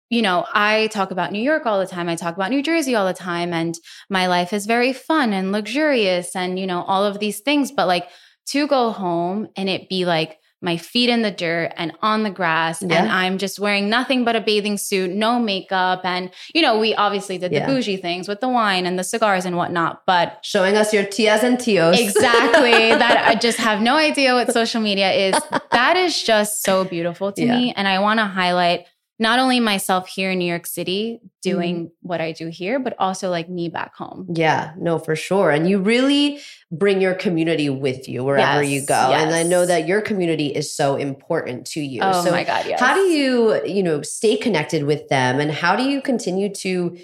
you 0.10 0.22
know, 0.22 0.46
I 0.54 0.88
talk 0.88 1.12
about 1.12 1.32
New 1.32 1.42
York 1.42 1.66
all 1.66 1.80
the 1.80 1.86
time. 1.88 2.10
I 2.10 2.16
talk 2.16 2.36
about 2.36 2.50
New 2.50 2.64
Jersey 2.64 2.96
all 2.96 3.06
the 3.06 3.14
time. 3.14 3.54
And 3.54 3.76
my 4.10 4.28
life 4.28 4.54
is 4.54 4.66
very 4.66 4.92
fun 4.94 5.34
and 5.34 5.52
luxurious 5.52 6.36
and, 6.36 6.58
you 6.60 6.66
know, 6.68 6.82
all 6.84 7.06
of 7.06 7.20
these 7.20 7.40
things. 7.42 7.72
But 7.72 7.88
like 7.88 8.10
to 8.48 8.68
go 8.68 8.92
home 8.92 9.48
and 9.56 9.70
it 9.70 9.88
be 9.90 10.06
like, 10.06 10.38
my 10.62 10.76
feet 10.76 11.08
in 11.10 11.22
the 11.22 11.32
dirt 11.32 11.72
and 11.78 11.94
on 12.02 12.24
the 12.24 12.30
grass, 12.30 12.82
Yeah. 12.82 12.98
and 13.04 13.10
I'm 13.10 13.38
just 13.38 13.60
wearing 13.62 13.90
nothing 13.90 14.26
but 14.26 14.36
a 14.36 14.42
bathing 14.42 14.78
suit, 14.78 15.10
no 15.10 15.40
makeup. 15.40 16.02
And, 16.04 16.32
you 16.54 16.62
know, 16.62 16.78
we 16.78 16.94
obviously 16.94 17.38
did 17.38 17.54
Yeah. 17.54 17.66
the 17.66 17.72
bougie 17.74 17.96
things 17.96 18.28
with 18.28 18.42
the 18.42 18.50
wine 18.50 18.86
and 18.86 19.00
the 19.00 19.06
cigars 19.06 19.46
and 19.46 19.56
whatnot. 19.56 20.02
But 20.06 20.40
Showing 20.42 20.76
us 20.76 20.94
your 20.94 21.06
tias 21.06 21.44
and 21.44 21.58
tios. 21.58 21.98
exactly 21.98 22.72
that 23.04 23.24
i 23.26 23.36
just 23.36 23.58
have 23.58 23.80
no 23.80 23.96
idea 23.96 24.34
what 24.34 24.52
social 24.52 24.82
media 24.82 25.14
is 25.14 25.36
that 25.72 25.96
is 25.96 26.22
just 26.22 26.62
so 26.62 26.84
beautiful 26.84 27.32
to 27.32 27.46
Yeah. 27.46 27.56
me 27.58 27.74
and 27.78 27.88
i 27.88 28.00
want 28.00 28.20
to 28.20 28.26
highlight 28.26 28.86
not 29.22 29.38
only 29.40 29.60
myself 29.60 30.08
here 30.08 30.32
in 30.32 30.40
new 30.40 30.46
york 30.46 30.66
city 30.66 31.20
doing 31.42 31.76
Mm-hmm. 31.76 32.08
what 32.08 32.22
i 32.22 32.32
do 32.32 32.48
here 32.48 32.80
but 32.80 32.96
also 33.00 33.30
like 33.30 33.50
me 33.50 33.70
back 33.70 33.96
home 33.96 34.26
Yeah, 34.34 34.74
no, 34.80 34.98
for 35.00 35.16
sure. 35.16 35.52
And 35.52 35.70
you 35.70 35.80
really 35.80 36.40
bring 36.72 37.02
your 37.02 37.14
community 37.14 37.70
with 37.70 38.08
you 38.08 38.24
wherever 38.24 38.64
Yes, 38.64 38.72
you 38.74 38.86
go. 38.88 38.94
And 39.14 39.34
I 39.36 39.44
know 39.44 39.66
that 39.66 39.88
your 39.88 40.02
community 40.02 40.48
is 40.48 40.74
so 40.74 40.96
important 40.96 41.66
to 41.74 41.82
you. 41.82 42.02
oh 42.02 42.24
so 42.24 42.32
my 42.32 42.44
god 42.44 42.66
yes 42.66 42.80
how 42.80 42.94
do 42.96 43.02
you, 43.02 43.64
you 43.66 43.84
know, 43.84 44.02
stay 44.02 44.36
connected 44.38 44.84
with 44.84 45.08
them 45.10 45.40
and 45.40 45.52
how 45.52 45.76
do 45.76 45.84
you 45.84 46.02
continue 46.02 46.50
to 46.66 46.98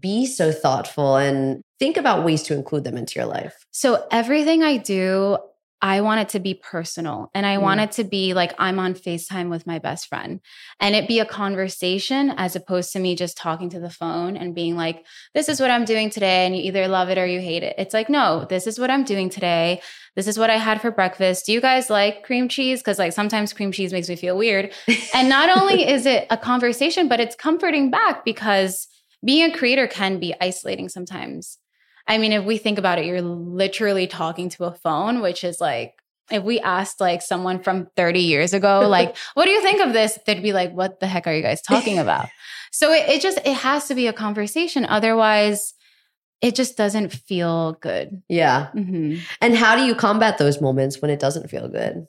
be 0.00 0.24
so 0.26 0.52
thoughtful 0.52 1.16
and 1.16 1.60
think 1.78 1.96
about 1.98 2.24
ways 2.24 2.42
to 2.44 2.54
include 2.54 2.84
them 2.84 2.96
into 2.96 3.18
your 3.18 3.26
life? 3.26 3.66
so 3.70 4.06
everything 4.10 4.62
i 4.62 4.76
do 4.76 5.36
I 5.84 6.00
want 6.00 6.20
it 6.20 6.28
to 6.30 6.38
be 6.40 6.54
personal 6.54 7.30
and 7.34 7.44
I 7.44 7.56
Mm. 7.56 7.62
want 7.62 7.80
it 7.80 7.92
to 7.92 8.04
be 8.04 8.34
like 8.34 8.54
I'm 8.56 8.78
on 8.78 8.94
FaceTime 8.94 9.50
with 9.50 9.66
my 9.66 9.80
best 9.80 10.06
friend 10.08 10.40
and 10.78 10.94
it 10.94 11.08
be 11.08 11.18
a 11.18 11.26
conversation 11.26 12.32
as 12.36 12.54
opposed 12.54 12.92
to 12.92 13.00
me 13.00 13.16
just 13.16 13.36
talking 13.36 13.68
to 13.70 13.80
the 13.80 13.90
phone 13.90 14.36
and 14.36 14.54
being 14.54 14.76
like, 14.76 15.04
this 15.34 15.48
is 15.48 15.60
what 15.60 15.72
I'm 15.72 15.84
doing 15.84 16.08
today. 16.08 16.46
And 16.46 16.56
you 16.56 16.62
either 16.62 16.86
love 16.86 17.08
it 17.08 17.18
or 17.18 17.26
you 17.26 17.40
hate 17.40 17.64
it. 17.64 17.74
It's 17.78 17.92
like, 17.94 18.08
no, 18.08 18.46
this 18.48 18.68
is 18.68 18.78
what 18.78 18.90
I'm 18.90 19.02
doing 19.02 19.28
today. 19.28 19.82
This 20.14 20.28
is 20.28 20.38
what 20.38 20.50
I 20.50 20.56
had 20.56 20.80
for 20.80 20.90
breakfast. 20.92 21.46
Do 21.46 21.52
you 21.52 21.60
guys 21.60 21.90
like 21.90 22.22
cream 22.22 22.48
cheese? 22.48 22.80
Because 22.80 22.98
like 23.00 23.12
sometimes 23.12 23.52
cream 23.52 23.72
cheese 23.72 23.92
makes 23.92 24.08
me 24.08 24.16
feel 24.16 24.36
weird. 24.36 24.72
And 25.14 25.28
not 25.28 25.50
only 25.50 25.86
is 25.86 26.06
it 26.06 26.26
a 26.30 26.36
conversation, 26.36 27.08
but 27.08 27.18
it's 27.20 27.34
comforting 27.34 27.90
back 27.90 28.24
because 28.24 28.88
being 29.24 29.50
a 29.50 29.56
creator 29.56 29.86
can 29.86 30.18
be 30.20 30.34
isolating 30.40 30.88
sometimes. 30.88 31.58
I 32.08 32.18
mean, 32.18 32.32
if 32.32 32.44
we 32.44 32.58
think 32.58 32.78
about 32.78 32.98
it, 32.98 33.06
you're 33.06 33.22
literally 33.22 34.06
talking 34.06 34.48
to 34.50 34.64
a 34.64 34.72
phone, 34.72 35.20
which 35.20 35.44
is 35.44 35.60
like, 35.60 35.94
if 36.30 36.42
we 36.42 36.60
asked 36.60 37.00
like 37.00 37.22
someone 37.22 37.62
from 37.62 37.88
30 37.96 38.20
years 38.20 38.52
ago, 38.54 38.80
like, 38.88 39.16
what 39.34 39.44
do 39.44 39.50
you 39.50 39.60
think 39.62 39.80
of 39.80 39.92
this? 39.92 40.18
They'd 40.26 40.42
be 40.42 40.52
like, 40.52 40.72
what 40.72 41.00
the 41.00 41.06
heck 41.06 41.26
are 41.26 41.34
you 41.34 41.42
guys 41.42 41.62
talking 41.62 41.98
about? 42.06 42.28
so 42.72 42.92
it, 42.92 43.08
it 43.08 43.20
just, 43.20 43.38
it 43.44 43.54
has 43.54 43.86
to 43.88 43.94
be 43.94 44.06
a 44.06 44.12
conversation. 44.12 44.84
Otherwise, 44.86 45.74
it 46.40 46.54
just 46.54 46.76
doesn't 46.76 47.12
feel 47.12 47.74
good. 47.80 48.22
Yeah. 48.28 48.70
Mhm. 48.74 49.20
And 49.40 49.54
how 49.54 49.76
do 49.76 49.82
you 49.84 49.94
combat 49.94 50.38
those 50.38 50.60
moments 50.60 51.00
when 51.00 51.10
it 51.10 51.20
doesn't 51.20 51.48
feel 51.50 51.68
good? 51.68 52.06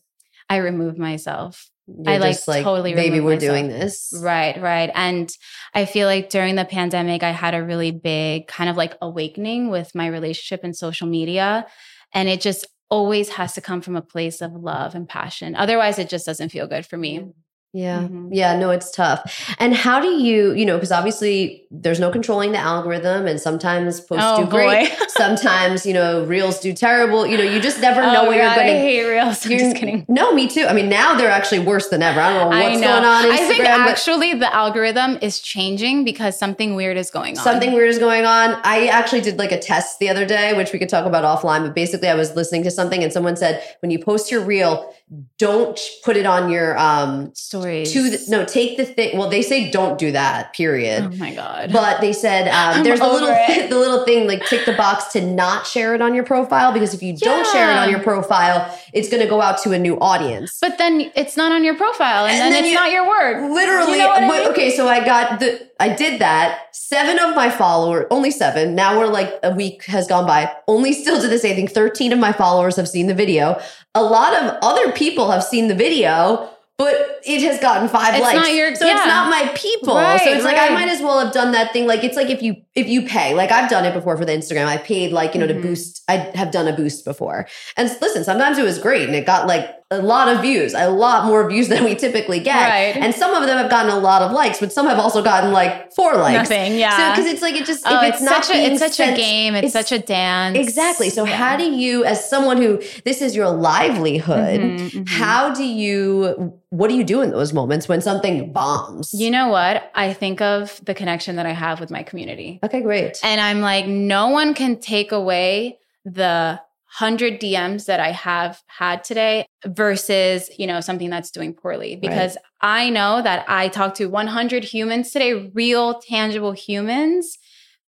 I 0.50 0.58
remove 0.58 0.98
myself. 0.98 1.70
I, 2.08 2.18
like, 2.18 2.38
like, 2.48 2.64
totally 2.64 2.96
remove 2.96 3.24
we're 3.24 3.36
myself. 3.36 3.52
doing 3.52 3.68
this. 3.68 4.14
Right, 4.22 4.60
right. 4.62 4.90
And 4.94 5.30
I 5.74 5.86
feel 5.86 6.08
like 6.08 6.30
during 6.30 6.56
the 6.56 6.66
pandemic, 6.66 7.24
I 7.24 7.32
had 7.32 7.54
a 7.54 7.64
really 7.64 7.92
big 7.92 8.48
kind 8.48 8.70
of 8.70 8.78
like 8.78 8.96
awakening 9.02 9.70
with 9.70 9.94
my 9.94 10.08
relationship 10.08 10.64
and 10.64 10.76
social 10.76 11.08
media. 11.08 11.66
And 12.14 12.30
it 12.30 12.42
just 12.42 12.66
always 12.90 13.30
has 13.30 13.54
to 13.54 13.62
come 13.62 13.82
from 13.82 13.96
a 13.96 14.02
place 14.02 14.40
of 14.42 14.54
love 14.54 14.96
and 14.96 15.10
passion. 15.10 15.56
Otherwise, 15.56 16.00
it 16.00 16.10
just 16.10 16.26
doesn't 16.26 16.50
feel 16.50 16.68
good 16.68 16.86
for 16.86 16.98
me. 16.98 17.20
Mm. 17.20 17.34
Yeah. 17.76 18.02
Mhm. 18.02 18.30
Yeah. 18.32 18.56
No, 18.56 18.70
it's 18.70 18.92
tough. 18.92 19.56
And 19.58 19.74
how 19.74 20.00
do 20.00 20.08
you, 20.08 20.54
you 20.54 20.64
know, 20.64 20.76
because 20.76 20.92
obviously 20.92 21.64
there's 21.72 22.00
no 22.00 22.12
controlling 22.12 22.52
the 22.52 22.60
algorithm 22.60 23.26
and 23.26 23.42
sometimes 23.42 24.00
posts 24.00 24.24
Oh, 24.28 24.44
do 24.44 24.50
great. 24.50 24.92
boy. 24.92 24.96
sometimes, 25.08 25.84
you 25.84 25.92
know, 25.94 26.24
reels 26.26 26.60
do 26.60 26.72
terrible. 26.72 27.26
You 27.26 27.36
know, 27.36 27.44
you 27.44 27.60
just 27.60 27.82
never 27.82 28.02
know 28.02 28.26
oh, 28.26 28.26
what 28.28 28.36
God, 28.36 28.36
you're 28.36 28.44
getting. 28.56 28.62
I 28.62 28.68
going 28.68 28.76
to. 28.76 28.80
hate 28.80 29.04
reels. 29.06 29.46
I'm 29.46 29.52
just 29.58 29.76
kidding. 29.78 30.06
No, 30.08 30.34
me 30.36 30.48
too. 30.48 30.66
I 30.68 30.74
mean, 30.74 30.88
now 30.88 31.16
they're 31.18 31.32
actually 31.32 31.60
worse 31.62 31.90
than 31.90 32.04
ever. 32.04 32.20
I 32.20 32.32
don't 32.34 32.52
know 32.52 32.64
what's 32.64 32.80
know. 32.80 32.88
going 32.88 33.06
on. 33.06 33.24
Instagram, 33.26 33.32
I 33.32 33.48
think 33.48 33.66
actually 33.66 34.34
the 34.36 34.54
algorithm 34.54 35.18
is 35.24 35.40
changing 35.40 36.04
because 36.06 36.38
something 36.38 36.76
weird 36.76 36.98
is 36.98 37.10
going 37.10 37.40
on. 37.40 37.44
something 37.44 37.74
weird 37.74 37.90
is 37.90 37.98
going 37.98 38.26
on. 38.26 38.56
I 38.64 38.86
actually 38.86 39.22
did 39.22 39.40
like 39.40 39.52
a 39.52 39.60
test 39.60 39.98
the 39.98 40.10
other 40.10 40.28
day, 40.28 40.54
which 40.54 40.74
we 40.74 40.78
could 40.78 40.90
talk 40.90 41.08
about 41.08 41.24
offline. 41.24 41.64
But 41.64 41.74
basically, 41.74 42.08
I 42.10 42.14
was 42.16 42.36
listening 42.36 42.62
to 42.66 42.72
something, 42.72 43.04
and 43.04 43.12
someone 43.12 43.36
said, 43.36 43.64
when 43.80 43.90
you 43.90 43.98
post 43.98 44.32
your 44.32 44.42
reel, 44.42 44.94
don't 45.40 45.80
put 46.04 46.18
it 46.18 46.26
on 46.28 46.50
your 46.52 46.78
um 46.78 47.32
stories. 47.64 47.94
to 47.94 48.10
the, 48.10 48.26
no 48.30 48.46
take 48.46 48.78
the 48.78 48.86
thing. 48.86 49.18
Well, 49.18 49.30
they 49.30 49.42
say 49.42 49.72
don't 49.72 49.98
do 49.98 50.12
that. 50.12 50.54
Period. 50.54 51.04
Oh 51.04 51.10
my 51.18 51.34
God. 51.34 51.72
But 51.74 52.02
they 52.02 52.14
said 52.14 52.48
um, 52.50 52.84
there's 52.84 53.00
a 53.00 53.08
little 53.08 53.30
it. 53.32 53.70
the 53.70 53.78
little 53.80 54.06
thing 54.06 54.28
like 54.28 54.46
tick 54.48 54.66
the 54.66 54.74
box 54.74 55.12
to 55.14 55.22
not 55.26 55.66
share 55.66 55.96
it 55.96 56.02
on 56.02 56.14
your 56.14 56.24
profile 56.24 56.72
because 56.74 56.94
if 56.94 57.02
you 57.02 57.16
don't 57.16 57.46
share 57.48 57.72
it 57.72 57.78
on 57.78 57.90
your 57.90 58.00
profile, 58.00 58.78
it's 58.94 59.10
going 59.10 59.24
to 59.24 59.30
go 59.30 59.42
out 59.42 59.58
to 59.64 59.72
a 59.72 59.80
new 59.80 59.98
audience. 60.00 60.58
but 60.62 60.78
then 60.78 61.12
it's 61.16 61.36
not 61.38 61.52
on 61.52 61.64
your 61.64 61.76
profile 61.76 62.26
and, 62.26 62.34
And 62.34 62.42
then, 62.42 62.52
then 62.52 62.64
it's 62.66 62.72
you- 62.72 62.76
not 62.80 62.92
your 62.92 63.08
work. 63.08 63.52
Literally, 63.54 63.94
You 63.94 63.98
know 64.00 64.12
I 64.12 64.28
mean? 64.28 64.48
okay. 64.52 64.70
So 64.76 64.88
I 64.88 65.04
got 65.04 65.40
the 65.40 65.68
I 65.80 65.90
did 65.94 66.22
that. 66.22 66.60
Seven 66.72 67.20
of 67.20 67.36
my 67.36 67.50
followers, 67.50 68.06
only 68.12 68.32
seven. 68.32 68.76
Now 68.76 68.98
we're 69.00 69.08
like 69.08 69.34
a 69.44 69.54
week 69.54 69.84
has 69.86 70.08
gone 70.08 70.26
by. 70.28 70.52
Only 70.68 70.94
still 70.94 71.20
to 71.22 71.28
this 71.28 71.42
day, 71.42 71.52
I 71.52 71.56
think 71.56 71.72
thirteen 71.72 72.14
of 72.14 72.20
my 72.20 72.32
followers 72.32 72.76
have 72.78 72.88
seen 72.88 73.08
the 73.08 73.14
video. 73.14 73.60
A 73.96 74.02
lot 74.04 74.34
of 74.34 74.58
other 74.62 74.92
people 74.92 75.30
have 75.32 75.44
seen 75.44 75.68
the 75.68 75.76
video. 75.76 76.50
But 76.84 77.22
it 77.26 77.42
has 77.44 77.60
gotten 77.60 77.88
five 77.88 78.14
It's 78.16 78.22
likes, 78.22 78.36
not 78.36 78.54
your- 78.54 78.76
so 78.76 78.86
it's 78.86 79.06
not 79.06 79.30
my 79.30 79.50
people. 79.56 79.96
Right, 79.96 80.20
so 80.22 80.30
it's 80.32 80.44
like 80.44 80.58
I 80.58 80.70
might 80.70 80.90
as 80.90 81.02
well 81.02 81.20
have 81.20 81.34
done 81.34 81.52
that 81.54 81.72
thing. 81.74 81.88
Like 81.88 82.04
it's 82.04 82.18
like 82.18 82.30
if 82.30 82.42
you 82.42 82.56
if 82.76 82.88
you 82.88 83.04
pay, 83.04 83.34
like 83.34 83.52
I've 83.52 83.70
done 83.70 83.86
it 83.86 83.94
before 83.94 84.18
for 84.18 84.26
the 84.26 84.32
Instagram. 84.34 84.66
I 84.66 84.78
paid 84.78 85.12
like 85.12 85.34
you 85.34 85.40
know 85.40 85.48
Mhm. 85.48 85.62
to 85.62 85.68
boost. 85.68 86.02
I 86.08 86.18
have 86.36 86.52
done 86.52 86.68
a 86.68 86.74
boost 86.74 87.06
before, 87.06 87.48
and 87.78 87.90
listen, 88.02 88.24
sometimes 88.24 88.58
it 88.58 88.64
was 88.64 88.78
great 88.80 89.08
and 89.08 89.16
it 89.16 89.26
got 89.26 89.48
like 89.48 89.70
a 89.94 90.02
lot 90.02 90.28
of 90.28 90.42
views, 90.42 90.74
a 90.74 90.90
lot 90.90 91.26
more 91.26 91.48
views 91.50 91.68
than 91.72 91.84
we 91.84 91.96
typically 91.96 92.40
get. 92.40 92.56
Right. 92.70 92.96
And 93.02 93.14
some 93.16 93.34
of 93.34 93.46
them 93.48 93.58
have 93.58 93.70
gotten 93.70 93.92
a 93.92 94.00
lot 94.00 94.22
of 94.22 94.32
likes, 94.32 94.60
but 94.60 94.74
some 94.74 94.88
have 94.88 95.00
also 95.00 95.24
gotten 95.24 95.52
like 95.52 95.94
four 95.94 96.16
likes. 96.18 96.50
Nothing. 96.50 96.72
So 96.74 96.78
Yeah. 96.78 97.12
because 97.16 97.32
it's 97.32 97.42
like 97.42 97.56
it 97.56 97.66
just 97.66 97.84
oh, 97.86 97.98
if 98.02 98.04
it's, 98.10 98.18
it's, 98.18 98.24
not 98.30 98.44
such 98.46 98.56
a 98.56 98.60
it's 98.66 98.80
such 98.80 98.94
sent- 98.94 99.14
a 99.14 99.22
game. 99.22 99.56
It's, 99.56 99.68
it's- 99.68 99.74
such 99.90 99.92
a 99.98 100.02
dance. 100.04 100.58
Exactly. 100.58 101.10
So 101.10 101.26
Yeah. 101.26 101.36
how 101.36 101.58
do 101.58 101.64
you, 101.72 102.04
as 102.04 102.28
someone 102.30 102.58
who 102.58 102.82
this 103.06 103.22
is 103.22 103.36
your 103.36 103.50
livelihood, 103.50 104.60
Mhm, 104.60 104.90
mhm. 104.92 105.08
how 105.10 105.54
do 105.54 105.64
you? 105.64 106.54
What 106.70 106.90
do 106.90 106.96
you 106.96 107.04
do 107.04 107.22
in 107.22 107.30
those 107.30 107.54
moments 107.54 107.88
when 107.88 108.02
something 108.02 108.52
bombs? 108.52 109.14
You 109.14 109.30
know 109.30 109.48
what? 109.50 109.92
I 109.94 110.12
think 110.14 110.42
of 110.42 110.82
the 110.86 110.96
connection 110.96 111.36
that 111.36 111.46
I 111.46 111.52
have 111.52 111.80
with 111.80 111.92
my 111.92 112.02
community. 112.02 112.60
okay, 112.64 112.82
great. 112.82 113.20
And 113.24 113.40
I'm 113.40 113.62
like, 113.62 113.86
no 113.86 114.30
one 114.30 114.56
can 114.56 114.80
take 114.80 115.12
away 115.12 115.78
the 116.04 116.60
100 117.00 117.40
DMs 117.40 117.86
that 117.86 118.00
I 118.00 118.12
have 118.12 118.62
had 118.68 119.04
today 119.04 119.48
versus, 119.66 120.50
you 120.60 120.68
know, 120.68 120.80
something 120.80 121.10
that's 121.10 121.32
doing 121.32 121.54
poorly 121.54 121.96
because 121.96 122.38
I 122.62 122.92
know 122.92 123.20
that 123.22 123.46
I 123.50 123.70
talked 123.70 123.98
to 123.98 124.06
100 124.06 124.64
humans 124.64 125.10
today, 125.10 125.52
real 125.56 126.00
tangible 126.02 126.52
humans. 126.52 127.40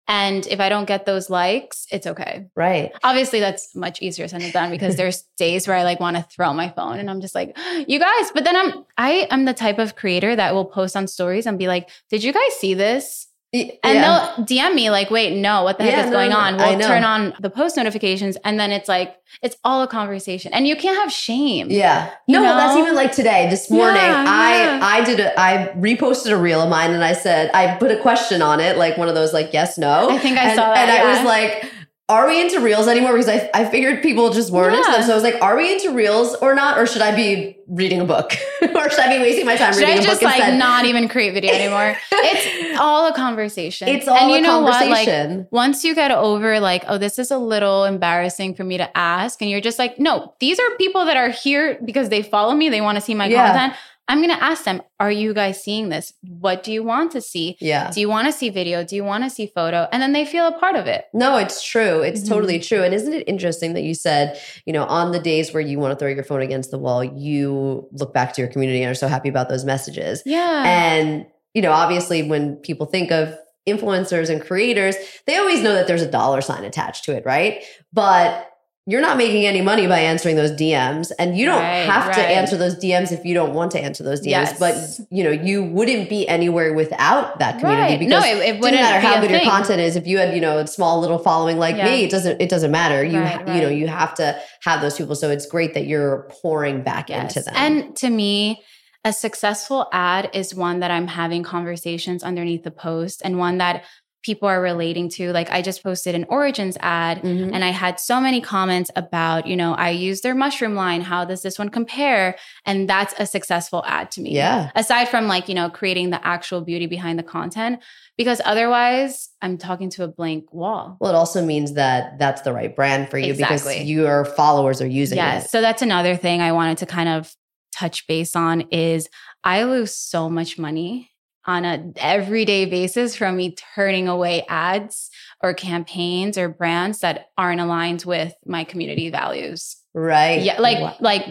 And 0.07 0.47
if 0.47 0.61
I 0.61 0.69
don't 0.69 0.85
get 0.85 1.05
those 1.05 1.29
likes, 1.29 1.85
it's 1.91 2.07
okay. 2.07 2.47
Right. 2.55 2.93
Obviously, 3.03 3.41
that's 3.41 3.75
much 3.75 4.01
easier 4.01 4.29
said 4.29 4.41
than 4.41 4.51
done 4.51 4.69
because 4.69 4.95
there's 4.97 5.23
days 5.37 5.67
where 5.67 5.75
I 5.75 5.83
like 5.83 5.99
want 5.99 6.15
to 6.15 6.23
throw 6.23 6.53
my 6.53 6.69
phone 6.69 6.99
and 6.99 7.09
I'm 7.09 7.19
just 7.19 7.35
like, 7.35 7.57
you 7.87 7.99
guys. 7.99 8.31
But 8.33 8.45
then 8.45 8.55
I'm 8.55 8.85
I 8.97 9.27
am 9.31 9.43
the 9.43 9.53
type 9.53 9.79
of 9.79 9.97
creator 9.97 10.33
that 10.33 10.53
will 10.53 10.65
post 10.65 10.95
on 10.95 11.07
stories 11.07 11.45
and 11.45 11.59
be 11.59 11.67
like, 11.67 11.89
did 12.09 12.23
you 12.23 12.31
guys 12.31 12.53
see 12.53 12.73
this? 12.73 13.27
And 13.53 13.71
yeah. 13.83 14.33
they'll 14.35 14.45
DM 14.45 14.73
me 14.73 14.89
like, 14.89 15.11
wait, 15.11 15.37
no, 15.37 15.63
what 15.63 15.77
the 15.77 15.83
heck 15.83 15.93
Yeah, 15.93 16.05
is 16.05 16.09
no, 16.09 16.17
going 16.17 16.31
no, 16.31 16.37
on? 16.37 16.57
We'll 16.57 16.79
turn 16.79 17.03
on 17.03 17.35
the 17.39 17.51
post 17.51 17.77
notifications 17.77 18.35
and 18.43 18.59
then 18.59 18.71
it's 18.71 18.89
like, 18.89 19.15
it's 19.43 19.55
all 19.63 19.83
a 19.83 19.87
conversation. 19.87 20.53
And 20.53 20.67
you 20.67 20.75
can't 20.75 20.97
have 20.97 21.11
shame. 21.11 21.69
Yeah. 21.69 22.11
No, 22.27 22.41
that's 22.41 22.77
even 22.77 22.95
like 22.95 23.11
today, 23.11 23.49
this 23.49 23.69
morning. 23.69 23.95
Yeah, 23.97 24.25
I. 24.27 24.79
I 24.83 25.03
did 25.03 25.19
a 25.19 25.39
I 25.39 25.69
reposted 25.75 26.31
a 26.31 26.37
reel 26.37 26.61
of 26.61 26.69
mine 26.69 26.91
and 26.91 27.03
I 27.03 27.13
said 27.13 27.49
I 27.53 27.75
put 27.77 27.91
a 27.91 27.97
question 27.97 28.41
on 28.41 28.59
it, 28.59 28.77
like 28.77 28.97
one 28.97 29.07
of 29.07 29.15
those 29.15 29.33
like 29.33 29.53
yes, 29.53 29.77
no. 29.77 30.09
I 30.09 30.17
think 30.19 30.37
I 30.37 30.49
and, 30.49 30.55
saw 30.55 30.73
that, 30.73 30.89
And 30.89 31.07
I 31.07 31.13
was 31.13 31.25
like, 31.25 31.71
are 32.13 32.27
we 32.27 32.39
into 32.39 32.59
reels 32.59 32.87
anymore? 32.87 33.13
Because 33.13 33.27
I, 33.29 33.49
I 33.53 33.65
figured 33.65 34.01
people 34.03 34.29
just 34.31 34.51
weren't 34.51 34.75
into 34.75 34.87
Yeah. 34.89 34.97
them. 34.97 35.05
So 35.07 35.11
I 35.11 35.15
was 35.15 35.23
like, 35.23 35.41
are 35.41 35.57
we 35.57 35.71
into 35.73 35.91
reels 35.91 36.35
or 36.35 36.53
not? 36.55 36.77
Or 36.77 36.85
should 36.85 37.01
I 37.01 37.15
be 37.15 37.57
reading 37.67 37.99
a 38.01 38.05
book? 38.05 38.33
or 38.61 38.89
should 38.89 38.99
I 38.99 39.17
be 39.17 39.21
wasting 39.23 39.45
my 39.45 39.55
time 39.55 39.73
Should 39.73 39.79
reading 39.81 39.97
I 39.97 39.99
a 39.99 40.03
just 40.03 40.21
book 40.21 40.29
like 40.29 40.39
instead? 40.39 40.59
not 40.59 40.85
even 40.85 41.07
create 41.07 41.33
video 41.33 41.53
anymore? 41.61 41.97
it's 42.11 42.79
all 42.79 43.07
a 43.07 43.13
conversation. 43.13 43.87
it's 43.87 44.07
all 44.07 44.17
and 44.17 44.31
you 44.31 44.41
know 44.41 44.59
what? 44.61 44.87
Like 44.87 45.51
once 45.51 45.83
you 45.83 45.95
get 45.95 46.11
over 46.11 46.59
like, 46.59 46.83
oh, 46.87 46.97
this 46.97 47.17
is 47.19 47.31
a 47.31 47.37
little 47.37 47.83
embarrassing 47.85 48.55
for 48.55 48.63
me 48.63 48.77
to 48.77 48.97
ask, 48.97 49.41
and 49.41 49.49
you're 49.49 49.61
just 49.61 49.79
like, 49.79 49.97
no, 49.99 50.33
these 50.39 50.59
are 50.59 50.69
people 50.77 51.05
that 51.05 51.17
are 51.17 51.29
here 51.29 51.79
because 51.83 52.09
they 52.09 52.21
follow 52.21 52.53
me, 52.53 52.69
they 52.69 52.81
want 52.81 52.95
to 52.97 53.01
see 53.01 53.15
my 53.15 53.27
Yeah. 53.27 53.47
content. 53.51 53.73
I'm 54.07 54.19
gonna 54.21 54.33
ask 54.33 54.65
them, 54.65 54.81
are 54.99 55.11
you 55.11 55.33
guys 55.33 55.63
seeing 55.63 55.89
this? 55.89 56.13
What 56.21 56.63
do 56.63 56.71
you 56.73 56.83
want 56.83 57.11
to 57.13 57.21
see? 57.21 57.57
yeah. 57.61 57.89
Do 57.89 58.01
you 58.01 58.09
want 58.09 58.27
to 58.27 58.33
see 58.33 58.49
video? 58.49 58.83
Do 58.83 58.95
you 58.95 59.03
want 59.03 59.23
to 59.23 59.29
see 59.29 59.47
photo? 59.47 59.87
And 59.91 60.01
then 60.01 60.11
they 60.13 60.25
feel 60.25 60.47
a 60.47 60.57
part 60.59 60.75
of 60.75 60.87
it. 60.87 61.05
No, 61.13 61.37
it's 61.37 61.63
true. 61.63 62.01
It's 62.01 62.21
Mhm. 62.21 62.27
totally 62.29 62.59
true. 62.59 62.83
And 62.83 62.93
isn't 62.93 63.13
it 63.13 63.27
interesting 63.27 63.73
that 63.75 63.83
you 63.83 63.93
said, 63.95 64.37
you 64.65 64.73
know, 64.73 64.83
on 64.85 65.11
the 65.13 65.19
days 65.19 65.53
where 65.53 65.61
you 65.61 65.79
want 65.79 65.91
to 65.91 65.95
throw 65.97 66.09
your 66.13 66.23
phone 66.23 66.41
against 66.41 66.69
the 66.71 66.77
wall, 66.77 67.03
you 67.03 67.87
look 67.93 68.13
back 68.13 68.33
to 68.33 68.41
your 68.41 68.49
community 68.51 68.81
and 68.83 68.91
are 68.91 68.95
so 68.95 69.07
happy 69.07 69.29
about 69.29 69.47
those 69.49 69.63
messages. 69.65 70.21
Yeah. 70.25 70.63
And, 70.65 71.25
you 71.53 71.61
know, 71.61 71.71
obviously 71.71 72.23
when 72.23 72.57
people 72.57 72.85
think 72.85 73.11
of 73.11 73.37
influencers 73.67 74.29
and 74.29 74.41
creators, 74.41 74.95
they 75.25 75.37
always 75.37 75.61
know 75.63 75.73
that 75.73 75.87
there's 75.87 76.01
a 76.01 76.11
dollar 76.11 76.41
sign 76.41 76.65
attached 76.65 77.05
to 77.05 77.15
it, 77.15 77.25
right? 77.25 77.63
But 77.93 78.49
you're 78.85 78.99
not 79.01 79.15
making 79.17 79.45
any 79.45 79.61
money 79.61 79.87
by 79.87 79.99
answering 79.99 80.35
those 80.35 80.51
DMs 80.51 81.11
and 81.17 81.37
you 81.37 81.45
don't 81.45 81.61
Right, 81.61 81.85
have 81.85 82.13
to 82.15 82.21
answer 82.21 82.57
those 82.57 82.75
DMs 82.75 83.13
if 83.13 83.23
you 83.23 83.33
don't 83.33 83.53
want 83.53 83.71
to 83.71 83.79
answer 83.79 84.03
those 84.03 84.19
DMs, 84.19 84.25
Yes. 84.27 84.59
but 84.59 84.75
you 85.09 85.23
know, 85.23 85.31
you 85.31 85.63
wouldn't 85.63 86.09
be 86.09 86.27
anywhere 86.27 86.73
without 86.73 87.39
that 87.39 87.59
community 87.59 87.93
right. 87.93 87.99
because 87.99 88.23
no, 88.23 88.29
it, 88.29 88.37
it 88.55 88.59
wouldn't 88.59 88.81
matter 88.81 88.99
how 88.99 89.21
good 89.21 89.31
your 89.31 89.39
content 89.41 89.79
is 89.79 89.95
if 89.95 90.05
you 90.05 90.17
had 90.17 90.35
you 90.35 90.41
know 90.41 90.57
a 90.57 90.67
small 90.67 90.99
little 90.99 91.17
following 91.19 91.57
like 91.57 91.77
Yeah. 91.77 91.85
me 91.85 92.03
it 92.03 92.11
doesn't 92.11 92.41
it 92.41 92.49
doesn't 92.49 92.71
matter 92.71 93.03
you 93.05 93.19
Right, 93.19 93.47
you 93.55 93.61
know 93.61 93.69
you 93.69 93.87
have 93.87 94.15
to 94.15 94.37
have 94.63 94.81
those 94.81 94.97
people 94.97 95.15
so 95.15 95.29
it's 95.29 95.45
great 95.45 95.73
that 95.75 95.85
you're 95.87 96.27
pouring 96.41 96.81
back 96.83 97.09
Yes. 97.09 97.37
into 97.37 97.45
them 97.45 97.53
And 97.55 97.95
to 97.97 98.09
me, 98.09 98.63
a 99.05 99.13
successful 99.13 99.87
ad 99.93 100.29
is 100.33 100.55
one 100.55 100.79
that 100.79 100.89
I'm 100.91 101.07
having 101.07 101.43
conversations 101.43 102.23
underneath 102.23 102.63
the 102.63 102.71
post 102.71 103.21
and 103.23 103.37
one 103.37 103.57
that 103.59 103.83
people 104.23 104.47
are 104.47 104.61
relating 104.61 105.09
to. 105.09 105.31
Like 105.33 105.51
I 105.51 105.61
just 105.61 105.83
posted 105.83 106.15
an 106.15 106.25
Origins 106.29 106.77
ad 106.79 107.21
Mhm. 107.21 107.51
and 107.53 107.63
I 107.63 107.69
had 107.69 107.99
so 107.99 108.19
many 108.19 108.41
comments 108.41 108.89
about, 108.95 109.45
you 109.47 109.55
know, 109.55 109.73
I 109.73 109.89
use 109.89 110.21
their 110.21 110.33
mushroom 110.33 110.75
line. 110.75 111.01
How 111.01 111.25
does 111.25 111.41
this 111.43 111.59
one 111.59 111.69
compare? 111.69 112.35
And 112.65 112.89
that's 112.89 113.13
a 113.19 113.25
successful 113.25 113.83
ad 113.85 114.09
to 114.11 114.21
me. 114.21 114.31
Yeah. 114.33 114.71
Aside 114.75 115.09
from 115.09 115.27
like, 115.27 115.47
you 115.49 115.55
know, 115.55 115.69
creating 115.69 116.09
the 116.09 116.25
actual 116.25 116.61
beauty 116.61 116.85
behind 116.87 117.19
the 117.19 117.23
content, 117.23 117.79
because 118.17 118.41
otherwise 118.45 119.29
I'm 119.41 119.57
talking 119.57 119.89
to 119.91 120.03
a 120.03 120.07
blank 120.07 120.53
wall. 120.53 120.97
Well, 120.99 121.11
it 121.11 121.15
also 121.15 121.45
means 121.45 121.73
that 121.73 122.17
that's 122.17 122.41
the 122.41 122.53
right 122.53 122.73
brand 122.75 123.09
for 123.09 123.17
you 123.17 123.33
because 123.33 123.61
Exactly. 123.65 123.83
your 123.85 124.25
followers 124.25 124.81
are 124.81 124.87
using 124.87 125.17
Yes. 125.17 125.45
it. 125.45 125.51
So 125.51 125.61
that's 125.61 125.81
another 125.81 126.15
thing 126.15 126.41
I 126.41 126.51
wanted 126.53 126.77
to 126.79 126.85
kind 126.85 127.09
of 127.09 127.33
touch 127.77 128.07
base 128.07 128.35
on 128.35 128.61
is 128.71 129.09
I 129.43 129.63
lose 129.63 129.95
so 129.97 130.29
much 130.29 130.57
money 130.57 131.09
on 131.45 131.65
a 131.65 131.91
everyday 131.97 132.65
basis 132.65 133.15
from 133.15 133.35
me 133.37 133.55
turning 133.75 134.07
away 134.07 134.45
ads 134.47 135.09
or 135.41 135.53
campaigns 135.53 136.37
or 136.37 136.47
brands 136.49 136.99
that 136.99 137.27
aren't 137.37 137.59
aligned 137.61 138.03
with 138.05 138.33
my 138.45 138.63
community 138.63 139.09
values. 139.09 139.77
Right. 139.93 140.41
Yeah, 140.41 140.59
like 140.59 140.79
Wow. 140.79 140.95
like 140.99 141.25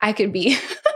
I 0.00 0.12
could 0.12 0.32
be 0.32 0.56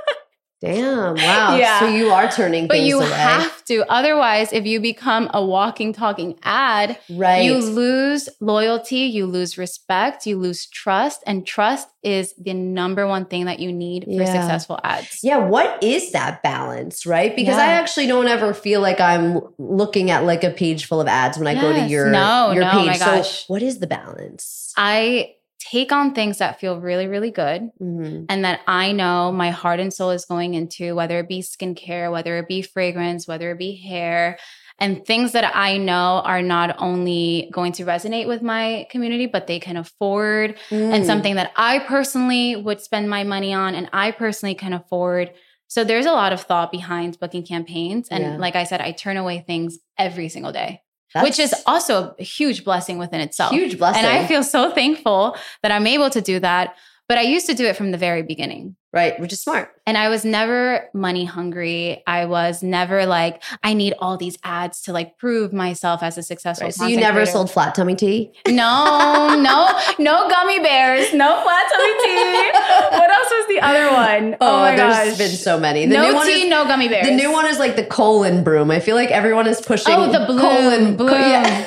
Damn. 0.60 1.14
Wow. 1.30 1.56
Yeah. 1.56 1.80
So 1.80 1.86
you 1.88 2.10
are 2.10 2.30
turning 2.30 2.66
but 2.66 2.80
you 2.80 2.98
away. 2.98 3.08
have 3.10 3.64
to 3.66 3.84
otherwise 3.90 4.52
if 4.52 4.66
you 4.66 4.80
become 4.80 5.30
a 5.32 5.44
walking 5.44 5.92
talking 5.92 6.38
ad 6.42 6.98
right. 7.08 7.44
You 7.44 7.56
lose 7.58 8.28
loyalty, 8.40 8.98
you 9.00 9.26
lose 9.26 9.56
respect, 9.56 10.26
you 10.26 10.38
lose 10.38 10.66
trust, 10.66 11.22
and 11.26 11.46
trust 11.46 11.88
is 12.02 12.34
the 12.36 12.54
number 12.54 13.06
one 13.06 13.24
thing 13.26 13.44
that 13.46 13.60
you 13.60 13.72
need 13.72 14.04
for 14.04 14.24
successful 14.26 14.78
ads. 14.84 15.20
yeah, 15.22 15.36
what 15.38 15.82
is 15.82 16.12
that 16.12 16.42
balance, 16.42 17.04
right? 17.06 17.34
Because 17.36 17.56
I 17.58 17.66
actually 17.72 18.06
don't 18.06 18.26
ever 18.28 18.52
feel 18.54 18.80
like 18.80 19.00
I'm 19.00 19.40
looking 19.58 20.10
at 20.10 20.24
like 20.24 20.44
a 20.44 20.50
page 20.50 20.86
full 20.86 21.00
of 21.00 21.08
ads 21.08 21.38
when 21.38 21.46
I 21.46 21.54
go 21.60 21.72
to 21.72 21.86
your 21.86 22.10
No, 22.10 22.52
your 22.52 22.64
no, 22.64 22.70
oh 22.70 22.78
page. 22.86 23.00
my 23.00 23.22
So 23.22 23.44
what 23.48 23.62
is 23.62 23.78
the 23.78 23.86
balance? 23.86 24.72
I 24.76 25.34
take 25.60 25.92
on 25.92 26.14
things 26.14 26.38
that 26.38 26.58
feel 26.58 26.80
really, 26.80 27.06
really 27.06 27.30
good 27.30 27.70
Mhm. 27.80 28.26
and 28.28 28.44
that 28.44 28.60
I 28.66 28.92
know 28.92 29.30
my 29.30 29.50
heart 29.50 29.78
and 29.78 29.92
soul 29.92 30.10
is 30.10 30.24
going 30.24 30.54
into, 30.54 30.94
whether 30.94 31.18
it 31.18 31.28
be 31.28 31.42
skincare, 31.42 32.10
whether 32.10 32.38
it 32.38 32.48
be 32.48 32.62
fragrance, 32.62 33.28
whether 33.28 33.50
it 33.52 33.58
be 33.58 33.76
hair, 33.76 34.38
and 34.78 35.04
things 35.04 35.32
that 35.32 35.54
I 35.54 35.76
know 35.76 36.22
are 36.24 36.40
not 36.40 36.76
only 36.80 37.50
going 37.52 37.72
to 37.72 37.84
resonate 37.84 38.26
with 38.26 38.40
my 38.40 38.86
community, 38.90 39.26
but 39.26 39.46
they 39.46 39.60
can 39.60 39.76
afford 39.76 40.56
and 40.70 41.04
Mm. 41.04 41.06
something 41.06 41.34
that 41.36 41.52
I 41.56 41.80
personally 41.80 42.56
would 42.56 42.80
spend 42.80 43.10
my 43.10 43.22
money 43.22 43.52
on 43.52 43.74
and 43.74 43.90
I 43.92 44.10
personally 44.12 44.54
can 44.54 44.72
afford. 44.72 45.32
So 45.68 45.84
there's 45.84 46.06
a 46.06 46.12
lot 46.12 46.32
of 46.32 46.40
thought 46.40 46.72
behind 46.72 47.20
booking 47.20 47.44
campaigns. 47.44 48.08
And 48.08 48.24
Yeah. 48.24 48.36
like 48.38 48.56
I 48.56 48.64
said, 48.64 48.80
I 48.80 48.92
turn 48.92 49.18
away 49.18 49.44
things 49.46 49.78
every 49.98 50.28
single 50.30 50.50
day, 50.50 50.80
That's 51.14 51.24
which 51.24 51.38
is 51.38 51.54
also 51.66 52.14
a 52.18 52.22
huge 52.22 52.64
blessing 52.64 52.98
within 52.98 53.20
itself. 53.20 53.52
huge 53.52 53.78
blessing. 53.78 54.04
And 54.04 54.06
I 54.06 54.26
feel 54.26 54.42
so 54.42 54.70
thankful 54.70 55.36
that 55.62 55.72
I'm 55.72 55.86
able 55.86 56.10
to 56.10 56.20
do 56.20 56.38
that. 56.40 56.76
But 57.08 57.18
I 57.18 57.22
used 57.22 57.46
to 57.46 57.54
do 57.54 57.66
it 57.66 57.76
from 57.76 57.90
the 57.90 57.98
very 57.98 58.22
beginning. 58.22 58.76
Right, 58.92 59.18
which 59.20 59.32
is 59.32 59.40
smart. 59.40 59.70
And 59.86 59.96
I 59.98 60.08
was 60.08 60.24
never 60.24 60.88
money 60.94 61.24
hungry. 61.24 62.02
I 62.06 62.26
was 62.26 62.62
never 62.62 63.06
like, 63.06 63.42
I 63.62 63.74
need 63.74 63.94
all 63.98 64.16
these 64.16 64.38
ads 64.44 64.82
to 64.82 64.92
like 64.92 65.18
prove 65.18 65.52
myself 65.52 66.02
as 66.02 66.16
a 66.18 66.22
successful 66.22 66.66
Right. 66.66 66.74
So 66.74 66.86
you 66.86 66.96
never 66.96 67.18
creator. 67.18 67.32
sold 67.32 67.50
flat 67.50 67.74
tummy 67.74 67.94
tea? 67.96 68.32
No, 68.46 69.34
no, 69.40 69.68
no 69.98 70.28
gummy 70.28 70.60
bears, 70.60 71.12
no 71.14 71.42
flat 71.42 71.70
tummy 71.72 71.92
tea. 72.04 72.50
What 72.98 73.10
else 73.10 73.28
was 73.30 73.48
the 73.48 73.60
other 73.60 73.90
one? 73.92 74.34
Oh, 74.40 74.56
oh 74.56 74.60
my 74.60 74.76
there's 74.76 75.08
gosh. 75.10 75.18
been 75.18 75.30
so 75.30 75.58
many. 75.58 75.86
The 75.86 75.94
no 75.94 76.08
new 76.08 76.14
one 76.14 76.26
tea, 76.26 76.42
is 76.42 76.50
no 76.50 76.64
gummy 76.64 76.88
bears. 76.88 77.06
the 77.06 77.14
new 77.14 77.32
one 77.32 77.46
is 77.46 77.58
like 77.58 77.76
the 77.76 77.84
colon 77.84 78.44
broom. 78.44 78.70
I 78.70 78.80
feel 78.80 78.96
like 78.96 79.10
everyone 79.10 79.46
is 79.46 79.60
pushing. 79.60 79.92
Oh, 79.94 80.10
the 80.10 80.26
colon 80.26 80.96
bloom. 80.96 81.10
yeah. 81.12 81.66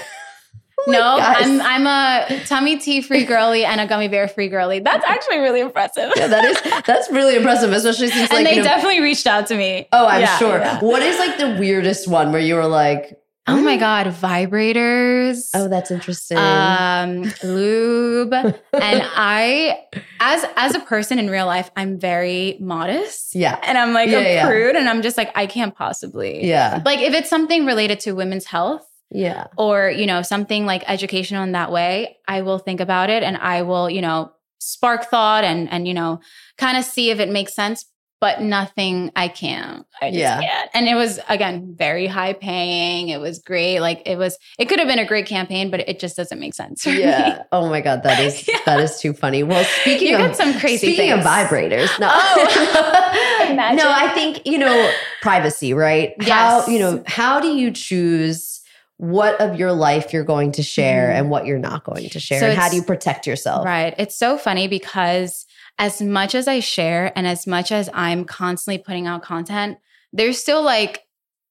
No, 0.88 1.18
gosh. 1.18 1.38
I'm 1.46 1.62
I'm 1.62 1.88
a 1.88 2.40
tummy 2.46 2.78
tea 2.78 3.02
free 3.02 3.24
girly 3.26 3.66
and 3.66 3.80
a 3.82 3.88
gummy 3.88 4.08
bear 4.08 4.28
free 4.28 4.48
girly. 4.50 4.80
That's 4.80 5.06
actually 5.06 5.38
really 5.40 5.60
impressive. 5.62 6.12
yeah, 6.16 6.28
that 6.28 6.46
is 6.46 6.84
that's 6.86 7.10
really 7.12 7.36
impressive, 7.36 7.72
especially 7.72 8.10
since 8.10 8.30
like 8.30 8.40
and 8.40 8.46
they 8.48 8.52
you 8.56 8.58
know, 8.58 8.64
definitely 8.64 9.02
reached 9.02 9.28
out 9.28 9.48
to 9.48 9.56
me. 9.56 9.88
Oh, 9.92 10.06
I'm 10.08 10.22
Yeah, 10.22 10.38
sure. 10.38 10.58
yeah. 10.60 10.80
What 10.80 11.02
is 11.04 11.18
like 11.20 11.38
the 11.38 11.58
weirdest 11.60 12.08
one 12.08 12.32
where 12.32 12.42
you 12.42 12.56
were 12.56 12.68
like, 12.68 13.18
Oh 13.46 13.62
my 13.62 13.76
god, 13.76 14.08
vibrators. 14.08 15.50
Oh, 15.54 15.68
that's 15.68 15.92
interesting. 15.92 16.38
um 16.38 17.24
lube 17.44 18.34
and 18.34 18.54
i 18.74 19.80
as 20.20 20.46
as 20.56 20.76
a 20.76 20.80
person 20.80 21.20
in 21.20 21.30
real 21.30 21.46
life 21.46 21.70
i'm 21.76 22.00
very 22.00 22.58
modest 22.62 23.36
yeah. 23.36 23.60
and 23.64 23.78
i'm 23.78 23.94
like 23.94 24.10
Yeah, 24.10 24.20
a 24.20 24.34
yeah. 24.36 24.46
prude 24.48 24.76
and 24.76 24.88
i'm 24.90 25.02
just 25.02 25.18
like 25.18 25.32
i 25.36 25.46
can't 25.46 25.76
possibly 25.76 26.46
Yeah. 26.48 26.82
like 26.86 27.00
if 27.00 27.14
it's 27.14 27.30
something 27.30 27.66
related 27.66 28.00
to 28.02 28.14
women's 28.14 28.46
health 28.46 28.88
Yeah. 29.14 29.48
or 29.58 29.90
you 29.90 30.06
know 30.06 30.22
something 30.22 30.66
like 30.66 30.84
educational 30.90 31.44
in 31.44 31.52
that 31.54 31.72
way 31.72 32.18
i 32.28 32.42
will 32.42 32.60
think 32.60 32.80
about 32.80 33.10
it 33.10 33.24
and 33.24 33.38
i 33.38 33.62
will 33.62 33.90
you 33.90 34.02
know 34.02 34.32
spark 34.60 35.06
thought 35.06 35.44
and 35.44 35.70
and 35.72 35.88
you 35.88 35.94
know 35.94 36.20
kind 36.58 36.78
of 36.78 36.84
see 36.86 37.10
if 37.12 37.20
it 37.20 37.30
makes 37.30 37.54
sense 37.54 37.86
but 38.22 38.40
nothing 38.42 39.12
i 39.18 39.28
can't 39.28 39.86
i 40.02 40.10
just 40.10 40.18
Yeah. 40.20 40.40
can't 40.40 40.70
and 40.74 40.88
it 40.88 40.96
was 40.96 41.20
again 41.28 41.76
very 41.78 42.08
high 42.08 42.32
paying 42.32 43.10
it 43.10 43.20
was 43.20 43.40
great 43.40 43.82
like 43.82 44.02
it 44.06 44.18
was 44.18 44.38
it 44.58 44.70
could 44.70 44.80
have 44.80 44.88
been 44.88 45.00
a 45.00 45.06
great 45.06 45.26
campaign 45.26 45.70
but 45.70 45.82
it 45.90 46.00
just 46.00 46.16
doesn't 46.16 46.40
make 46.40 46.54
sense 46.54 46.84
for 46.84 46.90
me. 46.92 47.00
Yeah. 47.02 47.44
Oh 47.52 47.68
my 47.70 47.82
God. 47.82 48.04
That 48.04 48.22
is 48.22 48.48
Yeah. 48.48 48.60
that 48.66 48.80
is 48.80 48.98
too 49.02 49.12
funny. 49.12 49.44
Well, 49.44 49.66
speaking 49.82 50.08
You 50.08 50.16
of 50.16 50.28
got 50.28 50.38
some 50.38 50.58
crazy 50.58 50.88
speaking 50.94 51.12
of 51.12 51.20
things. 51.24 51.30
vibrators. 51.30 52.00
No. 52.00 52.10
Oh. 52.12 53.10
No, 53.54 53.92
I 53.92 54.10
think, 54.14 54.46
you 54.48 54.58
know, 54.58 54.92
privacy, 55.22 55.74
right? 55.74 56.14
How, 56.24 56.66
you 56.68 56.80
know, 56.80 57.04
how 57.06 57.40
do 57.40 57.50
you 57.56 57.72
choose 57.72 58.53
what 58.98 59.40
of 59.42 59.58
your 59.60 59.72
life 59.72 60.14
you're 60.14 60.24
going 60.24 60.52
to 60.54 60.64
share 60.64 61.10
Mhm. 61.10 61.16
and 61.20 61.30
what 61.30 61.46
you're 61.46 61.60
not 61.60 61.84
going 61.84 62.10
to 62.10 62.20
share? 62.20 62.40
So 62.40 62.50
and 62.50 62.58
how 62.58 62.70
do 62.70 62.76
you 62.76 62.84
protect 62.84 63.26
yourself? 63.28 63.66
Right. 63.66 63.94
It's 63.98 64.18
so 64.18 64.38
funny 64.38 64.68
because 64.68 65.46
as 65.80 66.02
much 66.02 66.36
as 66.36 66.48
I 66.48 66.60
share 66.60 67.12
and 67.16 67.26
as 67.26 67.48
much 67.48 67.72
as 67.72 67.90
I'm 67.94 68.26
constantly 68.26 68.78
putting 68.84 69.08
out 69.08 69.24
content, 69.24 69.78
there's 70.14 70.40
still 70.40 70.62
like 70.62 71.02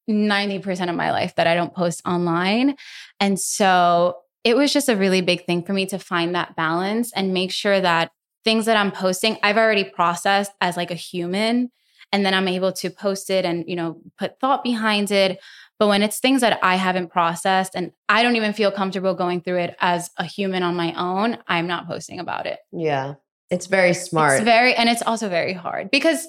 90% 0.09 0.89
of 0.89 0.97
my 0.97 1.11
life 1.11 1.35
that 1.37 1.47
I 1.47 1.55
don't 1.55 1.75
post 1.75 2.03
online. 2.07 2.77
And 3.21 3.39
so 3.39 4.17
it 4.45 4.57
was 4.57 4.73
just 4.73 4.89
a 4.89 4.97
really 4.97 5.21
big 5.21 5.45
thing 5.47 5.63
for 5.63 5.73
me 5.73 5.87
to 5.87 5.99
find 5.99 6.35
that 6.35 6.57
balance 6.57 7.13
and 7.15 7.33
make 7.35 7.53
sure 7.53 7.81
that 7.81 8.11
things 8.45 8.67
that 8.67 8.77
I'm 8.77 8.91
posting, 8.91 9.39
I've 9.43 9.57
already 9.57 9.85
processed 9.85 10.53
as 10.61 10.77
like 10.77 10.91
a 10.91 10.97
human. 10.97 11.71
And 12.15 12.27
then 12.27 12.35
I'm 12.35 12.49
able 12.49 12.73
to 12.73 12.91
post 12.91 13.31
it 13.31 13.45
and, 13.47 13.65
you 13.67 13.75
know, 13.77 14.01
put 14.19 14.39
thought 14.39 14.63
behind 14.63 15.11
it. 15.11 15.41
But 15.83 15.89
when 15.89 16.05
it's 16.05 16.21
things 16.21 16.43
that 16.43 16.61
I 16.63 16.77
haven't 16.77 17.09
processed 17.09 17.73
and 17.75 17.91
I 18.09 18.23
don't 18.23 18.37
even 18.37 18.53
feel 18.53 18.71
comfortable 18.71 19.15
going 19.15 19.41
through 19.41 19.59
it 19.59 19.77
as 19.81 20.11
a 20.17 20.23
human 20.25 20.63
on 20.63 20.77
my 20.77 20.95
own, 20.95 21.39
I'm 21.49 21.67
not 21.67 21.89
posting 21.89 22.21
about 22.21 22.47
it. 22.47 22.61
Yeah. 22.71 23.15
It's 23.51 23.67
very 23.67 23.93
smart. 23.93 24.35
It's 24.35 24.45
very, 24.45 24.77
and 24.77 24.89
it's 24.89 25.03
also 25.03 25.29
very 25.29 25.53
hard 25.53 25.91
because 25.91 26.25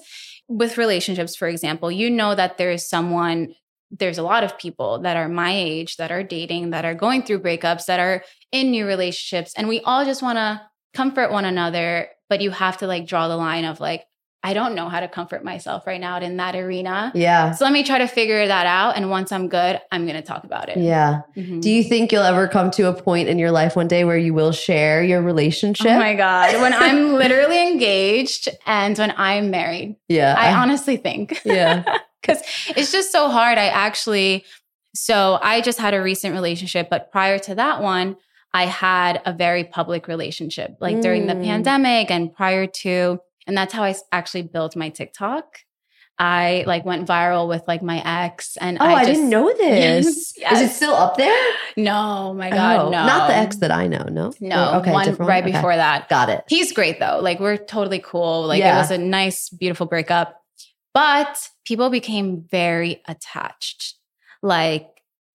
with 0.48 0.76
relationships, 0.76 1.36
for 1.36 1.46
example, 1.46 1.92
you 1.92 2.10
know 2.10 2.34
that 2.34 2.58
there 2.58 2.72
is 2.72 2.88
someone, 2.88 3.54
there's 3.92 4.18
a 4.18 4.24
lot 4.24 4.42
of 4.42 4.58
people 4.58 4.98
that 5.02 5.16
are 5.16 5.28
my 5.28 5.54
age 5.54 5.98
that 5.98 6.10
are 6.10 6.24
dating, 6.24 6.70
that 6.70 6.84
are 6.84 6.96
going 6.96 7.22
through 7.22 7.38
breakups, 7.38 7.86
that 7.86 8.00
are 8.00 8.24
in 8.50 8.72
new 8.72 8.84
relationships. 8.84 9.52
And 9.56 9.68
we 9.68 9.82
all 9.82 10.04
just 10.04 10.20
want 10.20 10.36
to 10.36 10.62
comfort 10.94 11.30
one 11.30 11.44
another, 11.44 12.08
but 12.28 12.40
you 12.40 12.50
have 12.50 12.78
to 12.78 12.88
like 12.88 13.06
draw 13.06 13.28
the 13.28 13.36
line 13.36 13.66
of 13.66 13.78
like, 13.78 14.04
I 14.44 14.52
don't 14.52 14.74
know 14.74 14.88
how 14.90 15.00
to 15.00 15.08
comfort 15.08 15.42
myself 15.42 15.86
right 15.86 16.00
now 16.00 16.18
in 16.20 16.36
that 16.36 16.54
arena. 16.54 17.10
yeah. 17.14 17.52
So 17.52 17.64
let 17.64 17.72
me 17.72 17.82
try 17.82 17.98
to 17.98 18.06
figure 18.06 18.46
that 18.46 18.66
out. 18.66 18.94
And 18.96 19.08
once 19.08 19.32
I'm 19.32 19.48
good, 19.48 19.80
I'm 19.90 20.04
going 20.06 20.16
to 20.16 20.22
talk 20.22 20.44
about 20.44 20.68
it. 20.68 20.76
Yeah. 20.76 21.22
Mhm. 21.36 21.62
Do 21.62 21.70
you 21.70 21.82
think 21.82 22.12
you'll 22.12 22.22
ever 22.22 22.46
come 22.46 22.70
to 22.72 22.88
a 22.88 22.92
point 22.92 23.28
in 23.30 23.38
your 23.38 23.50
life 23.50 23.74
one 23.74 23.88
day 23.88 24.04
where 24.04 24.18
you 24.18 24.34
will 24.34 24.52
share 24.52 25.02
your 25.02 25.22
relationship? 25.22 25.86
Oh 25.90 25.98
my 25.98 26.14
God. 26.14 26.60
When 26.60 26.74
I'm 26.74 27.14
literally 27.24 27.60
engaged 27.66 28.48
and 28.66 28.96
when 28.98 29.14
I'm 29.16 29.50
married, 29.50 29.96
yeah. 30.08 30.34
I 30.38 30.52
honestly 30.52 30.98
think. 30.98 31.40
yeah. 31.44 31.82
because 32.20 32.42
it's 32.68 32.92
just 32.92 33.12
so 33.12 33.28
hard. 33.30 33.56
I 33.58 33.66
actually, 33.68 34.44
so 34.94 35.38
I 35.42 35.60
just 35.62 35.78
had 35.78 35.94
a 35.94 36.02
recent 36.02 36.34
relationship, 36.34 36.88
but 36.90 37.10
prior 37.10 37.38
to 37.40 37.54
that 37.56 37.82
one, 37.82 38.16
I 38.52 38.66
had 38.66 39.20
a 39.26 39.32
very 39.32 39.64
public 39.64 40.06
relationship, 40.06 40.76
like 40.80 41.00
during 41.00 41.26
the 41.26 41.34
Mm. 41.34 41.44
pandemic 41.44 42.10
and 42.10 42.32
prior 42.32 42.66
to, 42.66 43.18
and 43.46 43.56
that's 43.56 43.72
how 43.72 43.82
I 43.84 43.94
actually 44.12 44.42
built 44.42 44.76
my 44.76 44.88
TikTok. 44.88 45.58
I 46.16 46.62
like 46.68 46.84
went 46.84 47.08
viral 47.08 47.48
with 47.48 47.62
like 47.66 47.82
my 47.82 48.00
ex, 48.04 48.56
and 48.60 48.78
Oh, 48.80 48.84
I, 48.84 49.00
I, 49.00 49.04
didn't 49.04 49.28
know 49.28 49.52
this. 49.56 50.06
Is 50.06 50.60
it 50.60 50.70
still 50.70 50.94
up 50.94 51.16
there? 51.16 51.44
No, 51.76 52.32
my 52.34 52.50
God, 52.50 52.80
Oh, 52.82 52.84
no, 52.90 53.04
Not 53.04 53.26
the 53.28 53.34
ex 53.36 53.56
that 53.56 53.72
I 53.72 53.88
know. 53.88 54.04
No. 54.08 54.32
No, 54.40 54.70
Or- 54.74 54.76
okay, 54.76 54.92
one 54.92 55.04
different 55.06 55.28
right 55.28 55.42
Okay. 55.42 55.50
before 55.52 55.74
that. 55.74 56.08
Got 56.08 56.28
it. 56.28 56.44
He's 56.48 56.70
great 56.72 57.00
though. 57.00 57.18
Like 57.20 57.40
we're 57.40 57.56
totally 57.56 57.98
cool. 57.98 58.46
Like 58.46 58.60
Yeah. 58.60 58.76
it 58.76 58.78
was 58.78 58.92
a 58.92 58.98
nice, 58.98 59.48
beautiful 59.48 59.86
breakup. 59.86 60.40
But 60.92 61.48
people 61.64 61.90
became 61.90 62.44
very 62.48 63.02
attached, 63.08 63.96
like 64.40 64.88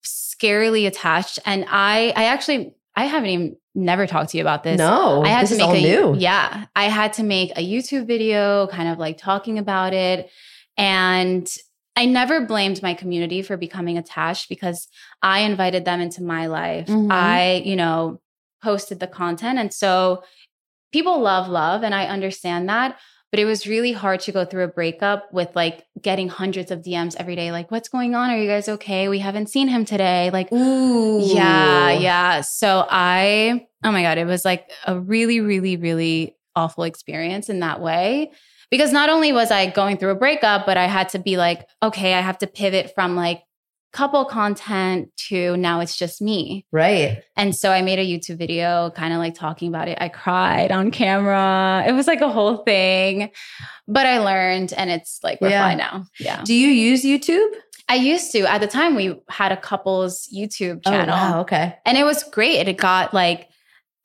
scarily 0.05 0.87
attached. 0.87 1.41
And 1.45 1.65
I, 1.69 2.13
I 2.15 2.25
actually, 2.27 2.75
I 2.99 3.05
haven't 3.05 3.29
even 3.31 3.57
never 3.75 4.07
talked 4.07 4.31
to 4.31 4.37
you 4.39 4.43
about 4.43 4.63
this. 4.65 4.79
no, 4.79 5.23
I 5.25 5.29
had 5.29 5.43
this 5.45 5.51
to 5.51 5.55
is 5.55 5.59
make 5.61 5.69
all 5.69 5.75
a 5.77 5.81
new. 5.81 6.21
yeah. 6.21 6.67
I 6.75 6.85
had 6.85 7.13
to 7.15 7.23
make 7.23 7.51
a 7.53 7.63
YouTube 7.73 8.07
video, 8.07 8.67
kind 8.67 8.89
of 8.89 8.99
like 8.99 9.19
talking 9.19 9.57
about 9.59 9.93
it, 9.95 10.29
and 10.77 11.49
I 11.97 12.05
never 12.07 12.45
blamed 12.47 12.83
my 12.83 12.95
community 12.95 13.43
for 13.43 13.57
becoming 13.57 13.99
attached 13.99 14.49
because 14.49 14.89
I 15.23 15.41
invited 15.41 15.85
them 15.85 16.01
into 16.01 16.23
my 16.23 16.47
life. 16.47 16.87
Mhm. 16.89 17.11
I, 17.13 17.63
you 17.65 17.77
know, 17.77 18.21
posted 18.63 18.99
the 19.01 19.07
content. 19.07 19.59
And 19.59 19.73
so 19.73 20.23
people 20.93 21.21
love 21.21 21.49
love, 21.49 21.83
and 21.85 21.95
I 21.95 22.07
understand 22.07 22.69
that. 22.69 22.99
But 23.31 23.41
it 23.41 23.45
was 23.45 23.67
really 23.67 23.93
hard 23.93 24.21
to 24.21 24.33
go 24.33 24.45
through 24.45 24.65
a 24.65 24.69
breakup 24.69 25.33
with 25.33 25.55
like 25.55 25.85
getting 26.01 26.29
hundreds 26.29 26.71
of 26.71 26.81
DMs 26.81 27.15
every 27.19 27.37
day. 27.37 27.53
Like, 27.53 27.71
what's 27.71 27.89
going 27.89 28.15
on? 28.15 28.31
Are 28.31 28.39
you 28.39 28.49
guys 28.49 28.69
okay? 28.69 29.09
We 29.09 29.19
haven't 29.19 29.51
seen 29.51 29.69
him 29.69 29.85
today. 29.85 30.31
Like, 30.31 30.51
Ooh. 30.51 31.21
yeah, 31.21 31.91
yeah. 31.91 32.41
So 32.41 32.87
I, 32.89 33.67
oh 33.85 33.93
my 33.93 34.03
God, 34.03 34.17
it 34.17 34.27
was 34.27 34.45
like 34.45 34.71
a 34.87 34.99
really, 34.99 35.41
really, 35.41 35.77
really 35.77 36.37
awful 36.57 36.85
experience 36.85 37.49
in 37.49 37.61
that 37.61 37.81
way. 37.81 38.33
Because 38.71 38.93
not 38.93 39.09
only 39.09 39.33
was 39.33 39.51
I 39.51 39.71
going 39.71 39.97
through 39.97 40.11
a 40.11 40.15
breakup, 40.15 40.67
but 40.67 40.77
I 40.77 40.87
had 40.87 41.09
to 41.11 41.19
be 41.19 41.37
like, 41.39 41.67
okay, 41.83 42.15
I 42.15 42.21
have 42.21 42.39
to 42.39 42.47
pivot 42.47 42.93
from 42.95 43.17
like 43.17 43.43
couple 43.93 44.25
content 44.27 45.09
to 45.29 45.57
now 45.57 45.81
it's 45.81 45.97
just 45.97 46.21
me. 46.21 46.67
Right. 46.71 47.23
And 47.37 47.55
so 47.57 47.71
I 47.73 47.81
made 47.83 47.99
a 47.99 48.05
YouTube 48.07 48.37
video 48.39 48.91
kind 48.91 49.13
of 49.15 49.19
like 49.19 49.35
talking 49.35 49.69
about 49.69 49.89
it. 49.89 49.97
I 50.01 50.09
cried 50.09 50.71
on 50.71 50.91
camera. 50.91 51.85
It 51.87 51.93
was 51.93 52.07
like 52.07 52.21
a 52.21 52.29
whole 52.29 52.59
thing, 52.59 53.31
but 53.87 54.07
I 54.07 54.19
learned 54.19 54.73
and 54.75 54.91
it's 54.91 55.21
like 55.23 55.41
we're 55.41 55.51
Yeah. 55.51 55.67
fine 55.69 55.79
now. 55.79 56.05
Yeah. 56.21 56.43
Do 56.45 56.55
you 56.55 56.69
use 56.69 57.03
YouTube? 57.05 57.49
I 57.89 57.95
used 57.95 58.33
to. 58.33 58.41
At 58.45 58.61
the 58.61 58.67
time 58.67 58.95
we 58.95 59.19
had 59.31 59.51
a 59.53 59.57
couple's 59.57 60.29
YouTube 60.35 60.83
Oh, 60.85 60.91
channel. 60.91 61.17
wow. 61.17 61.41
Okay. 61.41 61.75
And 61.87 61.97
it 61.97 62.05
was 62.05 62.23
great. 62.25 62.69
It 62.69 62.77
got 62.77 63.15
like 63.15 63.49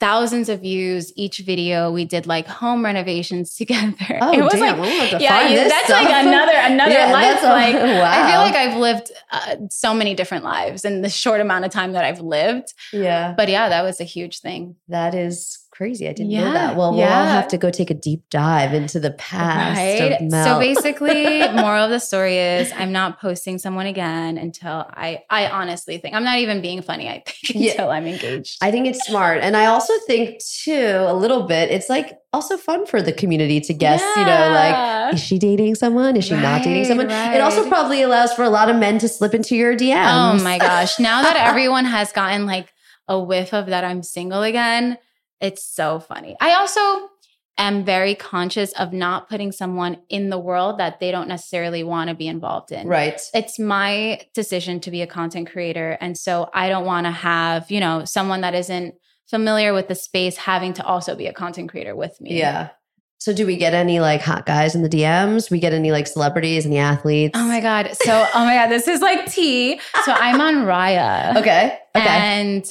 thousands 0.03 0.49
of 0.49 0.59
views 0.61 1.13
each 1.15 1.37
video. 1.39 1.91
We 1.91 2.03
did 2.03 2.27
like 2.27 2.45
home 2.45 2.83
renovations 2.83 3.55
together. 3.61 4.17
Oh, 4.21 4.33
it 4.33 4.41
was 4.43 4.51
damn. 4.53 4.61
like 4.61 4.71
I'm 4.71 4.77
gonna 4.77 5.07
have 5.07 5.21
yeah, 5.21 5.47
you- 5.49 5.55
that's 5.69 5.85
stuff. 5.85 6.03
like 6.03 6.25
another 6.25 6.51
another 6.55 6.91
Yeah, 6.93 7.11
life. 7.11 7.23
that's 7.41 7.43
a- 7.43 7.47
like 7.47 7.75
I 8.15 8.31
feel 8.31 8.41
like 8.41 8.55
I've 8.55 8.77
lived 8.77 9.11
uh, 9.31 9.55
so 9.69 9.93
many 9.93 10.13
different 10.13 10.43
lives 10.43 10.83
in 10.85 11.01
the 11.01 11.09
short 11.09 11.39
amount 11.41 11.65
of 11.65 11.71
time 11.71 11.93
that 11.93 12.03
I've 12.03 12.19
lived. 12.19 12.73
Yeah. 12.91 13.33
But 13.37 13.47
yeah, 13.49 13.69
that 13.69 13.83
was 13.83 14.01
a 14.01 14.03
huge 14.03 14.39
thing. 14.41 14.75
That 14.89 15.15
is 15.15 15.57
crazy. 15.73 16.07
I 16.07 16.13
didn't 16.13 16.31
know 16.31 16.53
that. 16.53 16.75
Well, 16.77 16.95
yeah. 16.95 17.05
we'll 17.07 17.17
all 17.17 17.25
have 17.25 17.47
to 17.49 17.57
go 17.57 17.69
take 17.69 17.89
a 17.89 17.93
deep 17.93 18.23
dive 18.29 18.73
into 18.73 18.99
the 18.99 19.11
past 19.11 19.77
Right. 19.77 20.11
of 20.13 20.21
Mel. 20.21 20.45
So 20.45 20.59
basically, 20.59 21.39
moral 21.53 21.85
of 21.85 21.89
the 21.89 21.99
story 21.99 22.37
is 22.37 22.71
I'm 22.71 22.91
not 22.91 23.19
posting 23.19 23.57
someone 23.57 23.85
again 23.87 24.37
until 24.37 24.85
I 24.89 25.23
I 25.29 25.47
honestly 25.47 25.97
think 25.97 26.15
I'm 26.15 26.23
not 26.23 26.37
even 26.39 26.61
being 26.61 26.81
funny. 26.81 27.09
I 27.09 27.23
think 27.25 27.55
Yeah. 27.55 27.71
until 27.71 27.89
I'm 27.89 28.07
engaged. 28.07 28.57
I 28.61 28.71
think 28.71 28.87
it's 28.87 29.05
smart. 29.05 29.39
And 29.41 29.57
I 29.57 29.65
also 29.65 29.93
think 30.07 30.41
too, 30.63 30.97
a 31.07 31.13
little 31.13 31.43
bit, 31.43 31.71
it's 31.71 31.89
like 31.89 32.17
also 32.31 32.57
fun 32.57 32.85
for 32.85 33.01
the 33.01 33.11
community 33.13 33.59
to 33.61 33.73
guess, 33.73 34.01
you 34.15 34.25
know, 34.25 34.49
like, 34.53 35.13
is 35.13 35.19
she 35.19 35.37
dating 35.37 35.75
someone? 35.75 36.15
Is 36.15 36.25
she 36.25 36.33
not 36.35 36.63
dating 36.63 36.79
Right, 36.79 36.87
someone? 36.87 37.09
It 37.09 37.41
also 37.41 37.67
probably 37.67 38.01
allows 38.01 38.33
for 38.33 38.43
a 38.43 38.49
lot 38.49 38.69
of 38.69 38.75
men 38.77 38.97
to 38.99 39.07
slip 39.07 39.33
into 39.35 39.55
your 39.55 39.75
DMs. 39.75 40.39
Oh 40.39 40.43
my 40.43 40.57
gosh. 40.57 40.99
Now 40.99 41.21
that 41.21 41.35
everyone 41.49 41.85
has 41.85 42.11
gotten 42.11 42.45
like 42.45 42.73
a 43.07 43.19
whiff 43.19 43.53
of 43.53 43.67
that 43.67 43.83
I'm 43.83 44.01
single 44.01 44.41
again, 44.43 44.97
it's 45.41 45.65
so 45.65 45.99
funny. 45.99 46.35
I 46.39 46.53
also 46.53 47.09
am 47.57 47.85
very 47.85 48.15
conscious 48.15 48.71
of 48.73 48.93
not 48.93 49.29
putting 49.29 49.51
someone 49.51 49.97
in 50.09 50.29
the 50.29 50.39
world 50.39 50.79
that 50.79 50.99
they 50.99 51.11
don't 51.11 51.27
necessarily 51.27 51.83
want 51.83 52.09
to 52.09 52.15
be 52.15 52.27
involved 52.27 52.71
in. 52.71 52.87
Right. 52.87 53.21
It's 53.33 53.59
my 53.59 54.21
decision 54.33 54.79
to 54.81 54.91
be 54.91 55.01
a 55.01 55.07
content 55.07 55.51
creator. 55.51 55.97
And 56.01 56.17
so 56.17 56.49
I 56.53 56.69
don't 56.69 56.85
want 56.85 57.05
to 57.05 57.11
have, 57.11 57.69
you 57.69 57.79
know, 57.79 58.05
someone 58.05 58.41
that 58.41 58.55
isn't 58.55 58.95
familiar 59.27 59.73
with 59.73 59.87
the 59.87 59.95
space 59.95 60.37
having 60.37 60.73
to 60.73 60.85
also 60.85 61.15
be 61.15 61.27
a 61.27 61.33
content 61.33 61.69
creator 61.69 61.95
with 61.95 62.19
me. 62.19 62.37
Yeah. 62.37 62.69
So 63.19 63.31
do 63.33 63.45
we 63.45 63.55
get 63.55 63.73
any 63.73 64.01
like 64.01 64.21
hot 64.21 64.45
guys 64.45 64.75
in 64.75 64.81
the 64.81 64.89
DMs? 64.89 65.49
We 65.49 65.59
get 65.59 65.71
any 65.71 65.91
like 65.91 66.07
celebrities, 66.07 66.65
any 66.65 66.77
athletes? 66.77 67.31
Oh 67.39 67.47
my 67.47 67.61
God. 67.61 67.95
So, 68.01 68.27
oh 68.33 68.45
my 68.45 68.55
God, 68.55 68.67
this 68.67 68.87
is 68.87 69.01
like 69.01 69.31
tea. 69.31 69.79
So 70.03 70.11
I'm 70.11 70.41
on 70.41 70.65
Raya. 70.65 71.37
Okay. 71.43 71.77
Okay. 71.95 72.05
And 72.05 72.65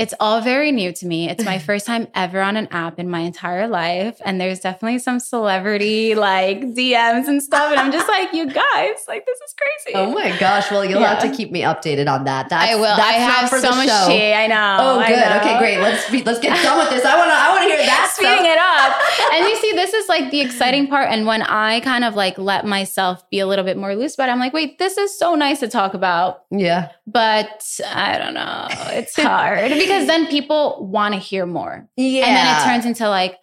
it's 0.00 0.14
all 0.18 0.40
very 0.40 0.72
new 0.72 0.92
to 0.92 1.06
me. 1.06 1.28
It's 1.28 1.44
my 1.44 1.58
first 1.68 1.84
time 1.86 2.08
ever 2.14 2.40
on 2.40 2.56
an 2.56 2.68
app 2.70 2.98
in 2.98 3.10
my 3.10 3.20
entire 3.20 3.68
life. 3.68 4.18
And 4.24 4.40
there's 4.40 4.60
definitely 4.60 4.98
some 4.98 5.20
celebrity 5.20 6.14
like 6.14 6.60
DMs 6.60 7.28
and 7.28 7.42
stuff. 7.42 7.70
And 7.70 7.78
I'm 7.78 7.92
just 7.92 8.08
like, 8.08 8.32
you 8.32 8.46
guys, 8.46 8.96
like, 9.06 9.26
this 9.26 9.38
is 9.40 9.54
crazy. 9.54 9.96
oh 9.96 10.10
my 10.12 10.36
gosh. 10.38 10.70
Well, 10.70 10.86
you'll 10.86 11.02
have 11.02 11.20
to 11.20 11.30
keep 11.30 11.50
me 11.52 11.60
updated 11.60 12.10
on 12.10 12.24
that. 12.24 12.48
That's, 12.48 12.72
I 12.72 12.76
will. 12.76 12.96
That's 12.96 13.00
I 13.00 13.12
have 13.12 13.50
for 13.50 13.58
so 13.58 13.72
much 13.72 13.88
show. 13.88 14.06
tea. 14.08 14.32
I 14.32 14.46
know. 14.46 14.76
Oh, 14.80 15.06
good. 15.06 15.16
know. 15.16 15.36
Okay, 15.36 15.58
great. 15.58 15.80
Let's 15.80 16.10
be, 16.10 16.22
let's 16.22 16.40
get 16.40 16.62
done 16.62 16.78
with 16.78 16.88
this. 16.88 17.04
I 17.04 17.18
want 17.18 17.30
to 17.30 17.34
I 17.34 17.50
want 17.50 17.62
to 17.64 17.68
hear 17.68 17.84
that. 17.84 18.10
Speeding 18.14 18.32
stuff. 18.32 18.46
it 18.46 18.58
up. 18.58 19.34
And 19.34 19.46
you 19.46 19.56
see, 19.56 19.72
this 19.72 19.92
is 19.92 20.08
like 20.08 20.30
the 20.30 20.40
exciting 20.40 20.86
part. 20.86 21.10
And 21.10 21.26
when 21.26 21.42
I 21.42 21.80
kind 21.80 22.04
of 22.04 22.14
like 22.14 22.38
let 22.38 22.64
myself 22.64 23.28
be 23.28 23.40
a 23.40 23.46
little 23.46 23.64
bit 23.66 23.76
more 23.76 23.94
loose 23.94 24.14
about 24.14 24.30
it, 24.30 24.32
I'm 24.32 24.40
like, 24.40 24.54
wait, 24.54 24.78
this 24.78 24.96
is 24.96 25.16
so 25.18 25.34
nice 25.34 25.60
to 25.60 25.68
talk 25.68 25.92
about. 25.92 26.44
Yeah. 26.50 26.88
But 27.10 27.64
I 27.86 28.18
don't 28.18 28.34
know. 28.34 28.68
It's 28.92 29.16
hard 29.20 29.70
because 29.70 30.06
then 30.06 30.26
people 30.26 30.86
want 30.86 31.14
to 31.14 31.20
hear 31.20 31.46
more. 31.46 31.88
Yeah. 31.96 32.26
And 32.26 32.36
then 32.36 32.56
it 32.56 32.64
turns 32.64 32.86
into 32.86 33.08
like, 33.08 33.38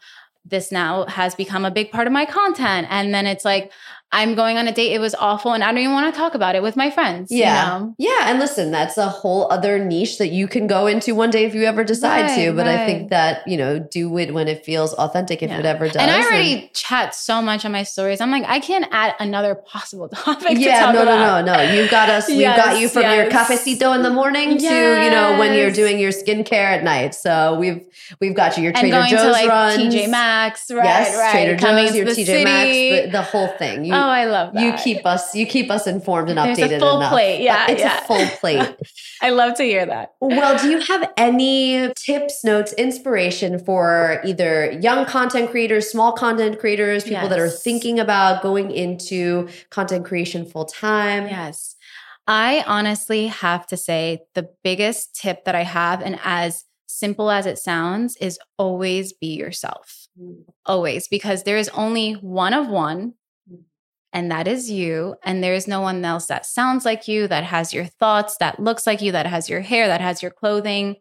this 0.45 0.71
now 0.71 1.05
has 1.07 1.35
become 1.35 1.65
a 1.65 1.71
big 1.71 1.91
part 1.91 2.07
of 2.07 2.13
my 2.13 2.25
content. 2.25 2.87
And 2.89 3.13
then 3.13 3.27
it's 3.27 3.43
like, 3.43 3.71
I'm 4.11 4.35
going 4.35 4.57
on 4.57 4.67
a 4.69 4.71
date. 4.71 4.93
It 4.93 4.99
was 4.99 5.13
awful. 5.15 5.51
And 5.51 5.61
I 5.63 5.67
don't 5.67 5.79
even 5.79 5.91
want 5.91 6.13
to 6.13 6.17
talk 6.17 6.33
about 6.33 6.55
it 6.55 6.63
with 6.63 6.77
my 6.77 6.89
friends. 6.89 7.29
you 7.29 7.39
Yeah. 7.39 7.67
know? 7.79 7.95
Yeah. 7.97 8.29
And 8.29 8.39
listen, 8.39 8.71
that's 8.71 8.97
a 8.97 9.09
whole 9.09 9.51
other 9.51 9.83
niche 9.83 10.17
that 10.19 10.29
you 10.29 10.47
can 10.47 10.65
go 10.65 10.87
into 10.87 11.13
one 11.13 11.29
day 11.29 11.43
if 11.43 11.53
you 11.53 11.63
ever 11.65 11.83
decide 11.83 12.33
to. 12.35 12.47
Right, 12.47 12.55
But 12.55 12.67
I 12.67 12.85
think 12.85 13.09
that, 13.09 13.45
you 13.45 13.57
know, 13.57 13.79
do 13.79 14.17
it 14.17 14.33
when 14.33 14.47
it 14.47 14.63
feels 14.63 14.93
authentic 14.93 15.43
if 15.43 15.49
Yeah. 15.49 15.59
it 15.59 15.65
ever 15.65 15.87
does. 15.87 15.97
And 15.97 16.09
I 16.09 16.21
already 16.23 16.71
chat 16.73 17.15
so 17.15 17.41
much 17.41 17.65
on 17.65 17.73
my 17.73 17.83
stories. 17.83 18.21
I'm 18.21 18.31
like, 18.31 18.45
I 18.47 18.59
can't 18.61 18.85
add 18.91 19.13
another 19.19 19.55
possible 19.55 20.07
topic 20.13 20.47
to 20.47 20.59
yeah, 20.59 20.79
talk 20.79 20.95
no, 20.95 21.01
about. 21.03 21.45
no, 21.45 21.53
no, 21.53 21.63
no. 21.65 21.73
You've 21.73 21.91
got 21.91 22.07
us. 22.09 22.29
We've 22.29 22.43
got 22.45 22.79
you 22.79 22.87
from 22.87 23.01
your 23.03 23.25
yes. 23.25 23.33
cafecito 23.33 23.93
in 23.93 24.03
the 24.03 24.09
morning 24.09 24.57
to 24.57 24.63
you 24.63 25.11
know 25.11 25.35
when 25.37 25.53
you're 25.53 25.71
doing 25.71 25.99
your 25.99 26.11
skincare 26.13 26.63
at 26.77 26.83
night. 26.83 27.13
So 27.13 27.55
we've 27.59 27.85
we've 28.21 28.33
got 28.35 28.55
you. 28.55 28.63
Your 28.63 28.71
And 28.73 28.79
Trader 28.89 29.05
Joe's 29.09 29.21
to 29.21 29.31
like 29.31 29.49
runs. 29.49 29.77
TJ 29.93 30.09
Maxx, 30.09 30.71
right? 30.71 30.83
yes, 30.85 31.15
right. 31.17 31.31
Trader 31.31 31.57
Coming 31.57 31.83
Joe's, 31.87 31.91
to 31.91 31.97
your 31.97 32.05
the 32.05 32.11
TJ 32.13 32.43
Maxx, 32.45 32.67
city. 32.71 33.01
the, 33.07 33.11
the 33.11 33.21
whole 33.21 33.47
thing. 33.49 33.83
You, 33.85 33.96
oh, 33.97 34.09
I 34.09 34.25
love 34.25 34.53
that. 34.53 34.63
you 34.63 34.73
keep 34.83 35.05
us 35.05 35.33
you 35.35 35.45
keep 35.45 35.69
us 35.71 35.87
informed 35.87 36.29
and 36.29 36.37
There's 36.37 36.59
a 36.59 36.61
updated 36.61 36.79
full 36.79 36.97
enough. 36.97 37.11
plate. 37.11 37.41
Yeah, 37.41 37.69
it's 37.69 37.81
yeah. 37.81 37.99
a 37.99 38.01
full 38.07 38.25
plate. 38.39 38.75
I 39.21 39.29
love 39.31 39.55
to 39.57 39.63
hear 39.63 39.85
that. 39.85 40.13
well, 40.21 40.57
do 40.57 40.69
you 40.69 40.79
have 40.81 41.11
any 41.17 41.91
tips, 41.95 42.43
notes, 42.43 42.73
inspiration 42.73 43.59
for 43.59 44.21
either 44.25 44.71
young 44.81 45.05
content 45.05 45.49
creators, 45.51 45.89
small 45.91 46.11
content 46.13 46.59
creators, 46.59 47.03
people 47.03 47.29
that 47.29 47.39
are 47.39 47.49
thinking 47.49 47.99
about 47.99 48.41
going 48.41 48.71
into 48.71 49.47
content 49.69 50.05
creation 50.05 50.45
full 50.45 50.65
time? 50.65 51.25
Yes. 51.27 51.75
I 52.27 52.63
honestly 52.67 53.27
have 53.27 53.65
to 53.67 53.77
say 53.77 54.19
the 54.35 54.49
biggest 54.63 55.15
tip 55.15 55.45
that 55.45 55.55
I 55.55 55.63
have, 55.63 56.01
and 56.01 56.19
as 56.23 56.65
simple 56.85 57.31
as 57.31 57.45
it 57.45 57.57
sounds, 57.57 58.17
is 58.17 58.37
always 58.57 59.13
be 59.13 59.27
yourself. 59.35 60.07
Mm. 60.21 60.43
Always, 60.65 61.07
because 61.07 61.43
there 61.43 61.57
is 61.57 61.69
only 61.69 62.13
one 62.13 62.53
of 62.53 62.67
one, 62.67 63.13
and 64.17 64.31
that 64.31 64.47
is 64.47 64.71
you. 64.71 65.13
And 65.21 65.43
there 65.43 65.53
is 65.53 65.67
no 65.67 65.79
one 65.79 66.03
else 66.03 66.25
that 66.25 66.43
sounds 66.43 66.85
like 66.85 67.07
you, 67.07 67.27
that 67.27 67.43
has 67.43 67.71
your 67.71 67.85
thoughts, 67.85 68.35
that 68.37 68.59
looks 68.59 68.87
like 68.87 68.99
you, 68.99 69.11
that 69.11 69.27
has 69.27 69.47
your 69.47 69.61
hair, 69.61 69.85
that 69.87 70.01
has 70.01 70.23
your 70.23 70.31
clothing. 70.31 70.95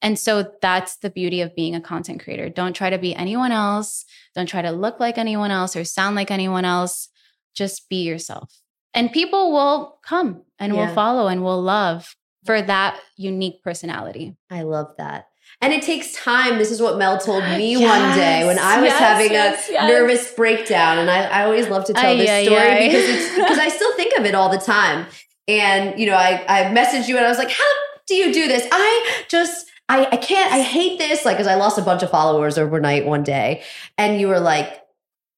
And 0.00 0.18
so 0.18 0.50
that's 0.62 0.96
the 0.96 1.10
beauty 1.10 1.42
of 1.42 1.54
being 1.54 1.74
a 1.74 1.82
content 1.82 2.24
creator. 2.24 2.48
Don't 2.48 2.72
try 2.72 2.88
to 2.88 2.96
be 2.96 3.14
anyone 3.14 3.52
else. 3.52 4.06
Don't 4.34 4.48
try 4.48 4.62
to 4.62 4.70
look 4.70 4.98
like 5.00 5.18
anyone 5.18 5.50
else 5.50 5.76
or 5.76 5.84
sound 5.84 6.16
like 6.16 6.30
anyone 6.30 6.64
else. 6.64 7.10
Just 7.54 7.90
be 7.90 8.04
yourself. 8.04 8.50
And 8.94 9.12
people 9.12 9.52
will 9.52 9.98
come 10.02 10.42
and 10.58 10.74
Yeah. 10.74 10.86
will 10.86 10.94
follow 10.94 11.26
and 11.26 11.44
will 11.44 11.60
love 11.60 12.16
for 12.46 12.62
that 12.62 12.98
unique 13.18 13.62
personality. 13.62 14.34
I 14.50 14.62
love 14.62 14.94
that. 14.96 15.26
And 15.62 15.72
it 15.72 15.82
takes 15.82 16.12
time. 16.12 16.58
This 16.58 16.72
is 16.72 16.82
what 16.82 16.98
Mel 16.98 17.18
told 17.18 17.44
me 17.44 17.76
one 17.86 18.16
day 18.16 18.44
when 18.44 18.58
I 18.58 18.80
was 18.80 18.90
yes, 18.90 18.98
having 18.98 19.30
yes, 19.30 19.68
a 19.68 19.72
yes. 19.72 19.88
nervous 19.88 20.32
breakdown. 20.32 20.98
And 20.98 21.08
I, 21.08 21.22
I 21.22 21.44
always 21.44 21.68
love 21.68 21.84
to 21.84 21.92
tell 21.92 22.16
this 22.16 22.46
story 22.46 22.88
because 22.88 23.08
it's 23.08 23.34
because 23.36 23.58
I 23.58 23.68
still 23.68 23.94
think 23.96 24.18
of 24.18 24.24
it 24.24 24.34
all 24.34 24.50
the 24.50 24.58
time. 24.58 25.06
And 25.46 25.98
you 25.98 26.06
know, 26.06 26.16
I 26.16 26.44
I 26.48 26.64
messaged 26.74 27.08
you 27.08 27.16
and 27.16 27.24
I 27.24 27.28
was 27.28 27.38
like, 27.38 27.50
"How 27.50 27.64
do 28.06 28.14
you 28.14 28.32
do 28.32 28.48
this? 28.48 28.66
I 28.72 29.22
just 29.28 29.70
I 29.88 30.06
I 30.06 30.16
can't. 30.16 30.52
I 30.52 30.60
hate 30.60 30.98
this." 30.98 31.24
Like, 31.24 31.36
because 31.36 31.46
I 31.46 31.54
lost 31.54 31.78
a 31.78 31.82
bunch 31.82 32.02
of 32.02 32.10
followers 32.10 32.58
overnight 32.58 33.06
one 33.06 33.22
day, 33.22 33.62
and 33.96 34.20
you 34.20 34.28
were 34.28 34.40
like, 34.40 34.82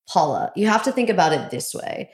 "Paula, 0.09 0.53
you 0.57 0.68
have 0.68 0.83
to 0.85 0.93
think 0.93 1.11
about 1.11 1.33
it 1.33 1.51
this 1.51 1.75
way." 1.75 2.11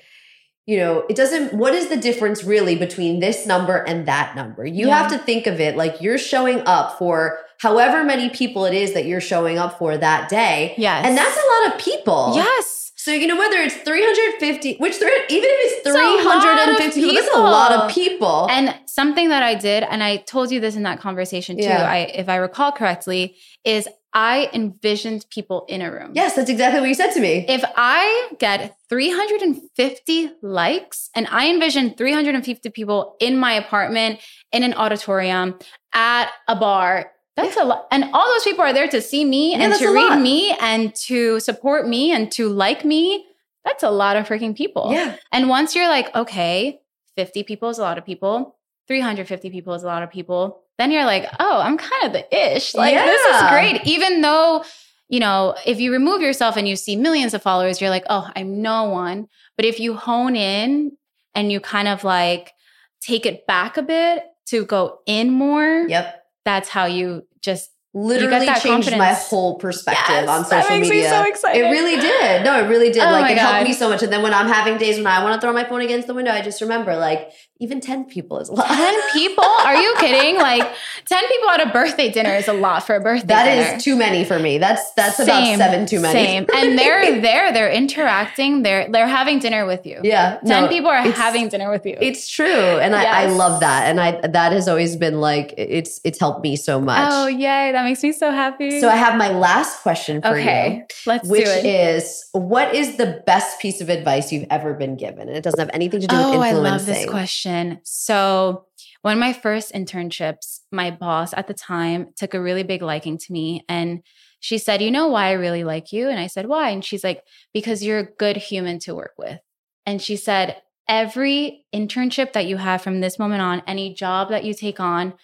You 0.71 0.77
know, 0.83 1.05
it 1.11 1.17
doesn't, 1.17 1.53
what 1.53 1.75
is 1.75 1.89
the 1.89 1.97
difference 1.97 2.45
really 2.45 2.77
between 2.77 3.19
this 3.19 3.45
number 3.53 3.77
and 3.91 4.07
that 4.07 4.37
number? 4.37 4.65
You 4.65 4.87
Yeah. 4.87 4.99
have 5.03 5.11
to 5.11 5.19
think 5.19 5.47
of 5.49 5.59
it 5.61 5.77
like 5.77 6.01
you're 6.01 6.19
showing 6.33 6.63
up 6.67 6.97
for 6.99 7.39
however 7.59 8.05
many 8.05 8.29
people 8.31 8.65
it 8.65 8.75
is 8.75 8.93
that 8.95 9.05
you're 9.05 9.21
showing 9.33 9.59
up 9.59 9.73
for 9.81 9.97
that 9.99 10.29
day. 10.29 10.75
Yes. 10.79 11.05
And 11.07 11.19
that's 11.19 11.37
a 11.37 11.47
lot 11.55 11.63
of 11.75 11.81
people. 11.81 12.33
Yes. 12.37 12.93
So, 12.95 13.11
you 13.11 13.27
know, 13.27 13.37
whether 13.37 13.57
it's 13.57 13.75
350, 13.77 14.77
which, 14.77 14.95
three, 14.97 15.09
even 15.31 15.49
if 15.51 15.59
it's 15.65 15.87
It's 15.87 15.97
a 15.97 15.99
lot 15.99 16.15
of 16.19 16.43
350 16.43 17.01
people, 17.01 17.15
that's 17.15 17.35
a 17.35 17.41
lot 17.41 17.73
of 17.73 17.91
people. 17.91 18.47
people. 18.47 18.49
And 18.51 18.75
something 18.87 19.31
that 19.31 19.43
I 19.43 19.55
did, 19.57 19.83
and 19.85 20.03
I 20.05 20.19
told 20.19 20.53
you 20.53 20.61
this 20.61 20.77
in 20.77 20.83
that 20.85 21.01
conversation 21.01 21.57
too, 21.57 21.63
Yeah. 21.65 21.91
I 21.91 21.99
if 22.23 22.29
I 22.29 22.37
recall 22.37 22.71
correctly, 22.73 23.35
is 23.65 23.89
I 24.13 24.51
envisioned 24.53 25.27
people 25.31 25.65
in 25.69 25.83
a 25.83 25.91
room. 25.91 26.13
Yes, 26.15 26.35
that's 26.35 26.51
exactly 26.51 26.81
what 26.81 26.89
you 26.89 26.95
said 26.95 27.13
to 27.13 27.21
me. 27.21 27.45
If 27.49 27.65
I 27.77 28.31
get 28.39 28.77
350 28.89 30.31
likes 30.43 31.11
and 31.15 31.29
I 31.31 31.49
envision 31.49 31.95
350 31.95 32.71
people 32.71 33.17
in 33.21 33.37
my 33.37 33.53
apartment, 33.53 34.21
in 34.53 34.63
an 34.65 34.75
auditorium, 34.75 35.59
at 35.93 36.31
a 36.49 36.57
bar, 36.57 37.13
that's 37.37 37.57
yeah. 37.57 37.63
a 37.63 37.67
lot. 37.67 37.87
And 37.91 38.05
all 38.13 38.27
those 38.29 38.45
people 38.45 38.65
are 38.65 38.73
there 38.73 38.89
to 38.89 39.01
see 39.01 39.25
me 39.25 39.53
yeah, 39.53 39.65
and 39.65 39.75
to 39.75 39.89
read 39.89 40.11
lot. 40.11 40.21
me 40.21 40.57
and 40.61 40.95
to 41.07 41.39
support 41.41 41.87
me 41.87 42.13
and 42.13 42.31
to 42.33 42.49
like 42.49 42.85
me. 42.85 43.27
That's 43.65 43.83
a 43.83 43.91
lot 43.91 44.17
of 44.17 44.27
freaking 44.27 44.57
people. 44.57 44.91
Yeah. 44.91 45.17
And 45.33 45.49
once 45.49 45.75
you're 45.75 45.89
like, 45.89 46.15
okay, 46.15 46.81
50 47.17 47.45
people 47.45 47.69
is 47.69 47.79
a 47.79 47.83
lot 47.83 47.99
of 47.99 48.05
people, 48.05 48.57
350 48.89 49.51
people 49.51 49.75
is 49.75 49.83
a 49.83 49.87
lot 49.87 50.03
of 50.03 50.11
people 50.11 50.63
then 50.81 50.91
you're 50.91 51.05
like, 51.05 51.27
oh, 51.39 51.61
I'm 51.61 51.77
kind 51.77 52.05
of 52.05 52.13
the 52.13 52.55
ish. 52.55 52.75
Like, 52.75 52.95
yeah. 52.95 53.05
this 53.05 53.37
is 53.37 53.51
great. 53.51 53.87
Even 53.87 54.21
though, 54.21 54.65
you 55.09 55.21
know, 55.21 55.55
if 55.67 55.81
you 55.81 55.93
remove 55.93 56.23
yourself 56.23 56.57
and 56.57 56.67
you 56.67 56.77
see 56.77 56.97
millions 56.97 57.35
of 57.35 57.43
followers, 57.43 57.81
you're 57.81 57.91
like, 57.91 58.05
oh, 58.09 58.29
I'm 58.35 58.63
no 58.63 58.85
one. 58.85 59.27
But 59.57 59.67
if 59.67 59.79
you 59.79 59.95
hone 59.95 60.37
in 60.37 60.93
and 61.35 61.53
you 61.53 61.61
kind 61.61 61.89
of 61.89 62.05
like 62.05 62.53
take 63.01 63.27
it 63.27 63.47
back 63.47 63.77
a 63.77 63.83
bit 63.83 64.25
to 64.47 64.65
go 64.65 65.01
in 65.07 65.31
more, 65.31 65.87
yep. 65.89 66.17
That's 66.45 66.69
how 66.69 66.87
you 66.87 67.27
just 67.43 67.71
literally 67.93 68.47
changed 68.47 68.63
confidence. 68.63 68.99
my 68.99 69.13
whole 69.13 69.59
perspective 69.59 70.05
yes, 70.09 70.29
on 70.29 70.45
social 70.45 70.79
media. 70.79 71.11
so 71.11 71.23
excited. 71.25 71.61
It 71.61 71.71
really 71.71 72.01
did. 72.01 72.45
No, 72.45 72.65
it 72.65 72.69
really 72.69 72.91
did. 72.91 73.03
Oh 73.03 73.11
like 73.11 73.33
it 73.33 73.35
God. 73.37 73.55
helped 73.55 73.69
me 73.69 73.75
so 73.75 73.89
much. 73.89 74.03
And 74.03 74.13
then 74.13 74.23
when 74.23 74.33
I'm 74.33 74.47
having 74.47 74.79
days 74.79 74.97
when 74.97 75.07
I 75.07 75.23
want 75.23 75.35
to 75.35 75.41
throw 75.41 75.53
my 75.53 75.65
phone 75.65 75.81
against 75.81 76.07
the 76.07 76.15
window, 76.15 76.31
I 76.31 76.41
just 76.41 76.61
remember 76.61 76.97
like 76.97 77.31
even 77.61 77.79
10 77.79 78.07
people 78.07 78.39
is 78.39 78.49
a 78.49 78.55
lot. 78.55 78.67
10 78.67 79.01
people? 79.13 79.45
Are 79.45 79.77
you 79.77 79.95
kidding? 79.99 80.37
Like 80.37 80.67
10 81.07 81.29
people 81.29 81.51
at 81.51 81.69
a 81.69 81.71
birthday 81.71 82.11
dinner 82.11 82.35
is 82.35 82.49
a 82.49 82.55
lot 82.55 82.87
for 82.87 82.97
a 82.97 83.01
birthday 83.01 83.27
That 83.27 83.45
dinner. 83.45 83.77
is 83.77 83.85
too 83.85 83.97
many 83.97 84.25
for 84.25 84.39
me. 84.39 84.57
That's 84.57 84.91
that's 84.93 85.19
same, 85.19 85.57
about 85.57 85.73
7 85.73 85.87
too 85.87 86.01
many. 86.01 86.13
Same. 86.13 86.47
And 86.55 86.79
they're 86.79 87.21
there, 87.21 87.53
they're 87.53 87.71
interacting, 87.71 88.63
they're 88.63 88.91
they're 88.91 89.07
having 89.07 89.41
dinner 89.41 89.67
with 89.67 89.85
you. 89.85 90.01
Yeah. 90.03 90.39
10 90.47 90.63
no, 90.63 90.69
people 90.69 90.89
are 90.89 91.03
having 91.03 91.49
dinner 91.49 91.71
with 91.71 91.85
you. 91.85 91.99
It's 92.01 92.31
true. 92.31 92.47
And 92.47 92.93
yes. 92.95 93.15
I, 93.15 93.25
I 93.25 93.27
love 93.27 93.61
that. 93.61 93.85
And 93.85 94.01
I 94.01 94.27
that 94.27 94.53
has 94.53 94.67
always 94.67 94.97
been 94.97 95.21
like 95.21 95.53
it's 95.59 96.01
it's 96.03 96.19
helped 96.19 96.43
me 96.43 96.57
so 96.57 96.81
much. 96.81 97.11
Oh, 97.13 97.27
yay. 97.27 97.73
That 97.73 97.85
makes 97.85 98.03
me 98.03 98.13
so 98.13 98.31
happy. 98.31 98.81
So 98.81 98.89
I 98.89 98.97
have 98.97 99.19
my 99.19 99.29
last 99.29 99.83
question 99.83 100.23
for 100.23 100.29
okay, 100.29 100.87
you. 100.89 100.97
Let's 101.05 101.29
which 101.29 101.45
do 101.45 101.51
it. 101.51 101.67
is 101.67 102.25
what 102.33 102.75
is 102.75 102.97
the 102.97 103.23
best 103.27 103.61
piece 103.61 103.83
of 103.83 103.91
advice 103.91 104.33
you've 104.33 104.47
ever 104.49 104.73
been 104.73 104.97
given? 104.97 105.29
And 105.29 105.37
it 105.37 105.43
doesn't 105.43 105.61
have 105.61 105.71
anything 105.75 106.01
to 106.01 106.07
do 106.07 106.17
oh, 106.17 106.39
with 106.39 106.49
influencing. 106.49 106.67
I 106.67 106.71
love 106.71 106.87
this 106.87 107.11
question. 107.11 107.50
So 107.83 108.67
one 109.03 109.15
of 109.15 109.19
my 109.19 109.33
first 109.33 109.73
internships, 109.73 110.61
my 110.71 110.91
boss 110.91 111.33
at 111.35 111.47
the 111.47 111.55
time 111.55 112.09
took 112.17 112.35
a 112.35 112.41
really 112.41 112.63
big 112.63 112.83
liking 112.83 113.19
to 113.19 113.33
me. 113.33 113.65
And 113.69 114.03
she 114.41 114.59
said, 114.59 114.83
You 114.83 114.91
know 114.91 115.09
why 115.09 115.29
I 115.29 115.33
really 115.33 115.65
like 115.65 115.93
you? 115.93 116.09
And 116.09 116.19
I 116.19 116.27
said, 116.27 116.47
Why? 116.47 116.71
And 116.71 116.85
she's 116.85 117.05
like, 117.05 117.23
Because 117.53 117.83
you're 117.83 117.99
a 117.99 118.13
good 118.19 118.37
human 118.37 118.79
to 118.81 118.95
work 118.95 119.15
with. 119.19 119.41
And 119.87 120.01
she 120.01 120.17
said, 120.17 120.61
Every 120.89 121.65
internship 121.75 122.33
that 122.33 122.47
you 122.47 122.57
have 122.57 122.83
from 122.83 123.01
this 123.01 123.19
moment 123.19 123.43
on, 123.43 123.63
any 123.67 123.95
job 123.95 124.31
that 124.31 124.45
you 124.45 124.55
take 124.55 124.81
on, 124.81 125.15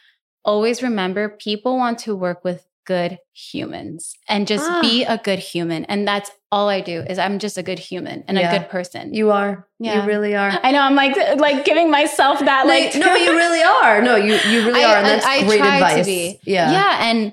always 0.44 0.82
remember 0.82 1.28
people 1.28 1.76
want 1.76 1.98
to 2.00 2.14
work 2.14 2.44
with 2.44 2.66
good 2.86 3.18
humans 3.34 4.14
and 4.28 4.46
just 4.46 4.64
ah. 4.64 4.80
be 4.80 5.04
a 5.04 5.18
good 5.18 5.38
human. 5.38 5.84
And 5.84 6.08
that's 6.08 6.30
all 6.50 6.68
I 6.68 6.80
do 6.80 7.00
is 7.00 7.18
I'm 7.18 7.38
just 7.38 7.58
a 7.58 7.62
good 7.62 7.78
human 7.78 8.24
and 8.26 8.38
yeah. 8.38 8.50
a 8.50 8.58
good 8.58 8.70
person. 8.70 9.12
You 9.12 9.32
are. 9.32 9.68
Yeah. 9.78 10.00
You 10.02 10.08
really 10.08 10.34
are. 10.34 10.58
I 10.62 10.72
know. 10.72 10.80
I'm 10.80 10.94
like 10.94 11.16
like 11.38 11.64
giving 11.64 11.90
myself 11.90 12.38
that 12.40 12.66
like, 12.66 12.94
like 12.94 12.96
no, 12.96 13.14
you 13.14 13.32
really 13.32 13.62
are. 13.62 14.00
No, 14.00 14.16
you 14.16 14.34
you 14.48 14.66
really 14.66 14.82
I, 14.82 14.92
are. 14.92 14.96
And 14.96 15.06
that's 15.06 15.26
I, 15.26 15.34
I 15.36 15.44
great 15.44 15.60
advice. 15.60 16.06
To 16.06 16.10
be. 16.10 16.40
Yeah. 16.44 16.70
Yeah. 16.70 16.98
And 17.02 17.32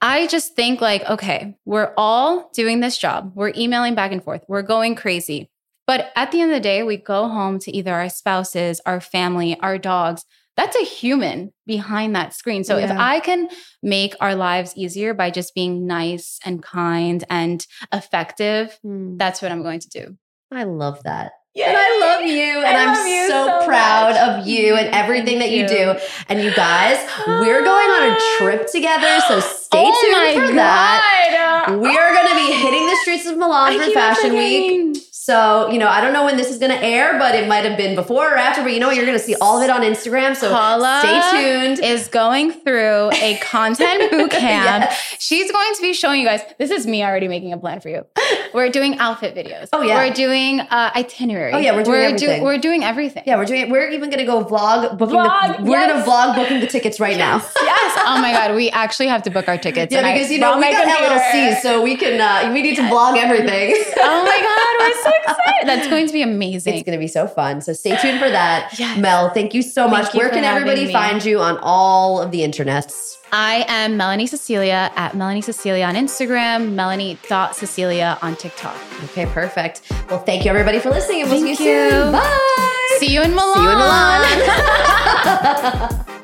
I 0.00 0.26
just 0.26 0.56
think 0.56 0.80
like, 0.80 1.08
okay, 1.08 1.56
we're 1.64 1.92
all 1.96 2.50
doing 2.52 2.80
this 2.80 2.98
job. 2.98 3.32
We're 3.34 3.52
emailing 3.56 3.94
back 3.94 4.10
and 4.10 4.22
forth. 4.22 4.44
We're 4.48 4.62
going 4.62 4.96
crazy. 4.96 5.50
But 5.86 6.10
at 6.16 6.32
the 6.32 6.40
end 6.40 6.50
of 6.50 6.56
the 6.56 6.60
day, 6.60 6.82
we 6.82 6.96
go 6.96 7.28
home 7.28 7.58
to 7.60 7.76
either 7.76 7.92
our 7.92 8.08
spouses, 8.08 8.80
our 8.86 9.00
family, 9.00 9.58
our 9.60 9.76
dogs 9.76 10.24
that's 10.56 10.76
a 10.76 10.84
human 10.84 11.52
behind 11.66 12.14
that 12.16 12.34
screen. 12.34 12.64
So 12.64 12.78
yeah. 12.78 12.92
if 12.92 12.98
I 12.98 13.20
can 13.20 13.48
make 13.82 14.14
our 14.20 14.34
lives 14.34 14.74
easier 14.76 15.14
by 15.14 15.30
just 15.30 15.54
being 15.54 15.86
nice 15.86 16.38
and 16.44 16.62
kind 16.62 17.24
and 17.28 17.66
effective, 17.92 18.78
mm. 18.84 19.18
that's 19.18 19.42
what 19.42 19.50
I'm 19.50 19.62
going 19.62 19.80
to 19.80 19.88
do. 19.88 20.16
I 20.52 20.64
love 20.64 21.02
that. 21.02 21.32
Yay. 21.54 21.64
And 21.66 21.76
I 21.76 21.98
love 22.00 22.26
you. 22.26 22.64
And 22.64 22.76
I 22.76 22.82
am 22.82 23.28
so, 23.28 23.46
so, 23.46 23.66
proud 23.66 24.14
much. 24.14 24.40
of 24.40 24.46
you 24.46 24.74
and 24.74 24.92
everything 24.92 25.38
Thank 25.38 25.50
that 25.50 25.50
you. 25.50 25.62
you. 25.62 25.94
do. 25.94 26.00
And 26.28 26.42
you 26.42 26.52
guys, 26.54 26.98
we're 27.26 27.62
going 27.62 27.90
on 27.90 28.10
a 28.10 28.18
trip 28.38 28.66
together. 28.72 29.20
So 29.28 29.38
stay 29.38 29.84
oh 29.86 30.32
tuned 30.34 30.46
for 30.46 30.52
God. 30.52 30.56
that. 30.56 31.78
We 31.80 31.96
are 31.96 32.12
going 32.12 32.28
to 32.28 32.34
be 32.34 32.52
hitting 32.60 32.86
the 32.86 32.96
streets 33.02 33.26
of 33.26 33.36
Milan 33.38 33.80
I 33.80 33.86
for 33.86 33.92
Fashion 33.92 34.32
Week. 34.34 34.96
So, 35.24 35.70
you 35.70 35.78
know, 35.78 35.88
I 35.88 36.02
don't 36.02 36.12
know 36.12 36.26
when 36.26 36.36
this 36.36 36.50
is 36.50 36.58
going 36.58 36.70
to 36.70 36.84
air, 36.84 37.18
but 37.18 37.34
it 37.34 37.48
might 37.48 37.64
have 37.64 37.78
been 37.78 37.94
before 37.94 38.34
or 38.34 38.36
after. 38.36 38.62
But 38.62 38.74
you 38.74 38.78
know 38.78 38.88
what? 38.88 38.96
You're 38.96 39.06
going 39.06 39.16
to 39.16 39.24
see 39.24 39.34
all 39.36 39.56
of 39.56 39.64
it 39.64 39.70
on 39.70 39.80
Instagram. 39.80 40.36
So 40.36 40.50
Paula 40.50 41.00
stay 41.02 41.64
tuned. 41.64 41.78
Is 41.82 42.08
going 42.08 42.52
through 42.52 43.10
a 43.10 43.38
content 43.40 44.10
boot 44.10 44.30
camp. 44.32 44.90
yes. 44.90 45.16
She's 45.18 45.50
going 45.50 45.74
to 45.76 45.80
be 45.80 45.94
showing 45.94 46.20
you 46.20 46.26
guys. 46.26 46.42
This 46.58 46.70
is 46.70 46.86
me 46.86 47.02
already 47.02 47.28
making 47.28 47.54
a 47.54 47.56
plan 47.56 47.80
for 47.80 47.88
you. 47.88 48.04
We're 48.52 48.68
doing 48.68 48.98
outfit 48.98 49.34
videos. 49.34 49.70
Oh 49.72 49.80
yeah. 49.80 49.96
We're 49.96 50.12
doing 50.12 50.60
uh, 50.60 50.90
itinerary. 50.94 51.54
Oh 51.54 51.58
yeah. 51.58 51.74
We're 51.74 51.84
doing 51.84 51.96
we're 51.96 52.04
everything. 52.04 52.40
Do, 52.40 52.44
we're 52.44 52.58
doing 52.58 52.84
everything. 52.84 53.22
Yeah, 53.26 53.36
we're 53.36 53.46
doing. 53.46 53.70
We're 53.70 53.88
even 53.88 54.10
going 54.10 54.20
to 54.20 54.26
go 54.26 54.44
vlog 54.44 54.98
booking. 54.98 55.16
Vlog, 55.16 55.56
the, 55.56 55.64
we're 55.64 55.78
yes. 55.78 55.90
going 55.90 56.04
to 56.04 56.10
vlog 56.10 56.36
booking 56.36 56.60
the 56.60 56.66
tickets 56.66 57.00
right 57.00 57.16
now. 57.16 57.36
yes. 57.62 58.02
Oh 58.06 58.20
my 58.20 58.32
god, 58.32 58.54
we 58.54 58.68
actually 58.72 59.08
have 59.08 59.22
to 59.22 59.30
book 59.30 59.48
our 59.48 59.56
tickets. 59.56 59.90
Yeah, 59.90 60.12
because 60.12 60.30
you 60.30 60.38
know 60.38 60.58
we 60.58 60.70
got 60.70 60.84
computer. 60.84 61.14
LLC, 61.14 61.60
so 61.62 61.82
we 61.82 61.96
can. 61.96 62.20
Uh, 62.20 62.52
we 62.52 62.60
need 62.60 62.76
to 62.76 62.82
vlog 62.82 63.16
everything. 63.16 63.74
oh 64.00 64.22
my 64.22 64.38
god, 64.38 64.84
we're 64.84 65.02
so 65.02 65.13
excited. 65.22 65.68
That's 65.68 65.88
going 65.88 66.06
to 66.06 66.12
be 66.12 66.22
amazing. 66.22 66.74
It's 66.74 66.84
going 66.84 66.98
to 66.98 67.02
be 67.02 67.08
so 67.08 67.26
fun. 67.26 67.60
So 67.60 67.72
stay 67.72 67.96
tuned 67.96 68.18
for 68.18 68.30
that. 68.30 68.72
Yes. 68.84 68.98
Mel, 68.98 69.30
thank 69.30 69.54
you 69.54 69.62
so 69.62 69.88
much. 69.88 70.12
You 70.12 70.20
Where 70.20 70.30
can 70.30 70.42
everybody 70.42 70.92
find 70.92 71.24
you 71.24 71.38
on 71.38 71.58
all 71.62 72.20
of 72.20 72.32
the 72.32 72.40
internets? 72.40 73.16
I 73.32 73.64
am 73.68 73.96
Melany 73.96 74.28
Cecilia 74.28 74.90
at 74.96 75.12
Melany 75.12 75.42
Cecilia 75.42 75.84
on 75.84 75.94
Instagram, 75.94 76.74
Melany.Cecilia 76.74 78.18
on 78.20 78.34
TikTok. 78.36 78.76
Okay, 79.04 79.26
perfect. 79.26 79.82
Well, 80.10 80.18
thank 80.18 80.44
you 80.44 80.50
everybody 80.50 80.80
for 80.80 80.90
listening 80.90 81.22
and 81.22 81.30
we'll 81.30 81.40
thank 81.40 81.58
see 81.58 81.68
you, 81.68 81.84
you 81.84 81.90
soon. 81.90 82.12
Bye. 82.12 82.96
See 82.98 83.14
you 83.14 83.22
in 83.22 83.34
Milan. 83.34 83.54
See 83.54 83.62
you 83.62 83.70
in 83.70 83.78
Milan. 83.78 86.04